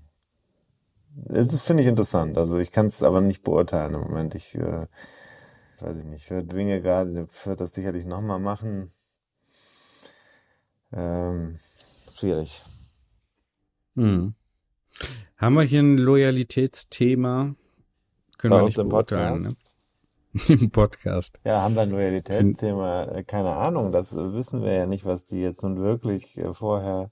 ist, 1.29 1.61
finde 1.63 1.83
ich, 1.83 1.89
interessant. 1.89 2.39
Also 2.39 2.59
ich 2.59 2.71
kann 2.71 2.87
es 2.87 3.03
aber 3.03 3.21
nicht 3.21 3.43
beurteilen 3.43 3.95
im 3.95 4.03
Moment. 4.03 4.35
Ich 4.37 4.55
äh, 4.55 4.87
weiß 5.81 5.99
ich 5.99 6.05
nicht, 6.05 6.31
wird 6.31 6.55
Wingegaard 6.55 7.09
wird 7.45 7.61
das 7.61 7.75
sicherlich 7.75 8.05
nochmal 8.05 8.39
machen. 8.39 8.93
Ähm, 10.93 11.59
schwierig. 12.15 12.65
Hm. 13.97 14.35
Haben 15.37 15.55
wir 15.55 15.63
hier 15.63 15.81
ein 15.81 15.99
Loyalitätsthema? 15.99 17.55
Können 18.39 18.51
Bei 18.51 18.59
wir 18.59 18.65
uns 18.65 18.77
nicht 18.77 18.83
im 18.83 18.89
beurteilen, 18.91 19.35
Podcast? 19.43 19.59
ne? 19.59 19.70
Im 20.49 20.71
Podcast. 20.71 21.41
Ja, 21.45 21.63
haben 21.63 21.75
wir 21.75 21.83
ein 21.83 21.91
Loyalitätsthema? 21.91 23.05
Äh, 23.05 23.25
Keine 23.25 23.55
Ahnung, 23.57 23.93
das 23.93 24.13
äh, 24.15 24.33
wissen 24.35 24.63
wir 24.63 24.73
ja 24.75 24.87
nicht, 24.87 25.05
was 25.05 25.25
die 25.25 25.41
jetzt 25.41 25.63
nun 25.63 25.79
wirklich 25.81 26.37
äh, 26.39 26.53
vorher 26.55 27.11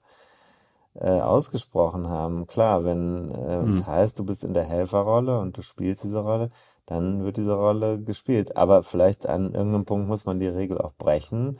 äh, 0.95 1.09
ausgesprochen 1.21 2.09
haben. 2.09 2.47
Klar, 2.47 2.83
wenn 2.85 3.31
äh, 3.31 3.65
es 3.67 3.85
Hm. 3.85 3.87
heißt, 3.87 4.19
du 4.19 4.25
bist 4.25 4.43
in 4.43 4.53
der 4.53 4.63
Helferrolle 4.65 5.39
und 5.39 5.57
du 5.57 5.61
spielst 5.63 6.03
diese 6.03 6.19
Rolle, 6.19 6.51
dann 6.85 7.23
wird 7.23 7.37
diese 7.37 7.53
Rolle 7.55 8.01
gespielt. 8.01 8.57
Aber 8.57 8.83
vielleicht 8.83 9.27
an 9.27 9.53
irgendeinem 9.53 9.85
Punkt 9.85 10.07
muss 10.07 10.25
man 10.25 10.39
die 10.39 10.47
Regel 10.47 10.79
auch 10.79 10.93
brechen, 10.95 11.57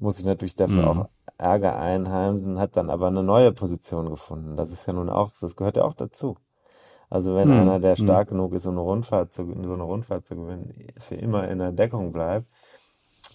muss 0.00 0.16
sich 0.16 0.26
natürlich 0.26 0.56
dafür 0.56 0.84
Hm. 0.84 0.88
auch 0.88 1.08
Ärger 1.38 1.78
einheimsen, 1.78 2.58
hat 2.60 2.76
dann 2.76 2.90
aber 2.90 3.08
eine 3.08 3.22
neue 3.22 3.52
Position 3.52 4.10
gefunden. 4.10 4.56
Das 4.56 4.70
ist 4.72 4.86
ja 4.86 4.92
nun 4.94 5.10
auch, 5.10 5.32
das 5.40 5.56
gehört 5.56 5.76
ja 5.78 5.84
auch 5.84 5.94
dazu. 5.94 6.36
Also 7.12 7.34
wenn 7.34 7.50
hm. 7.50 7.58
einer, 7.58 7.78
der 7.78 7.94
hm. 7.94 8.04
stark 8.04 8.30
hm. 8.30 8.38
genug 8.38 8.54
ist, 8.54 8.62
so 8.62 8.70
eine 8.70 8.80
Rundfahrt 8.80 9.34
zu, 9.34 9.44
so 9.44 9.74
eine 9.74 9.82
Rundfahrt 9.82 10.26
zu 10.26 10.34
gewinnen, 10.34 10.72
für 10.98 11.14
immer 11.14 11.46
in 11.46 11.58
der 11.58 11.70
Deckung 11.70 12.10
bleibt, 12.10 12.46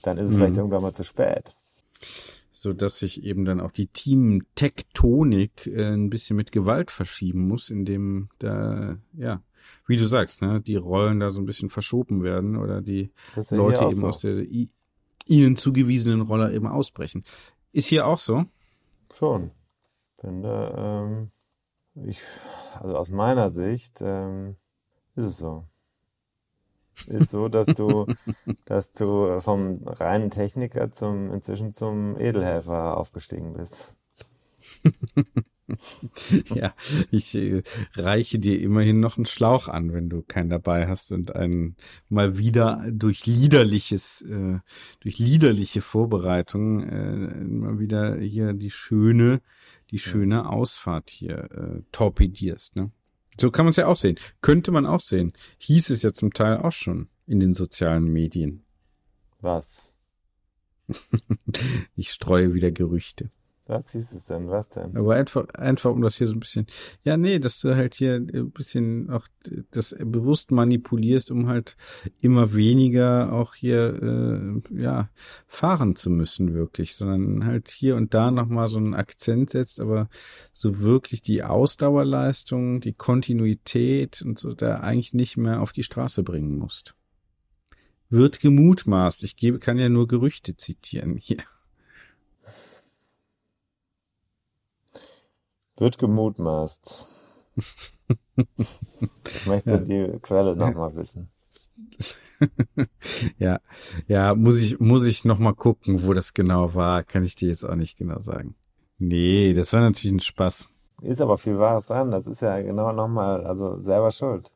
dann 0.01 0.17
ist 0.17 0.25
es 0.25 0.31
hm. 0.31 0.37
vielleicht 0.37 0.57
irgendwann 0.57 0.81
mal 0.81 0.95
zu 0.95 1.03
spät. 1.03 1.55
So 2.51 2.73
dass 2.73 2.97
sich 2.97 3.21
eben 3.23 3.45
dann 3.45 3.61
auch 3.61 3.71
die 3.71 3.85
Team-Tektonik 3.85 5.67
äh, 5.67 5.93
ein 5.93 6.09
bisschen 6.09 6.37
mit 6.37 6.51
Gewalt 6.51 6.89
verschieben 6.89 7.47
muss, 7.47 7.69
indem 7.69 8.29
da, 8.39 8.97
ja, 9.13 9.43
wie 9.85 9.97
du 9.97 10.07
sagst, 10.07 10.41
ne, 10.41 10.59
die 10.59 10.75
Rollen 10.75 11.19
da 11.19 11.29
so 11.29 11.39
ein 11.39 11.45
bisschen 11.45 11.69
verschoben 11.69 12.23
werden 12.23 12.57
oder 12.57 12.81
die 12.81 13.11
Leute 13.51 13.83
eben 13.83 13.91
so. 13.91 14.07
aus 14.07 14.17
der 14.17 14.43
ihnen 15.27 15.55
zugewiesenen 15.55 16.21
Rolle 16.21 16.51
eben 16.51 16.65
ausbrechen. 16.65 17.23
Ist 17.73 17.89
hier 17.89 18.07
auch 18.07 18.17
so? 18.17 18.45
Schon. 19.13 19.51
Finde, 20.19 20.73
ähm, 20.75 21.31
ich, 22.05 22.21
also 22.79 22.97
aus 22.97 23.09
meiner 23.09 23.49
Sicht 23.49 24.01
ähm, 24.01 24.55
ist 25.15 25.25
es 25.25 25.37
so. 25.37 25.65
Ist 27.07 27.29
so, 27.29 27.47
dass 27.47 27.67
du, 27.67 28.07
dass 28.65 28.91
du 28.91 29.39
vom 29.39 29.81
reinen 29.85 30.29
Techniker 30.31 30.91
zum 30.91 31.31
inzwischen 31.31 31.73
zum 31.73 32.19
Edelhelfer 32.19 32.97
aufgestiegen 32.97 33.53
bist. 33.53 33.93
ja, 36.55 36.73
ich 37.11 37.35
äh, 37.35 37.61
reiche 37.95 38.39
dir 38.39 38.59
immerhin 38.61 38.99
noch 38.99 39.17
einen 39.17 39.25
Schlauch 39.25 39.67
an, 39.67 39.93
wenn 39.93 40.09
du 40.09 40.21
keinen 40.21 40.49
dabei 40.49 40.87
hast 40.87 41.11
und 41.11 41.35
einen 41.35 41.75
mal 42.09 42.37
wieder 42.37 42.85
durch 42.89 43.25
liederliches, 43.25 44.21
äh, 44.21 44.59
durch 45.01 45.19
liederliche 45.19 45.81
Vorbereitung 45.81 46.83
äh, 46.83 47.43
mal 47.43 47.79
wieder 47.79 48.17
hier 48.17 48.53
die 48.53 48.71
schöne, 48.71 49.41
die 49.91 49.99
schöne 49.99 50.49
Ausfahrt 50.49 51.09
hier 51.09 51.49
äh, 51.51 51.81
torpedierst. 51.91 52.75
Ne? 52.75 52.91
So 53.39 53.51
kann 53.51 53.65
man 53.65 53.71
es 53.71 53.77
ja 53.77 53.87
auch 53.87 53.97
sehen. 53.97 54.17
Könnte 54.41 54.71
man 54.71 54.85
auch 54.85 55.01
sehen. 55.01 55.33
Hieß 55.59 55.89
es 55.89 56.01
ja 56.01 56.13
zum 56.13 56.33
Teil 56.33 56.57
auch 56.57 56.71
schon 56.71 57.09
in 57.25 57.39
den 57.39 57.53
sozialen 57.53 58.05
Medien. 58.05 58.63
Was? 59.41 59.93
ich 61.95 62.11
streue 62.11 62.53
wieder 62.53 62.71
Gerüchte. 62.71 63.29
Was 63.67 63.91
hieß 63.91 64.13
es 64.13 64.25
denn? 64.25 64.47
Was 64.47 64.69
denn? 64.69 64.95
Aber 64.95 65.15
einfach, 65.15 65.47
einfach 65.49 65.91
um 65.91 66.01
das 66.01 66.15
hier 66.15 66.27
so 66.27 66.35
ein 66.35 66.39
bisschen, 66.39 66.67
ja, 67.03 67.17
nee, 67.17 67.37
dass 67.37 67.59
du 67.59 67.75
halt 67.75 67.95
hier 67.95 68.15
ein 68.15 68.51
bisschen 68.51 69.09
auch 69.09 69.27
das 69.71 69.93
bewusst 69.99 70.51
manipulierst, 70.51 71.31
um 71.31 71.47
halt 71.47 71.75
immer 72.21 72.53
weniger 72.53 73.33
auch 73.33 73.55
hier, 73.55 74.01
äh, 74.01 74.81
ja, 74.81 75.09
fahren 75.47 75.97
zu 75.97 76.09
müssen 76.09 76.53
wirklich, 76.53 76.95
sondern 76.95 77.45
halt 77.45 77.69
hier 77.69 77.97
und 77.97 78.13
da 78.13 78.31
nochmal 78.31 78.69
so 78.69 78.77
einen 78.77 78.93
Akzent 78.93 79.49
setzt, 79.49 79.81
aber 79.81 80.07
so 80.53 80.79
wirklich 80.79 81.21
die 81.21 81.43
Ausdauerleistung, 81.43 82.79
die 82.79 82.93
Kontinuität 82.93 84.21
und 84.21 84.39
so 84.39 84.53
da 84.53 84.79
eigentlich 84.79 85.13
nicht 85.13 85.35
mehr 85.35 85.61
auf 85.61 85.73
die 85.73 85.83
Straße 85.83 86.23
bringen 86.23 86.57
musst. 86.57 86.95
Wird 88.09 88.39
gemutmaßt. 88.39 89.25
Ich 89.25 89.35
gebe, 89.35 89.59
kann 89.59 89.77
ja 89.77 89.89
nur 89.89 90.07
Gerüchte 90.07 90.55
zitieren 90.55 91.17
hier. 91.17 91.43
Wird 95.77 95.97
gemutmaßt. 95.99 97.05
ich 98.35 99.45
möchte 99.45 99.69
ja. 99.71 99.77
die 99.77 100.19
Quelle 100.21 100.55
nochmal 100.55 100.95
wissen. 100.95 101.29
ja, 103.37 103.59
ja, 104.07 104.35
muss 104.35 104.61
ich, 104.61 104.79
muss 104.79 105.05
ich 105.05 105.25
nochmal 105.25 105.53
gucken, 105.53 106.05
wo 106.05 106.13
das 106.13 106.33
genau 106.33 106.73
war. 106.73 107.03
Kann 107.03 107.23
ich 107.23 107.35
dir 107.35 107.49
jetzt 107.49 107.63
auch 107.63 107.75
nicht 107.75 107.97
genau 107.97 108.19
sagen. 108.21 108.55
Nee, 108.97 109.53
das 109.53 109.73
war 109.73 109.81
natürlich 109.81 110.11
ein 110.11 110.19
Spaß. 110.19 110.67
Ist 111.01 111.21
aber 111.21 111.37
viel 111.37 111.59
Wahres 111.59 111.85
dran. 111.85 112.09
Das 112.09 112.25
ist 112.25 112.41
ja 112.41 112.59
genau 112.61 112.91
nochmal, 112.91 113.45
also 113.45 113.77
selber 113.77 114.11
schuld. 114.11 114.53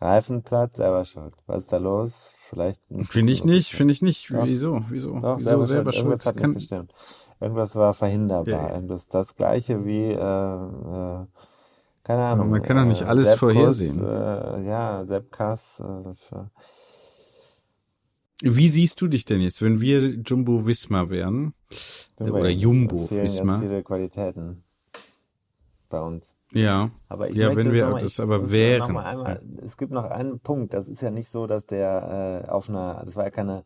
Reifenplatt, 0.00 0.76
selber 0.76 1.04
schuld. 1.04 1.34
Was 1.46 1.64
ist 1.64 1.72
da 1.72 1.76
los? 1.76 2.32
Vielleicht. 2.48 2.80
Finde 3.10 3.32
ich 3.32 3.44
nicht, 3.44 3.72
finde 3.72 3.92
ich 3.92 4.00
nicht. 4.00 4.30
Doch. 4.30 4.46
Wieso? 4.46 4.82
Wieso? 4.88 5.18
Doch, 5.18 5.38
Wieso 5.38 5.44
selber, 5.44 5.64
selber 5.64 5.92
schuld? 5.92 6.22
schuld? 6.22 6.36
Kann, 6.36 6.54
bestimmt. 6.54 6.94
Irgendwas 7.40 7.74
war 7.76 7.94
verhinderbar. 7.94 8.72
Ja. 8.74 8.80
Das, 8.80 9.08
das 9.08 9.36
gleiche 9.36 9.84
wie, 9.84 10.12
äh, 10.12 10.14
äh, 10.14 11.26
keine 12.02 12.24
Ahnung. 12.24 12.50
man 12.50 12.62
kann 12.62 12.76
doch 12.76 12.84
nicht 12.84 13.02
äh, 13.02 13.06
alles 13.06 13.26
Sepp 13.26 13.38
vorhersehen. 13.38 14.04
Äh, 14.04 14.66
ja, 14.66 15.04
Seppkas. 15.04 15.80
Äh, 15.80 16.14
wie 18.42 18.68
siehst 18.68 19.00
du 19.00 19.08
dich 19.08 19.24
denn 19.24 19.40
jetzt, 19.40 19.62
wenn 19.62 19.80
wir 19.80 20.16
Jumbo 20.24 20.66
Wismar 20.66 21.10
wären? 21.10 21.54
Jumbo, 22.18 22.38
oder 22.38 22.50
Jumbo 22.50 23.10
Wismar? 23.10 23.60
viele 23.60 23.82
Qualitäten 23.82 24.64
bei 25.88 26.00
uns. 26.00 26.36
Ja. 26.52 26.90
Aber 27.08 27.30
ich 27.30 27.36
ja, 27.36 27.54
wenn 27.54 27.72
wir 27.72 27.88
mal, 27.88 28.02
das 28.02 28.20
aber 28.20 28.50
wären. 28.50 28.96
Einmal, 28.96 29.40
es 29.62 29.76
gibt 29.76 29.92
noch 29.92 30.04
einen 30.04 30.40
Punkt. 30.40 30.74
Das 30.74 30.88
ist 30.88 31.02
ja 31.02 31.10
nicht 31.10 31.28
so, 31.28 31.46
dass 31.46 31.66
der 31.66 32.44
äh, 32.46 32.48
auf 32.48 32.68
einer, 32.68 33.02
das 33.04 33.16
war 33.16 33.24
ja 33.24 33.30
keine 33.30 33.64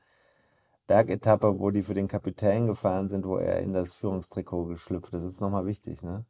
Bergetappe, 0.87 1.59
wo 1.59 1.71
die 1.71 1.83
für 1.83 1.95
den 1.95 2.09
Kapitän 2.09 2.67
gefahren 2.67 3.09
sind, 3.09 3.25
wo 3.25 3.37
er 3.37 3.61
in 3.61 3.73
das 3.73 3.93
Führungstrikot 3.95 4.67
geschlüpft 4.67 5.15
ist. 5.15 5.25
Das 5.25 5.33
ist 5.35 5.41
nochmal 5.41 5.67
wichtig, 5.67 6.03
ne? 6.03 6.25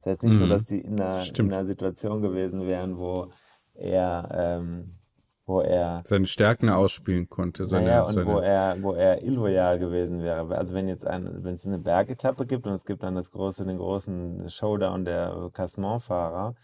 Das 0.00 0.06
ist 0.06 0.06
jetzt 0.06 0.22
nicht 0.22 0.34
mhm. 0.34 0.38
so, 0.38 0.46
dass 0.46 0.64
die 0.64 0.80
in 0.80 1.00
einer, 1.00 1.24
in 1.38 1.52
einer, 1.52 1.66
Situation 1.66 2.22
gewesen 2.22 2.66
wären, 2.66 2.98
wo 2.98 3.30
er, 3.74 4.28
ähm, 4.32 4.94
wo 5.44 5.60
er 5.60 6.02
seine 6.04 6.26
Stärken 6.26 6.68
ausspielen 6.68 7.28
konnte. 7.28 7.66
Seine, 7.66 7.86
naja, 7.86 8.02
und 8.02 8.14
seine... 8.14 8.26
wo 8.26 8.38
er, 8.38 8.82
wo 8.82 8.92
er 8.92 9.22
illoyal 9.22 9.78
gewesen 9.78 10.22
wäre. 10.22 10.56
Also 10.56 10.74
wenn 10.74 10.88
jetzt 10.88 11.06
ein, 11.06 11.44
wenn 11.44 11.54
es 11.54 11.66
eine 11.66 11.78
Bergetappe 11.78 12.46
gibt 12.46 12.66
und 12.66 12.72
es 12.74 12.84
gibt 12.84 13.02
dann 13.02 13.16
das 13.16 13.30
große, 13.30 13.64
den 13.66 13.78
großen 13.78 14.48
Showdown 14.48 15.04
der 15.04 15.50
Cassementfahrer, 15.52 16.54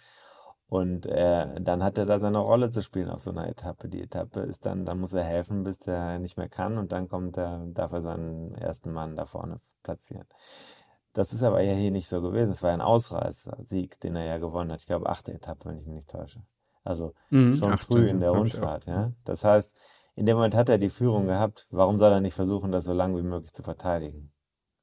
und 0.75 1.07
äh, 1.07 1.61
dann 1.61 1.85
hat 1.85 1.99
er 1.99 2.05
da 2.05 2.19
seine 2.19 2.39
Rolle 2.39 2.73
zu 2.73 2.83
spielen 2.83 3.09
auf 3.09 3.23
so 3.23 3.31
einer 3.31 3.47
Etappe. 3.47 3.89
Die 3.89 4.03
Etappe 4.03 4.41
ist 4.41 4.67
dann, 4.67 4.85
dann 4.85 4.99
muss 4.99 5.13
er 5.13 5.23
helfen, 5.23 5.63
bis 5.63 5.79
der 5.79 6.19
nicht 6.19 6.37
mehr 6.37 6.49
kann 6.49 6.79
und 6.79 6.91
dann 6.91 7.09
kommt 7.09 7.37
er, 7.39 7.65
darf 7.67 7.93
er 7.93 8.03
seinen 8.03 8.57
ersten 8.57 8.93
Mann 8.93 9.15
da 9.15 9.25
vorne 9.25 9.61
platzieren. 9.85 10.27
Das 11.13 11.33
ist 11.33 11.45
aber 11.45 11.61
ja 11.61 11.75
hier 11.75 11.93
nicht 11.93 12.09
so 12.09 12.21
gewesen. 12.21 12.51
Es 12.51 12.65
war 12.65 12.73
ein 12.73 12.81
Ausreißer-Sieg, 12.81 14.01
den 14.01 14.17
er 14.17 14.25
ja 14.25 14.39
gewonnen 14.39 14.73
hat. 14.73 14.81
Ich 14.81 14.89
glaube, 14.89 15.09
achte 15.09 15.33
Etappe, 15.33 15.69
wenn 15.69 15.79
ich 15.79 15.87
mich 15.87 15.95
nicht 15.95 16.11
täusche. 16.11 16.43
Also 16.83 17.15
mhm, 17.31 17.55
schon 17.55 17.73
achte, 17.73 17.87
früh 17.87 18.09
in 18.09 18.19
der 18.19 18.33
Rundfahrt, 18.33 18.87
ja. 18.87 19.13
Das 19.25 19.45
heißt, 19.45 19.77
in 20.17 20.27
dem 20.27 20.35
Moment 20.37 20.57
hat 20.57 20.69
er 20.69 20.79
die 20.79 20.91
Führung 20.91 21.29
gehabt. 21.29 21.69
Warum 21.71 21.99
soll 21.99 22.11
er 22.11 22.21
nicht 22.21 22.35
versuchen, 22.35 22.73
das 22.73 22.85
so 22.85 22.93
lange 22.93 23.17
wie 23.19 23.23
möglich 23.23 23.53
zu 23.53 23.63
verteidigen? 23.63 24.33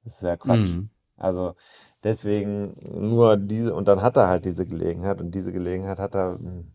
Das 0.05 0.13
ist 0.13 0.23
ja 0.23 0.37
Quatsch. 0.37 0.77
Mhm. 0.77 0.89
Also 1.21 1.55
Deswegen 2.03 2.75
nur 2.81 3.37
diese, 3.37 3.75
und 3.75 3.87
dann 3.87 4.01
hat 4.01 4.17
er 4.17 4.27
halt 4.27 4.45
diese 4.45 4.65
Gelegenheit 4.65 5.21
und 5.21 5.31
diese 5.31 5.53
Gelegenheit 5.53 5.99
hat 5.99 6.15
er 6.15 6.39
hm, 6.39 6.71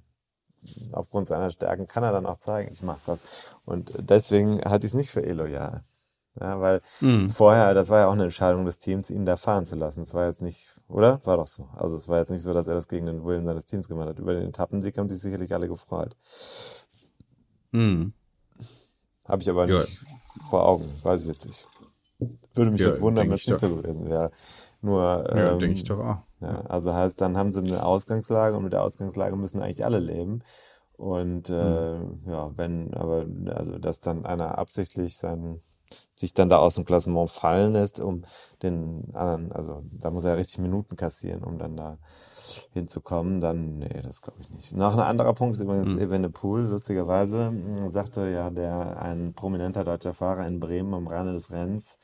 aufgrund 0.92 1.26
seiner 1.26 1.50
Stärken 1.50 1.88
kann 1.88 2.04
er 2.04 2.12
dann 2.12 2.26
auch 2.26 2.36
zeigen, 2.36 2.72
ich 2.72 2.82
mache 2.82 3.00
das. 3.06 3.56
Und 3.64 3.92
deswegen 3.98 4.60
halte 4.64 4.86
ich 4.86 4.92
es 4.92 4.96
nicht 4.96 5.10
für 5.10 5.20
illoyal. 5.20 5.82
Ja, 6.38 6.60
weil 6.60 6.82
mhm. 7.00 7.28
vorher, 7.28 7.72
das 7.72 7.88
war 7.88 8.00
ja 8.00 8.08
auch 8.08 8.12
eine 8.12 8.24
Entscheidung 8.24 8.66
des 8.66 8.78
Teams, 8.78 9.10
ihn 9.10 9.24
da 9.24 9.36
fahren 9.36 9.64
zu 9.64 9.74
lassen. 9.74 10.02
Es 10.02 10.12
war 10.12 10.26
jetzt 10.26 10.42
nicht, 10.42 10.78
oder? 10.86 11.20
War 11.24 11.38
doch 11.38 11.46
so. 11.46 11.70
Also 11.74 11.96
es 11.96 12.08
war 12.08 12.18
jetzt 12.18 12.30
nicht 12.30 12.42
so, 12.42 12.52
dass 12.52 12.68
er 12.68 12.74
das 12.74 12.88
gegen 12.88 13.06
den 13.06 13.24
Willen 13.24 13.46
seines 13.46 13.64
Teams 13.64 13.88
gemacht 13.88 14.10
hat. 14.10 14.18
Über 14.18 14.34
den 14.34 14.48
Etappensieg 14.48 14.98
haben 14.98 15.08
sich 15.08 15.20
sicherlich 15.20 15.54
alle 15.54 15.66
gefreut. 15.66 16.14
Mhm. 17.72 18.12
Habe 19.26 19.42
ich 19.42 19.50
aber 19.50 19.66
nicht 19.66 19.88
ja. 19.88 20.48
vor 20.48 20.66
Augen, 20.66 20.92
weiß 21.02 21.22
ich 21.22 21.28
jetzt 21.28 21.46
nicht. 21.46 21.66
Würde 22.56 22.70
mich 22.70 22.80
ja, 22.80 22.88
jetzt 22.88 23.00
wundern, 23.00 23.28
wenn 23.28 23.36
es 23.36 23.46
nicht 23.46 23.60
so 23.60 23.76
gewesen 23.76 24.08
wäre. 24.08 24.30
Nur, 24.82 25.02
ja, 25.34 25.52
ähm, 25.52 25.58
denke 25.58 25.76
ich 25.76 25.84
doch 25.84 25.98
auch. 25.98 26.18
Ja, 26.40 26.60
also 26.62 26.92
heißt, 26.92 27.20
dann 27.20 27.36
haben 27.36 27.52
sie 27.52 27.60
eine 27.60 27.84
Ausgangslage 27.84 28.56
und 28.56 28.64
mit 28.64 28.72
der 28.72 28.82
Ausgangslage 28.82 29.36
müssen 29.36 29.62
eigentlich 29.62 29.84
alle 29.84 29.98
leben. 29.98 30.42
Und 30.96 31.50
äh, 31.50 31.98
mhm. 31.98 32.20
ja, 32.26 32.50
wenn, 32.56 32.94
aber 32.94 33.26
also 33.54 33.78
dass 33.78 34.00
dann 34.00 34.24
einer 34.24 34.58
absichtlich 34.58 35.18
sein, 35.18 35.60
sich 36.14 36.32
dann 36.32 36.48
da 36.48 36.58
aus 36.58 36.74
dem 36.74 36.84
Klassement 36.84 37.30
fallen 37.30 37.74
lässt, 37.74 38.00
um 38.00 38.24
den 38.62 39.04
anderen, 39.12 39.52
also 39.52 39.82
da 39.92 40.10
muss 40.10 40.24
er 40.24 40.36
richtig 40.36 40.58
Minuten 40.58 40.96
kassieren, 40.96 41.44
um 41.44 41.58
dann 41.58 41.76
da 41.76 41.98
hinzukommen, 42.72 43.40
dann, 43.40 43.78
nee, 43.78 44.02
das 44.02 44.22
glaube 44.22 44.38
ich 44.40 44.50
nicht. 44.50 44.72
Noch 44.74 44.94
ein 44.94 45.00
anderer 45.00 45.34
Punkt 45.34 45.56
ist 45.56 45.62
übrigens 45.62 45.94
mhm. 45.94 46.00
Evenepoel, 46.00 46.62
lustigerweise, 46.62 47.52
sagte 47.88 48.28
ja 48.30 48.50
der, 48.50 49.00
ein 49.02 49.34
prominenter 49.34 49.84
deutscher 49.84 50.14
Fahrer 50.14 50.46
in 50.46 50.60
Bremen 50.60 50.94
am 50.94 51.08
Rande 51.08 51.32
des 51.32 51.52
Rennens, 51.52 51.98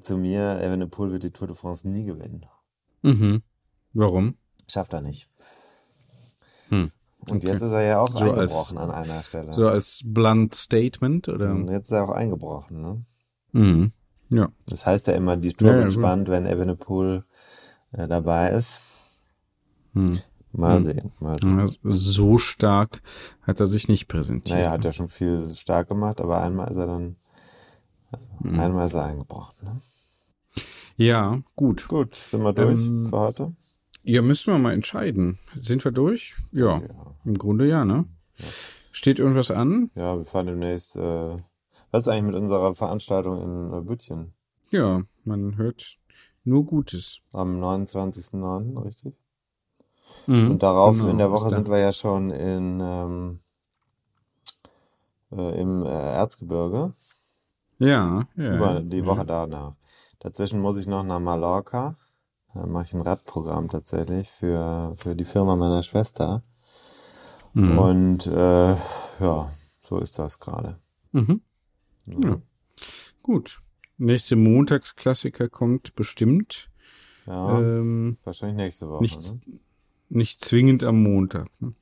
zu 0.00 0.16
mir, 0.16 0.60
Evenepoel 0.60 1.12
wird 1.12 1.22
die 1.22 1.30
Tour 1.30 1.48
de 1.48 1.56
France 1.56 1.88
nie 1.88 2.04
gewinnen. 2.04 2.46
Mhm. 3.02 3.42
Warum? 3.92 4.36
Schafft 4.68 4.92
er 4.92 5.00
nicht. 5.00 5.28
Hm. 6.68 6.90
Und 7.20 7.36
okay. 7.36 7.48
jetzt 7.48 7.62
ist 7.62 7.72
er 7.72 7.82
ja 7.82 8.00
auch 8.00 8.10
so 8.10 8.18
eingebrochen 8.18 8.78
als, 8.78 8.90
an 8.90 8.90
einer 8.90 9.22
Stelle. 9.22 9.52
So 9.52 9.68
als 9.68 10.00
blunt 10.04 10.54
Statement, 10.54 11.28
oder? 11.28 11.50
Und 11.50 11.68
jetzt 11.68 11.84
ist 11.84 11.92
er 11.92 12.04
auch 12.04 12.10
eingebrochen, 12.10 12.80
ne? 12.80 13.04
Mhm. 13.52 13.92
Ja. 14.30 14.48
Das 14.66 14.86
heißt 14.86 15.06
ja 15.06 15.12
immer, 15.14 15.36
die 15.36 15.52
Tour 15.52 15.72
ja, 15.72 15.78
wird 15.78 15.92
spannend, 15.92 16.28
wenn 16.28 16.46
Evenepoel 16.46 17.24
äh, 17.92 18.08
dabei 18.08 18.50
ist. 18.50 18.80
Hm. 19.92 20.20
Mal 20.52 20.76
hm. 20.76 20.82
sehen, 20.82 21.12
mal 21.18 21.38
sehen. 21.40 21.70
so 21.82 22.36
stark 22.38 23.02
hat 23.42 23.60
er 23.60 23.66
sich 23.66 23.88
nicht 23.88 24.08
präsentiert. 24.08 24.58
Naja, 24.58 24.70
hat 24.70 24.84
ja 24.84 24.92
schon 24.92 25.08
viel 25.08 25.54
stark 25.54 25.88
gemacht, 25.88 26.20
aber 26.20 26.42
einmal 26.42 26.68
ist 26.70 26.76
er 26.76 26.86
dann 26.86 27.16
also 28.12 28.26
mhm. 28.40 28.60
Einmal 28.60 28.86
ist 28.86 28.94
er 28.94 29.04
eingebrochen. 29.06 29.54
Ne? 29.62 29.80
Ja, 30.96 31.40
gut. 31.56 31.88
Gut, 31.88 32.14
sind 32.14 32.42
wir 32.44 32.52
durch 32.52 32.86
Ähm, 32.86 33.06
für 33.06 33.18
heute? 33.18 33.52
Ja, 34.04 34.20
müssen 34.22 34.52
wir 34.52 34.58
mal 34.58 34.72
entscheiden. 34.74 35.38
Sind 35.60 35.84
wir 35.84 35.92
durch? 35.92 36.36
Ja, 36.52 36.80
Ja. 36.80 37.14
im 37.24 37.38
Grunde 37.38 37.66
ja, 37.68 37.84
ne? 37.84 38.04
Steht 38.92 39.18
irgendwas 39.18 39.50
an? 39.50 39.90
Ja, 39.94 40.16
wir 40.18 40.24
fahren 40.24 40.46
demnächst. 40.46 40.96
Äh, 40.96 41.36
was 41.90 42.02
ist 42.02 42.08
eigentlich 42.08 42.32
mit 42.32 42.34
unserer 42.34 42.74
Veranstaltung 42.74 43.42
in 43.42 43.72
äh, 43.72 43.80
Bütchen? 43.82 44.32
Ja, 44.70 45.02
man 45.24 45.56
hört 45.56 45.98
nur 46.44 46.64
Gutes. 46.64 47.20
Am 47.32 47.62
29.09., 47.62 48.84
richtig? 48.84 49.14
Mhm, 50.26 50.50
Und 50.52 50.62
darauf 50.62 50.96
genau, 50.98 51.10
in 51.10 51.18
der 51.18 51.30
Woche 51.30 51.50
sind 51.50 51.68
wir 51.68 51.78
ja 51.78 51.92
schon 51.92 52.30
in, 52.30 52.80
ähm, 52.82 53.40
äh, 55.30 55.60
im 55.60 55.82
äh, 55.84 55.88
Erzgebirge. 55.88 56.92
Ja, 57.82 58.26
ja. 58.36 58.56
Über 58.56 58.80
die 58.80 58.98
ja. 58.98 59.06
Woche 59.06 59.24
danach. 59.26 59.74
Dazwischen 60.20 60.60
muss 60.60 60.78
ich 60.78 60.86
noch 60.86 61.02
nach 61.04 61.20
Mallorca. 61.20 61.96
Da 62.54 62.66
mache 62.66 62.84
ich 62.84 62.94
ein 62.94 63.00
Radprogramm 63.00 63.68
tatsächlich 63.68 64.30
für, 64.30 64.94
für 64.96 65.16
die 65.16 65.24
Firma 65.24 65.56
meiner 65.56 65.82
Schwester. 65.82 66.42
Mhm. 67.54 67.78
Und 67.78 68.26
äh, 68.26 68.72
ja, 69.20 69.50
so 69.82 69.98
ist 69.98 70.18
das 70.18 70.38
gerade. 70.38 70.78
Mhm. 71.12 71.40
Ja. 72.06 72.40
Gut. 73.22 73.60
Nächste 73.98 74.36
Montagsklassiker 74.36 75.48
kommt 75.48 75.94
bestimmt. 75.94 76.70
Ja, 77.26 77.58
Ähm, 77.60 78.16
wahrscheinlich 78.24 78.56
nächste 78.56 78.88
Woche. 78.88 79.02
nicht, 79.02 79.20
Ne? 79.20 79.40
nicht 80.08 80.44
zwingend 80.44 80.82
am 80.84 81.02
Montag. 81.02 81.48
Ne? 81.60 81.74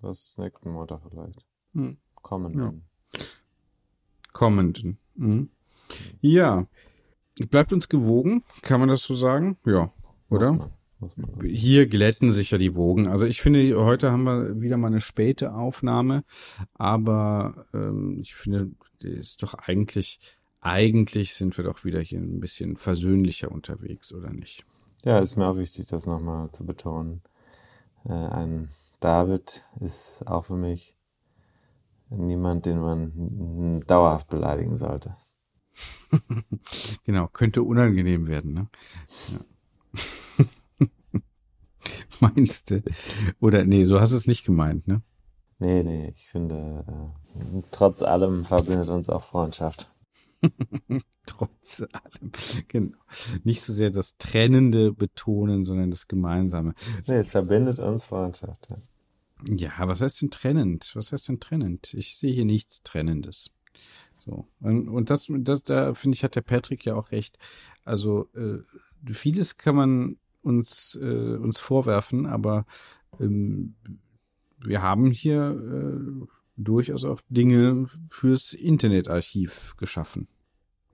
Das 0.00 0.18
ist 0.20 0.38
nächsten 0.38 0.70
Montag 0.70 1.00
vielleicht. 1.10 1.44
Hm. 1.74 1.98
Kommen. 2.22 2.58
Ja. 2.58 3.20
Kommenden. 4.32 4.98
Mhm. 5.16 5.50
Ja. 6.20 6.66
Bleibt 7.50 7.72
uns 7.72 7.88
gewogen, 7.88 8.44
kann 8.62 8.80
man 8.80 8.88
das 8.88 9.02
so 9.02 9.14
sagen? 9.14 9.58
Ja, 9.66 9.92
oder? 10.30 10.52
Muss 10.52 10.58
man, 10.58 10.70
muss 11.00 11.16
man. 11.16 11.46
Hier 11.46 11.86
glätten 11.86 12.32
sich 12.32 12.50
ja 12.50 12.58
die 12.58 12.74
Wogen. 12.74 13.08
Also 13.08 13.26
ich 13.26 13.42
finde, 13.42 13.84
heute 13.84 14.10
haben 14.10 14.24
wir 14.24 14.60
wieder 14.60 14.78
mal 14.78 14.86
eine 14.86 15.02
späte 15.02 15.52
Aufnahme, 15.52 16.24
aber 16.74 17.66
ähm, 17.74 18.18
ich 18.20 18.34
finde, 18.34 18.70
ist 19.00 19.42
doch 19.42 19.52
eigentlich, 19.54 20.18
eigentlich 20.60 21.34
sind 21.34 21.58
wir 21.58 21.64
doch 21.64 21.84
wieder 21.84 22.00
hier 22.00 22.20
ein 22.20 22.40
bisschen 22.40 22.76
versöhnlicher 22.76 23.52
unterwegs, 23.52 24.12
oder 24.12 24.30
nicht? 24.30 24.64
Ja, 25.04 25.18
ist 25.18 25.36
mir 25.36 25.46
auch 25.46 25.58
wichtig, 25.58 25.86
das 25.86 26.06
nochmal 26.06 26.50
zu 26.50 26.64
betonen. 26.64 27.20
Äh, 28.06 28.12
ein 28.12 28.70
David 29.00 29.62
ist 29.80 30.26
auch 30.26 30.46
für 30.46 30.56
mich 30.56 30.95
niemand, 32.10 32.66
den 32.66 32.80
man 32.80 33.80
dauerhaft 33.86 34.28
beleidigen 34.28 34.76
sollte. 34.76 35.16
Genau, 37.04 37.28
könnte 37.28 37.62
unangenehm 37.62 38.26
werden, 38.26 38.54
ne? 38.54 38.68
Ja. 39.28 40.44
Meinst 42.20 42.70
du? 42.70 42.82
Oder 43.40 43.64
nee, 43.64 43.84
so 43.84 44.00
hast 44.00 44.12
du 44.12 44.16
es 44.16 44.26
nicht 44.26 44.44
gemeint, 44.44 44.88
ne? 44.88 45.02
Nee, 45.58 45.82
nee, 45.82 46.12
ich 46.14 46.28
finde, 46.28 46.84
äh, 46.86 47.62
trotz 47.70 48.02
allem 48.02 48.44
verbindet 48.44 48.88
uns 48.88 49.08
auch 49.08 49.22
Freundschaft. 49.22 49.90
Trotz 51.26 51.80
allem. 51.80 52.32
Genau. 52.68 52.98
Nicht 53.42 53.62
so 53.62 53.72
sehr 53.72 53.90
das 53.90 54.16
Trennende 54.16 54.92
betonen, 54.92 55.64
sondern 55.64 55.90
das 55.90 56.08
Gemeinsame. 56.08 56.74
Nee, 57.06 57.16
es 57.16 57.28
verbindet 57.28 57.78
uns 57.78 58.04
Freundschaft. 58.04 58.68
Ja. 58.70 58.76
Ja, 59.44 59.72
was 59.86 60.00
heißt 60.00 60.22
denn 60.22 60.30
trennend? 60.30 60.92
Was 60.94 61.12
heißt 61.12 61.28
denn 61.28 61.40
trennend? 61.40 61.94
Ich 61.94 62.16
sehe 62.16 62.32
hier 62.32 62.44
nichts 62.44 62.82
Trennendes. 62.82 63.50
So. 64.24 64.46
Und, 64.60 64.88
und 64.88 65.10
das, 65.10 65.26
das, 65.28 65.62
da 65.62 65.94
finde 65.94 66.16
ich, 66.16 66.24
hat 66.24 66.36
der 66.36 66.42
Patrick 66.42 66.84
ja 66.84 66.94
auch 66.94 67.12
recht. 67.12 67.38
Also, 67.84 68.28
äh, 68.34 68.58
vieles 69.12 69.58
kann 69.58 69.76
man 69.76 70.16
uns, 70.42 70.98
äh, 71.00 71.36
uns 71.36 71.60
vorwerfen, 71.60 72.26
aber 72.26 72.66
ähm, 73.20 73.74
wir 74.58 74.82
haben 74.82 75.10
hier 75.10 75.50
äh, 75.50 76.26
durchaus 76.56 77.04
auch 77.04 77.20
Dinge 77.28 77.86
fürs 78.08 78.54
Internetarchiv 78.54 79.76
geschaffen. 79.76 80.28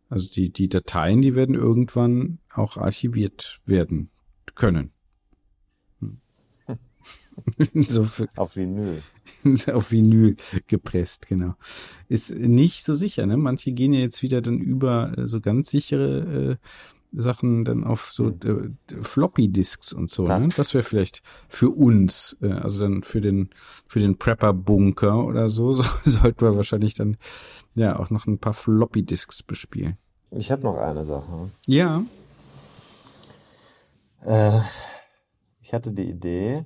Also 0.09 0.29
die, 0.29 0.51
die 0.51 0.69
Dateien, 0.69 1.23
die 1.23 1.35
werden 1.35 1.55
irgendwann 1.55 2.39
auch 2.53 2.77
archiviert 2.77 3.61
werden 3.65 4.11
können. 4.55 4.93
Hm. 7.57 7.69
Insofern, 7.75 8.29
Auf 8.37 8.57
Vinyl. 8.57 9.03
auf 9.73 9.91
Vinyl 9.91 10.37
gepresst, 10.67 11.27
genau. 11.29 11.55
Ist 12.09 12.31
nicht 12.35 12.85
so 12.85 12.95
sicher, 12.95 13.27
ne? 13.27 13.37
Manche 13.37 13.73
gehen 13.73 13.93
ja 13.93 14.01
jetzt 14.01 14.23
wieder 14.23 14.41
dann 14.43 14.59
über 14.59 15.17
äh, 15.17 15.27
so 15.27 15.41
ganz 15.41 15.71
sichere 15.71 16.53
äh, 16.53 16.57
Sachen 17.15 17.65
dann 17.65 17.85
auf 17.85 18.11
so 18.13 18.29
äh, 18.29 18.71
Floppy 19.03 19.49
Disks 19.49 19.93
und 19.93 20.11
so, 20.11 20.27
Ja. 20.27 20.39
ne? 20.39 20.49
Das 20.57 20.73
wäre 20.75 20.83
vielleicht 20.85 21.23
für 21.49 21.71
uns, 21.71 22.37
äh, 22.43 22.51
also 22.53 22.81
dann 22.81 23.03
für 23.03 23.21
den 23.21 23.51
für 23.87 24.01
den 24.01 24.19
Prepper 24.19 24.53
Bunker 24.53 25.25
oder 25.25 25.49
so, 25.49 25.73
so 25.75 25.85
sollten 26.05 26.41
wir 26.41 26.57
wahrscheinlich 26.57 26.95
dann 26.95 27.17
ja 27.75 27.99
auch 27.99 28.11
noch 28.11 28.27
ein 28.27 28.39
paar 28.39 28.55
Floppy 28.55 29.03
Disks 29.03 29.43
bespielen. 29.43 29.97
Ich 30.31 30.51
habe 30.51 30.63
noch 30.63 30.77
eine 30.77 31.05
Sache. 31.05 31.51
Ja. 31.67 32.03
Äh, 34.25 34.61
ich 35.61 35.73
hatte 35.75 35.93
die 35.93 36.09
Idee 36.11 36.65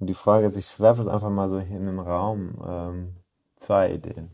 und 0.00 0.08
die 0.08 0.14
Frage 0.14 0.46
ist, 0.46 0.56
ich 0.56 0.80
werfe 0.80 1.00
es 1.02 1.08
einfach 1.08 1.30
mal 1.30 1.48
so 1.48 1.58
in 1.58 1.86
den 1.86 1.98
Raum. 1.98 2.62
Ähm, 2.66 3.16
zwei 3.56 3.92
Ideen. 3.92 4.30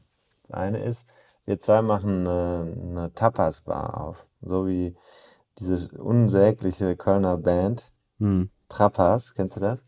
Das 0.49 0.57
eine 0.59 0.83
ist, 0.83 1.07
wir 1.45 1.59
zwei 1.59 1.83
machen 1.83 2.27
eine, 2.27 2.77
eine 2.81 3.13
Tapas-Bar 3.15 4.01
auf. 4.01 4.27
So 4.41 4.67
wie 4.67 4.97
diese 5.59 5.97
unsägliche 5.99 6.97
Kölner 6.97 7.37
Band 7.37 7.93
Hm. 8.19 8.51
Trapas, 8.69 9.35
kennst 9.35 9.57
du 9.57 9.61
das? 9.61 9.79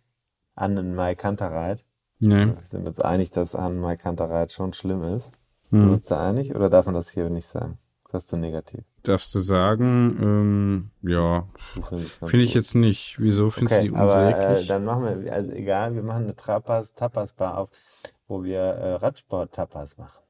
Annen 0.54 0.94
Mai 0.94 1.14
Kantereit. 1.14 1.84
Nee. 2.18 2.46
Wir 2.46 2.56
sind 2.64 2.86
uns 2.86 2.98
einig, 3.00 3.30
dass 3.30 3.54
Annen 3.54 3.78
Mai 3.78 3.96
Kantereit 3.96 4.52
schon 4.52 4.72
schlimm 4.72 5.02
ist. 5.02 5.30
Du 5.70 5.78
Hm. 5.78 5.96
bist 5.96 6.10
da 6.10 6.26
einig 6.28 6.54
oder 6.54 6.70
darf 6.70 6.86
man 6.86 6.94
das 6.94 7.10
hier 7.10 7.28
nicht 7.30 7.46
sagen? 7.46 7.78
Das 8.10 8.24
ist 8.24 8.30
zu 8.30 8.36
negativ. 8.36 8.84
Darfst 9.02 9.34
du 9.34 9.40
sagen, 9.40 10.18
ähm, 10.22 10.90
ja, 11.02 11.48
finde 12.24 12.44
ich 12.44 12.54
jetzt 12.54 12.74
nicht. 12.74 13.16
Wieso 13.20 13.50
findest 13.50 13.76
Okay, 13.76 13.78
du 13.78 13.82
die 13.82 13.90
aber 13.92 14.36
äh, 14.36 14.64
unsäglich? 14.64 14.66
dann 14.66 14.84
machen 14.84 15.24
wir, 15.24 15.32
also 15.32 15.52
egal, 15.52 15.94
wir 15.94 16.02
machen 16.02 16.24
eine 16.24 16.36
Tapas, 16.36 16.92
Tapas-Bar 16.94 17.56
auf, 17.58 17.70
wo 18.28 18.44
wir 18.44 18.60
äh, 18.60 18.94
Radsport-Tapas 18.94 19.96
machen. 19.98 20.20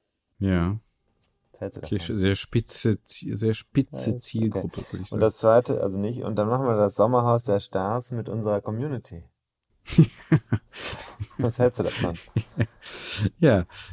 ja. 0.40 0.78
Was 1.52 1.60
hältst 1.60 1.76
du 1.78 1.80
Okay, 1.82 1.98
sehr 1.98 2.34
spitze, 2.34 2.98
sehr 3.04 3.54
spitze 3.54 4.16
Zielgruppe, 4.16 4.84
würde 4.90 5.02
ich 5.02 5.10
Und 5.10 5.20
sagen. 5.20 5.22
das 5.22 5.36
zweite, 5.36 5.80
also 5.80 5.98
nicht, 5.98 6.24
und 6.24 6.36
dann 6.36 6.48
machen 6.48 6.66
wir 6.66 6.76
das 6.76 6.96
Sommerhaus 6.96 7.44
der 7.44 7.60
Stars 7.60 8.10
mit 8.10 8.28
unserer 8.28 8.60
Community. 8.60 9.24
Was 11.40 11.58
hältst 11.58 11.78
du 11.78 11.82
davon? 11.82 12.20
ja, 12.56 12.66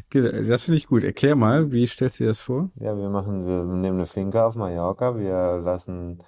ge- 0.09 0.47
das 0.47 0.63
finde 0.63 0.77
ich 0.77 0.88
gut. 0.88 1.03
Erklär 1.03 1.36
mal, 1.36 1.71
wie 1.71 1.88
stellst 1.88 2.19
du 2.19 2.23
dir 2.23 2.30
das 2.30 2.39
vor? 2.41 2.69
Ja, 2.75 2.97
wir 2.97 3.09
machen, 3.09 3.45
wir 3.45 3.63
nehmen 3.63 3.97
eine 3.97 4.05
Finca 4.05 4.47
auf 4.47 4.55
Mallorca, 4.55 5.17
wir 5.17 5.61
lassen 5.63 6.19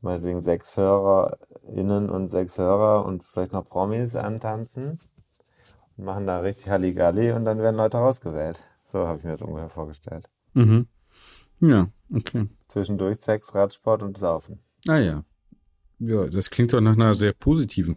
meinetwegen 0.00 0.40
sechs 0.40 0.76
HörerInnen 0.76 2.10
und 2.10 2.28
sechs 2.28 2.58
Hörer 2.58 3.04
und 3.04 3.24
vielleicht 3.24 3.52
noch 3.52 3.64
Promis 3.68 4.16
antanzen 4.16 4.98
und 5.96 6.04
machen 6.04 6.26
da 6.26 6.40
richtig 6.40 6.68
Halligalli 6.68 7.32
und 7.32 7.44
dann 7.44 7.58
werden 7.58 7.76
Leute 7.76 7.98
rausgewählt. 7.98 8.60
So 8.86 9.06
habe 9.06 9.18
ich 9.18 9.24
mir 9.24 9.30
das 9.30 9.42
ungefähr 9.42 9.70
vorgestellt. 9.70 10.28
Mhm. 10.54 10.86
Ja, 11.60 11.88
okay. 12.12 12.48
Zwischendurch 12.66 13.18
Sex, 13.18 13.54
Radsport 13.54 14.02
und 14.02 14.18
Saufen. 14.18 14.58
Ah 14.88 14.98
ja. 14.98 15.24
Ja, 16.00 16.26
das 16.26 16.50
klingt 16.50 16.72
doch 16.72 16.80
nach 16.80 16.94
einer 16.94 17.14
sehr 17.14 17.32
positiven 17.32 17.96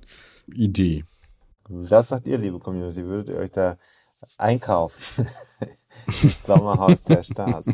Idee. 0.53 1.03
Was 1.67 2.09
sagt 2.09 2.27
ihr, 2.27 2.37
liebe 2.37 2.59
Community? 2.59 3.03
Würdet 3.03 3.29
ihr 3.29 3.37
euch 3.37 3.49
da 3.49 3.77
einkaufen? 4.37 5.27
Ins 6.21 6.43
Sommerhaus 6.45 7.03
der 7.03 7.23
Stars. 7.23 7.65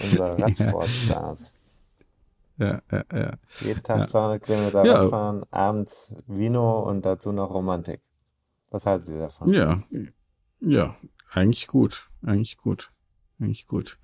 Unsere 0.00 0.38
Radsportstars. 0.42 1.44
Ja, 2.58 2.82
ja, 2.90 3.04
ja. 3.12 3.32
Jeden 3.60 3.82
Tag 3.82 3.98
Ja. 4.00 4.06
200 4.06 4.42
Kilometer 4.42 4.84
Ja. 4.84 5.00
Radfahren, 5.02 5.42
abends 5.50 6.14
Vino 6.26 6.80
und 6.80 7.04
dazu 7.04 7.32
noch 7.32 7.50
Romantik. 7.50 8.00
Was 8.70 8.86
haltet 8.86 9.08
ihr 9.08 9.18
davon? 9.18 9.52
Ja, 9.52 9.82
ja, 10.60 10.96
eigentlich 11.30 11.66
gut, 11.66 12.08
eigentlich 12.24 12.56
gut, 12.58 12.90
eigentlich 13.40 13.66
gut. 13.66 13.98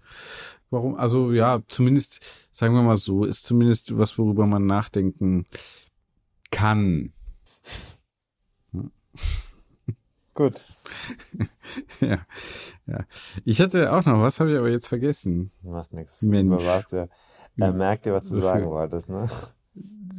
Warum? 0.71 0.97
Also 0.97 1.33
ja, 1.33 1.63
zumindest, 1.69 2.21
sagen 2.53 2.75
wir 2.75 2.83
mal 2.83 2.97
so, 2.97 3.25
ist 3.25 3.45
zumindest 3.45 3.97
was, 3.97 4.19
worüber 4.19 4.47
man 4.47 4.67
nachdenken 4.67 5.47
kann. 6.51 7.13
Gut. 10.39 10.69
ja, 12.01 12.21
ja. 12.87 13.01
Ich 13.45 13.61
hatte 13.61 13.93
auch 13.93 14.05
noch 14.05 14.23
was, 14.23 14.39
habe 14.39 14.53
ich 14.53 14.57
aber 14.57 14.69
jetzt 14.69 14.87
vergessen. 14.87 15.51
Macht 15.63 15.93
nichts. 15.93 16.23
Mensch. 16.23 16.65
Warst 16.65 16.93
ja, 16.93 17.09
er 17.57 17.73
merkt 17.73 18.07
dir, 18.07 18.13
was 18.13 18.29
du 18.29 18.41
sagen 18.41 18.71
wolltest, 18.71 19.09
ne? 19.09 19.29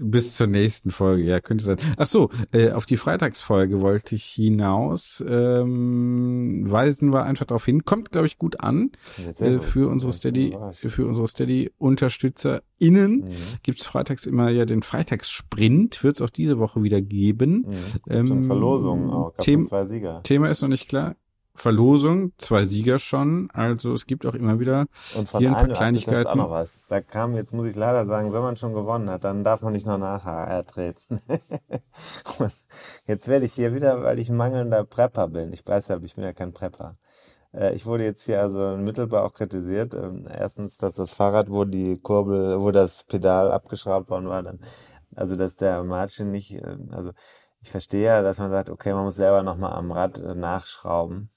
Bis 0.01 0.35
zur 0.35 0.47
nächsten 0.47 0.91
Folge, 0.91 1.23
ja, 1.23 1.39
könnte 1.39 1.63
sein. 1.63 1.77
Ach 1.97 2.07
so, 2.07 2.29
äh, 2.51 2.71
auf 2.71 2.85
die 2.85 2.97
Freitagsfolge 2.97 3.81
wollte 3.81 4.15
ich 4.15 4.25
hinaus. 4.25 5.23
Ähm, 5.27 6.63
weisen 6.69 7.13
wir 7.13 7.23
einfach 7.23 7.45
darauf 7.45 7.65
hin. 7.65 7.85
Kommt, 7.85 8.11
glaube 8.11 8.27
ich, 8.27 8.37
gut 8.37 8.59
an 8.59 8.91
äh, 9.39 9.59
für 9.59 9.89
unsere 9.89 10.13
Steady, 10.13 10.57
für 10.73 11.05
unsere 11.07 11.27
Steady-UnterstützerInnen. 11.27 13.15
Mhm. 13.15 13.35
Gibt's 13.63 13.85
freitags 13.85 14.25
immer 14.25 14.49
ja 14.49 14.65
den 14.65 14.83
Freitagssprint, 14.83 16.03
wird 16.03 16.17
es 16.17 16.21
auch 16.21 16.29
diese 16.29 16.59
Woche 16.59 16.83
wieder 16.83 17.01
geben. 17.01 17.65
Mhm. 17.67 17.75
Ähm, 18.09 18.43
Verlosungen 18.43 19.09
auch, 19.09 19.33
gab. 19.33 19.43
Thema 20.23 20.49
ist 20.49 20.61
noch 20.61 20.69
nicht 20.69 20.87
klar. 20.87 21.15
Verlosung, 21.55 22.31
zwei 22.37 22.63
Sieger 22.63 22.99
schon. 22.99 23.49
Also 23.53 23.93
es 23.93 24.05
gibt 24.05 24.25
auch 24.25 24.33
immer 24.33 24.59
wieder 24.59 24.85
und 25.15 25.27
von 25.27 25.39
hier 25.39 25.49
ein 25.49 25.55
paar 25.55 25.75
Kleinigkeiten. 25.75 26.27
Auch 26.27 26.35
noch 26.35 26.49
was. 26.51 26.79
Da 26.87 27.01
kam, 27.01 27.35
jetzt 27.35 27.53
muss 27.53 27.65
ich 27.65 27.75
leider 27.75 28.05
sagen, 28.05 28.31
wenn 28.31 28.41
man 28.41 28.55
schon 28.55 28.73
gewonnen 28.73 29.09
hat, 29.09 29.23
dann 29.23 29.43
darf 29.43 29.61
man 29.61 29.73
nicht 29.73 29.85
noch 29.85 29.97
nachher 29.97 30.65
treten. 30.65 31.19
jetzt 33.07 33.27
werde 33.27 33.45
ich 33.45 33.53
hier 33.53 33.73
wieder, 33.73 34.03
weil 34.03 34.19
ich 34.19 34.29
mangelnder 34.29 34.85
Prepper 34.85 35.27
bin. 35.27 35.51
Ich 35.53 35.65
weiß 35.65 35.89
ja, 35.89 35.99
ich 36.01 36.15
bin 36.15 36.23
ja 36.23 36.33
kein 36.33 36.53
Prepper. 36.53 36.97
Äh, 37.53 37.73
ich 37.75 37.85
wurde 37.85 38.03
jetzt 38.03 38.23
hier 38.23 38.41
also 38.41 38.77
mittelbar 38.77 39.25
auch 39.25 39.33
kritisiert. 39.33 39.93
Ähm, 39.93 40.27
erstens, 40.29 40.77
dass 40.77 40.95
das 40.95 41.11
Fahrrad, 41.11 41.49
wo 41.49 41.65
die 41.65 41.99
Kurbel, 41.99 42.59
wo 42.61 42.71
das 42.71 43.03
Pedal 43.03 43.51
abgeschraubt 43.51 44.09
worden 44.09 44.27
war, 44.27 44.43
dann, 44.43 44.59
also 45.15 45.35
dass 45.35 45.55
der 45.55 45.83
Margin 45.83 46.31
nicht, 46.31 46.53
äh, 46.53 46.77
also 46.91 47.11
ich 47.61 47.71
verstehe 47.71 48.05
ja, 48.05 48.21
dass 48.21 48.37
man 48.37 48.49
sagt, 48.49 48.69
okay, 48.69 48.93
man 48.93 49.03
muss 49.05 49.15
selber 49.15 49.43
nochmal 49.43 49.73
am 49.73 49.91
Rad 49.91 50.17
äh, 50.19 50.35
nachschrauben. 50.35 51.29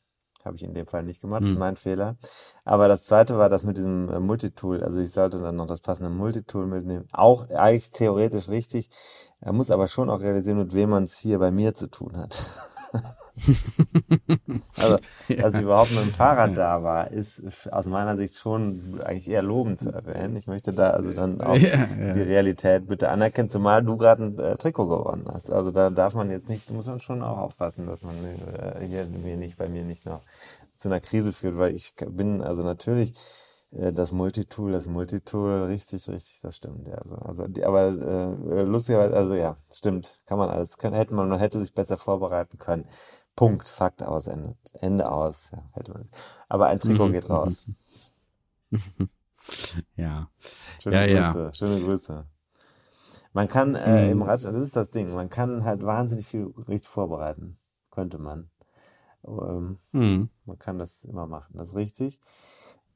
Habe 0.45 0.57
ich 0.57 0.65
in 0.65 0.75
dem 0.75 0.87
Fall 0.87 1.05
nicht 1.05 1.21
gemacht, 1.21 1.43
das 1.43 1.51
ist 1.51 1.55
hm. 1.55 1.61
mein 1.61 1.77
Fehler. 1.77 2.17
Aber 2.65 2.89
das 2.89 3.05
zweite 3.05 3.39
war 3.39 3.49
das 3.49 3.65
mit 3.65 3.77
diesem 3.77 4.09
äh, 4.09 4.19
Multitool. 4.19 4.83
Also 4.83 5.01
ich 5.01 5.13
sollte 5.13 5.41
dann 5.41 5.57
noch 5.57 5.67
das 5.67 5.81
passende 5.81 6.11
Multitool 6.11 6.67
mitnehmen. 6.67 7.07
Auch 7.13 7.49
eigentlich 7.51 7.93
theoretisch 7.93 8.49
richtig. 8.49 8.91
Er 9.41 9.53
muss 9.53 9.71
aber 9.71 9.87
schon 9.87 10.11
auch 10.11 10.21
realisieren, 10.21 10.59
mit 10.59 10.75
wem 10.75 10.91
man 10.91 11.05
es 11.05 11.17
hier 11.17 11.39
bei 11.39 11.51
mir 11.51 11.75
zu 11.75 11.89
tun 11.89 12.17
hat. 12.17 12.45
also, 14.77 14.99
dass 15.29 15.55
ich 15.55 15.63
überhaupt 15.63 15.91
mit 15.93 16.03
dem 16.03 16.11
Fahrrad 16.11 16.57
da 16.57 16.83
war, 16.83 17.11
ist 17.11 17.43
aus 17.73 17.87
meiner 17.87 18.17
Sicht 18.17 18.37
schon 18.37 19.01
eigentlich 19.03 19.29
eher 19.29 19.43
lobend 19.43 19.79
zu 19.79 19.91
erwähnen. 19.91 20.37
Ich 20.37 20.47
möchte 20.47 20.73
da 20.73 20.91
also 20.91 21.13
dann 21.13 21.41
auch 21.41 21.57
ja, 21.57 21.87
ja. 21.99 22.13
die 22.15 22.23
Realität 22.23 22.87
bitte 22.87 23.09
anerkennen, 23.09 23.49
zumal 23.49 23.83
du 23.83 23.97
gerade 23.97 24.25
ein 24.25 24.39
äh, 24.39 24.57
Trikot 24.57 24.87
gewonnen 24.87 25.27
hast. 25.33 25.53
Also 25.53 25.71
da 25.71 25.91
darf 25.91 26.15
man 26.15 26.31
jetzt 26.31 26.49
nicht, 26.49 26.71
muss 26.71 26.87
man 26.87 27.01
schon 27.01 27.23
auch 27.23 27.39
aufpassen, 27.39 27.87
dass 27.87 28.03
man 28.03 28.15
äh, 28.17 28.87
hier 28.87 29.07
mir 29.07 29.37
nicht, 29.37 29.57
bei 29.57 29.69
mir 29.69 29.85
nicht 29.85 30.05
noch 30.05 30.23
zu 30.77 30.89
einer 30.89 31.01
Krise 31.01 31.33
führt, 31.33 31.57
weil 31.57 31.75
ich 31.75 31.95
bin 32.11 32.43
also 32.43 32.63
natürlich 32.63 33.15
äh, 33.73 33.93
das 33.93 34.13
Multitool, 34.13 34.73
das 34.73 34.87
Multitool, 34.87 35.65
richtig, 35.65 36.09
richtig, 36.09 36.41
das 36.43 36.57
stimmt. 36.57 36.87
Ja, 36.89 36.95
also, 36.97 37.15
also 37.17 37.47
die, 37.49 37.65
aber 37.65 37.87
äh, 37.87 38.63
lustigerweise, 38.63 39.15
also 39.17 39.35
ja, 39.35 39.57
stimmt, 39.73 40.21
kann 40.27 40.39
man 40.39 40.51
alles, 40.51 40.77
kann, 40.79 40.93
hätte 40.93 41.15
man, 41.15 41.29
man 41.29 41.39
hätte 41.39 41.61
sich 41.61 41.75
besser 41.75 41.99
vorbereiten 41.99 42.59
können. 42.59 42.87
Punkt, 43.37 43.69
Fakt 43.69 44.03
aus, 44.03 44.27
Ende, 44.27 44.57
Ende 44.81 45.11
aus. 45.11 45.51
Ja, 45.53 45.63
hätte 45.73 45.93
man. 45.93 46.09
Aber 46.49 46.67
ein 46.67 46.79
Trikot 46.79 47.09
mhm. 47.09 47.13
geht 47.13 47.31
raus. 47.31 47.65
ja. 49.97 50.29
Schöne 50.83 51.11
ja, 51.11 51.31
Grüße, 51.31 51.45
ja. 51.45 51.53
schöne 51.53 51.81
Grüße. 51.81 52.27
Man 53.33 53.49
kann 53.49 53.75
äh, 53.75 54.07
mhm. 54.07 54.13
im 54.13 54.23
Radsport, 54.23 54.55
das 54.55 54.67
ist 54.67 54.77
das 54.77 54.91
Ding, 54.91 55.15
man 55.15 55.31
kann 55.31 55.65
halt 55.65 55.83
wahnsinnig 55.83 56.27
viel 56.27 56.53
richtig 56.69 56.89
vorbereiten. 56.89 57.57
Könnte 57.91 58.19
man. 58.19 58.51
Ähm, 59.27 59.79
mhm. 59.93 60.29
Man 60.45 60.59
kann 60.59 60.79
das 60.79 61.05
immer 61.05 61.27
machen, 61.27 61.57
das 61.57 61.69
ist 61.69 61.77
richtig. 61.77 62.21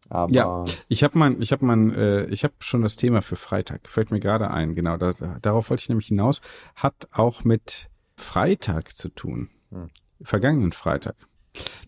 Aber 0.09 0.33
ja, 0.33 0.65
ich 0.89 1.03
habe 1.03 1.19
mein, 1.19 1.41
ich 1.41 1.53
habe 1.53 1.65
mein, 1.65 1.93
äh, 1.93 2.27
ich 2.27 2.45
habe 2.45 2.55
schon 2.61 2.83
das 2.83 2.97
Thema 2.97 3.23
für 3.23 3.37
Freitag. 3.37 3.89
Fällt 3.89 4.11
mir 4.11 4.21
gerade 4.21 4.51
ein. 4.51 4.75
Genau, 4.75 4.97
da, 4.97 5.13
darauf 5.41 5.71
wollte 5.71 5.81
ich 5.81 5.89
nämlich 5.89 6.09
hinaus. 6.09 6.43
Hat 6.77 7.09
auch 7.13 7.43
mit 7.43 7.89
Freitag 8.15 8.97
zu 8.97 9.09
tun. 9.09 9.51
Hm 9.71 9.91
vergangenen 10.23 10.73
Freitag. 10.73 11.17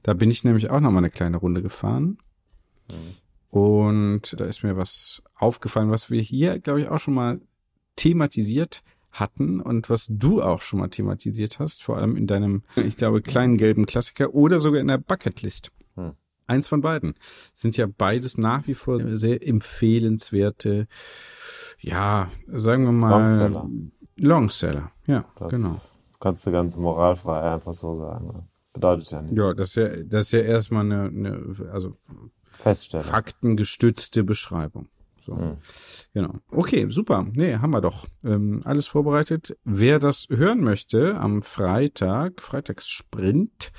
Da 0.03 0.15
bin 0.15 0.31
ich 0.31 0.45
nämlich 0.45 0.71
auch 0.71 0.81
noch 0.81 0.91
mal 0.91 0.99
eine 0.99 1.11
kleine 1.11 1.37
Runde 1.37 1.63
gefahren. 1.63 2.19
Mhm. 2.91 3.17
Und 3.51 4.39
da 4.39 4.45
ist 4.45 4.63
mir 4.63 4.77
was 4.77 5.23
aufgefallen, 5.35 5.91
was 5.91 6.11
wir 6.11 6.21
hier, 6.21 6.59
glaube 6.59 6.83
ich, 6.83 6.89
auch 6.89 6.99
schon 6.99 7.15
mal 7.15 7.41
thematisiert 7.97 8.83
hatten 9.11 9.61
und 9.61 9.89
was 9.89 10.07
du 10.09 10.43
auch 10.43 10.61
schon 10.61 10.81
mal 10.81 10.89
thematisiert 10.89 11.59
hast, 11.59 11.83
vor 11.83 11.97
allem 11.97 12.17
in 12.17 12.27
deinem, 12.27 12.63
ich 12.77 12.97
glaube, 12.97 13.23
kleinen 13.23 13.57
gelben 13.57 13.87
Klassiker 13.87 14.35
oder 14.35 14.61
sogar 14.61 14.81
in 14.81 14.89
der 14.89 14.99
Bucketlist. 14.99 15.73
Hm. 15.97 16.13
Eins 16.47 16.69
von 16.69 16.83
beiden. 16.83 17.15
Sind 17.55 17.77
ja 17.77 17.87
beides 17.87 18.37
nach 18.37 18.67
wie 18.67 18.75
vor 18.75 19.17
sehr 19.17 19.47
empfehlenswerte, 19.47 20.87
ja, 21.81 22.31
sagen 22.49 22.85
wir 22.85 22.93
mal, 22.93 23.11
Longseller. 23.11 23.71
Longseller. 24.17 24.93
Ja, 25.07 25.25
das 25.37 25.51
genau 25.51 25.77
kannst 26.21 26.47
du 26.47 26.51
ganz 26.51 26.77
moralfrei 26.77 27.41
einfach 27.53 27.75
so 27.75 27.95
sagen. 27.95 28.27
Ne? 28.29 28.49
Bedeutet 28.73 29.11
ja 29.11 29.23
nichts. 29.23 29.37
Ja, 29.37 29.55
das 29.55 29.69
ist 29.71 29.77
ja, 29.77 29.89
das 30.05 30.25
ist 30.27 30.33
ja 30.33 30.41
erstmal 30.41 30.85
eine, 30.85 31.05
eine 31.05 31.71
also 31.73 31.97
Feststellung. 32.59 33.07
faktengestützte 33.07 34.25
Beschreibung. 34.25 34.89
So. 35.29 35.37
Hm. 35.37 35.57
Genau. 36.15 36.35
Okay, 36.51 36.87
super. 36.89 37.27
Nee, 37.33 37.57
haben 37.57 37.73
wir 37.73 37.83
doch. 37.83 38.07
Ähm, 38.25 38.63
alles 38.65 38.87
vorbereitet. 38.87 39.59
Wer 39.63 39.99
das 39.99 40.27
hören 40.31 40.63
möchte 40.63 41.17
am 41.17 41.43
Freitag, 41.43 42.41
Freitagssprint, 42.41 43.71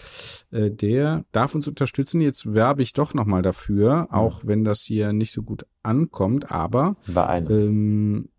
äh, 0.52 0.70
der 0.70 1.26
darf 1.32 1.56
uns 1.56 1.68
unterstützen. 1.68 2.22
Jetzt 2.22 2.54
werbe 2.54 2.84
ich 2.84 2.94
doch 2.94 3.16
nochmal 3.16 3.42
dafür, 3.42 4.02
hm. 4.02 4.12
auch 4.12 4.42
wenn 4.46 4.64
das 4.64 4.82
hier 4.82 5.12
nicht 5.12 5.32
so 5.32 5.42
gut 5.42 5.66
ankommt, 5.82 6.52
aber 6.52 6.98
ähm, 7.08 8.30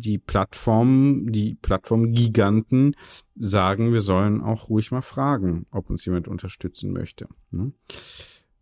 die 0.00 0.18
Plattformen, 0.18 1.32
die 1.32 1.54
Plattformgiganten 1.54 2.96
sagen, 3.34 3.92
wir 3.92 4.00
sollen 4.00 4.40
auch 4.40 4.68
ruhig 4.68 4.90
mal 4.90 5.02
fragen, 5.02 5.66
ob 5.70 5.90
uns 5.90 6.04
jemand 6.04 6.28
unterstützen 6.28 6.92
möchte. 6.92 7.28
Ne? 7.50 7.72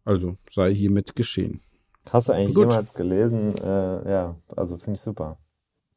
Also 0.05 0.37
sei 0.49 0.75
hiermit 0.75 1.17
geschehen. 1.17 1.61
Hast 2.11 2.29
du 2.29 2.33
eigentlich 2.33 2.55
Gut. 2.55 2.65
jemals 2.65 2.93
gelesen? 2.93 3.57
Äh, 3.57 4.11
ja, 4.11 4.37
also 4.57 4.77
finde 4.77 4.95
ich 4.95 5.01
super. 5.01 5.39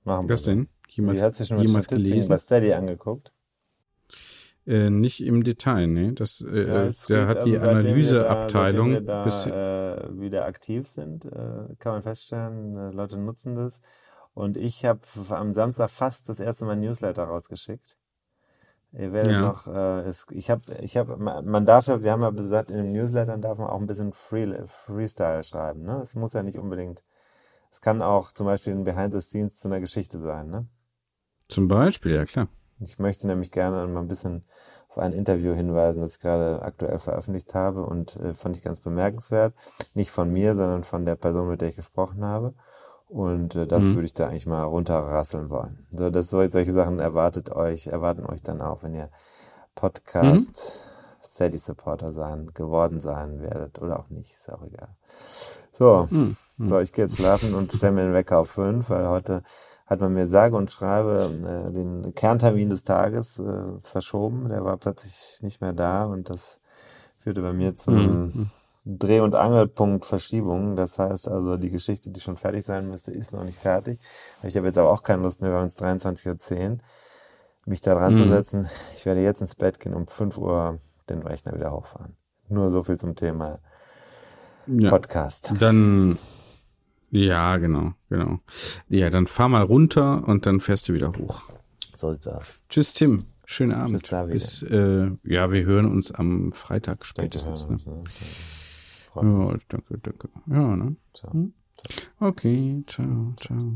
Machen 0.03 0.27
wir. 0.27 0.33
Was 0.33 0.43
denn? 0.43 0.69
Jemals, 0.89 1.17
Wie 1.17 1.21
hat 1.21 1.35
sich 1.35 1.47
schon 1.47 1.57
mit 1.57 1.69
Statistiken 1.69 2.03
gelesen? 2.03 2.29
bei 2.29 2.37
Steady 2.37 2.73
angeguckt? 2.73 3.33
Äh, 4.65 4.89
nicht 4.89 5.23
im 5.23 5.43
Detail, 5.43 5.87
ne? 5.87 6.13
Das, 6.13 6.41
äh, 6.41 6.67
ja, 6.67 6.91
der 7.07 7.27
hat 7.27 7.37
also 7.37 7.49
die 7.49 7.57
Analyseabteilung. 7.57 8.93
Seitdem 8.93 9.07
wir 9.07 9.51
da, 9.51 10.05
äh, 10.07 10.19
wieder 10.19 10.45
aktiv 10.45 10.87
sind, 10.87 11.25
äh, 11.25 11.75
kann 11.79 11.93
man 11.93 12.03
feststellen, 12.03 12.75
äh, 12.75 12.91
Leute 12.91 13.17
nutzen 13.17 13.55
das. 13.55 13.81
Und 14.37 14.55
ich 14.55 14.85
habe 14.85 14.99
am 15.29 15.55
Samstag 15.55 15.89
fast 15.89 16.29
das 16.29 16.39
erste 16.39 16.63
Mal 16.63 16.73
ein 16.73 16.81
Newsletter 16.81 17.23
rausgeschickt. 17.23 17.97
Ihr 18.91 19.11
werdet 19.11 19.33
ja. 19.33 19.41
noch, 19.41 19.65
äh, 19.65 20.01
es, 20.01 20.27
ich 20.29 20.51
habe, 20.51 20.75
ich 20.75 20.95
habe, 20.95 21.17
man 21.17 21.65
darf 21.65 21.87
ja, 21.87 22.03
wir 22.03 22.11
haben 22.11 22.21
ja 22.21 22.29
gesagt, 22.29 22.69
in 22.69 22.77
den 22.77 22.91
Newslettern 22.91 23.41
darf 23.41 23.57
man 23.57 23.67
auch 23.67 23.79
ein 23.79 23.87
bisschen 23.87 24.13
Free, 24.13 24.53
Freestyle 24.85 25.43
schreiben. 25.43 25.81
Ne? 25.81 26.01
Es 26.03 26.13
muss 26.13 26.33
ja 26.33 26.43
nicht 26.43 26.59
unbedingt, 26.59 27.03
es 27.71 27.81
kann 27.81 28.03
auch 28.03 28.31
zum 28.31 28.45
Beispiel 28.45 28.73
ein 28.73 28.83
Behind 28.83 29.11
the 29.11 29.21
Scenes 29.21 29.59
zu 29.59 29.69
einer 29.69 29.79
Geschichte 29.79 30.19
sein. 30.19 30.51
Ne? 30.51 30.67
Zum 31.47 31.67
Beispiel, 31.67 32.13
ja 32.13 32.25
klar. 32.25 32.47
Ich 32.79 32.99
möchte 32.99 33.25
nämlich 33.25 33.49
gerne 33.49 33.87
mal 33.87 34.01
ein 34.01 34.07
bisschen 34.07 34.45
auf 34.87 34.99
ein 34.99 35.13
Interview 35.13 35.55
hinweisen, 35.55 36.01
das 36.01 36.17
ich 36.17 36.19
gerade 36.19 36.61
aktuell 36.61 36.99
veröffentlicht 36.99 37.55
habe 37.55 37.83
und 37.87 38.15
äh, 38.17 38.35
fand 38.35 38.55
ich 38.55 38.61
ganz 38.61 38.81
bemerkenswert. 38.81 39.55
Nicht 39.95 40.11
von 40.11 40.31
mir, 40.31 40.53
sondern 40.53 40.83
von 40.83 41.05
der 41.05 41.15
Person, 41.15 41.49
mit 41.49 41.61
der 41.61 41.69
ich 41.69 41.75
gesprochen 41.75 42.23
habe. 42.23 42.53
Und 43.07 43.55
äh, 43.55 43.67
das 43.67 43.85
mhm. 43.85 43.95
würde 43.95 44.05
ich 44.05 44.13
da 44.13 44.27
eigentlich 44.27 44.47
mal 44.47 44.63
runterrasseln 44.63 45.49
wollen. 45.49 45.87
So, 45.91 46.09
das 46.09 46.29
so, 46.29 46.45
solche 46.49 46.71
Sachen 46.71 46.99
erwartet 46.99 47.51
euch, 47.51 47.87
erwarten 47.87 48.25
euch 48.25 48.43
dann 48.43 48.61
auch, 48.61 48.83
wenn 48.83 48.93
ihr 48.93 49.09
Podcast 49.75 50.83
mhm. 50.83 51.23
Steady 51.23 51.57
Supporter 51.57 52.11
sein, 52.11 52.51
geworden 52.53 52.99
sein 52.99 53.41
werdet 53.41 53.81
oder 53.81 53.99
auch 53.99 54.09
nicht, 54.09 54.33
ist 54.33 54.51
auch 54.51 54.63
egal. 54.63 54.89
So, 55.71 56.07
mhm. 56.09 56.35
so, 56.57 56.79
ich 56.79 56.91
gehe 56.91 57.05
jetzt 57.05 57.15
schlafen 57.15 57.53
und 57.53 57.71
stelle 57.71 57.93
mir 57.93 58.03
den 58.03 58.13
Wecker 58.13 58.39
auf 58.39 58.49
fünf, 58.49 58.89
weil 58.89 59.07
heute 59.07 59.43
hat 59.85 60.01
man 60.01 60.13
mir 60.13 60.27
sage 60.27 60.55
und 60.57 60.69
schreibe 60.69 61.31
äh, 61.45 61.71
den 61.71 62.13
Kerntermin 62.13 62.69
des 62.69 62.83
Tages 62.83 63.39
äh, 63.39 63.79
verschoben. 63.83 64.49
Der 64.49 64.65
war 64.65 64.75
plötzlich 64.77 65.39
nicht 65.41 65.61
mehr 65.61 65.73
da 65.73 66.05
und 66.05 66.29
das 66.29 66.59
führte 67.19 67.41
bei 67.41 67.53
mir 67.53 67.75
zum 67.75 67.95
mhm. 67.95 68.51
Dreh- 68.89 69.19
und 69.19 69.35
Angelpunkt 69.35 70.05
Verschiebung. 70.05 70.77
Das 70.77 70.97
heißt 70.97 71.27
also, 71.27 71.57
die 71.57 71.69
Geschichte, 71.69 72.09
die 72.09 72.21
schon 72.21 72.37
fertig 72.37 72.63
sein 72.63 72.89
müsste, 72.89 73.11
ist 73.11 73.33
noch 73.33 73.43
nicht 73.43 73.59
fertig. 73.59 73.99
Ich 74.43 74.55
habe 74.55 74.67
jetzt 74.67 74.77
aber 74.77 74.91
auch 74.91 75.03
keine 75.03 75.23
Lust 75.23 75.41
mehr, 75.41 75.51
wir 75.51 75.57
haben 75.57 75.65
jetzt 75.65 75.81
23.10 75.83 76.71
Uhr, 76.71 76.77
mich 77.65 77.81
da 77.81 77.95
dran 77.95 78.13
mhm. 78.13 78.17
zu 78.17 78.29
setzen. 78.29 78.69
Ich 78.95 79.05
werde 79.05 79.21
jetzt 79.21 79.41
ins 79.41 79.55
Bett 79.55 79.79
gehen, 79.81 79.93
um 79.93 80.07
5 80.07 80.37
Uhr 80.37 80.79
den 81.09 81.21
Rechner 81.21 81.53
wieder 81.53 81.71
hochfahren. 81.71 82.15
Nur 82.47 82.69
so 82.69 82.81
viel 82.83 82.97
zum 82.97 83.15
Thema 83.15 83.59
ja, 84.67 84.89
Podcast. 84.89 85.53
Dann, 85.59 86.17
ja, 87.11 87.57
genau, 87.57 87.91
genau. 88.09 88.39
Ja, 88.87 89.09
dann 89.09 89.27
fahr 89.27 89.49
mal 89.49 89.63
runter 89.63 90.25
und 90.25 90.45
dann 90.45 90.61
fährst 90.61 90.87
du 90.87 90.93
wieder 90.93 91.11
hoch. 91.11 91.43
So 91.93 92.13
sieht's 92.13 92.27
aus. 92.27 92.53
Tschüss, 92.69 92.93
Tim. 92.93 93.25
Schönen 93.45 93.73
Abend. 93.73 93.99
Tschüss, 94.01 94.09
David. 94.09 94.33
Bis, 94.33 94.63
äh, 94.63 95.11
ja, 95.23 95.51
wir 95.51 95.65
hören 95.65 95.91
uns 95.91 96.11
am 96.11 96.53
Freitag 96.53 97.05
spätestens. 97.05 97.67
Ne? 97.67 98.03
freue 99.07 99.25
mich. 99.25 99.51
Ja, 99.51 99.57
danke, 99.69 99.97
danke. 99.99 100.29
Ja, 100.47 100.75
ne? 100.75 100.95
So, 101.13 101.31
hm? 101.31 101.53
so. 102.19 102.25
Okay, 102.27 102.83
ciao, 102.87 103.33
ciao. 103.37 103.71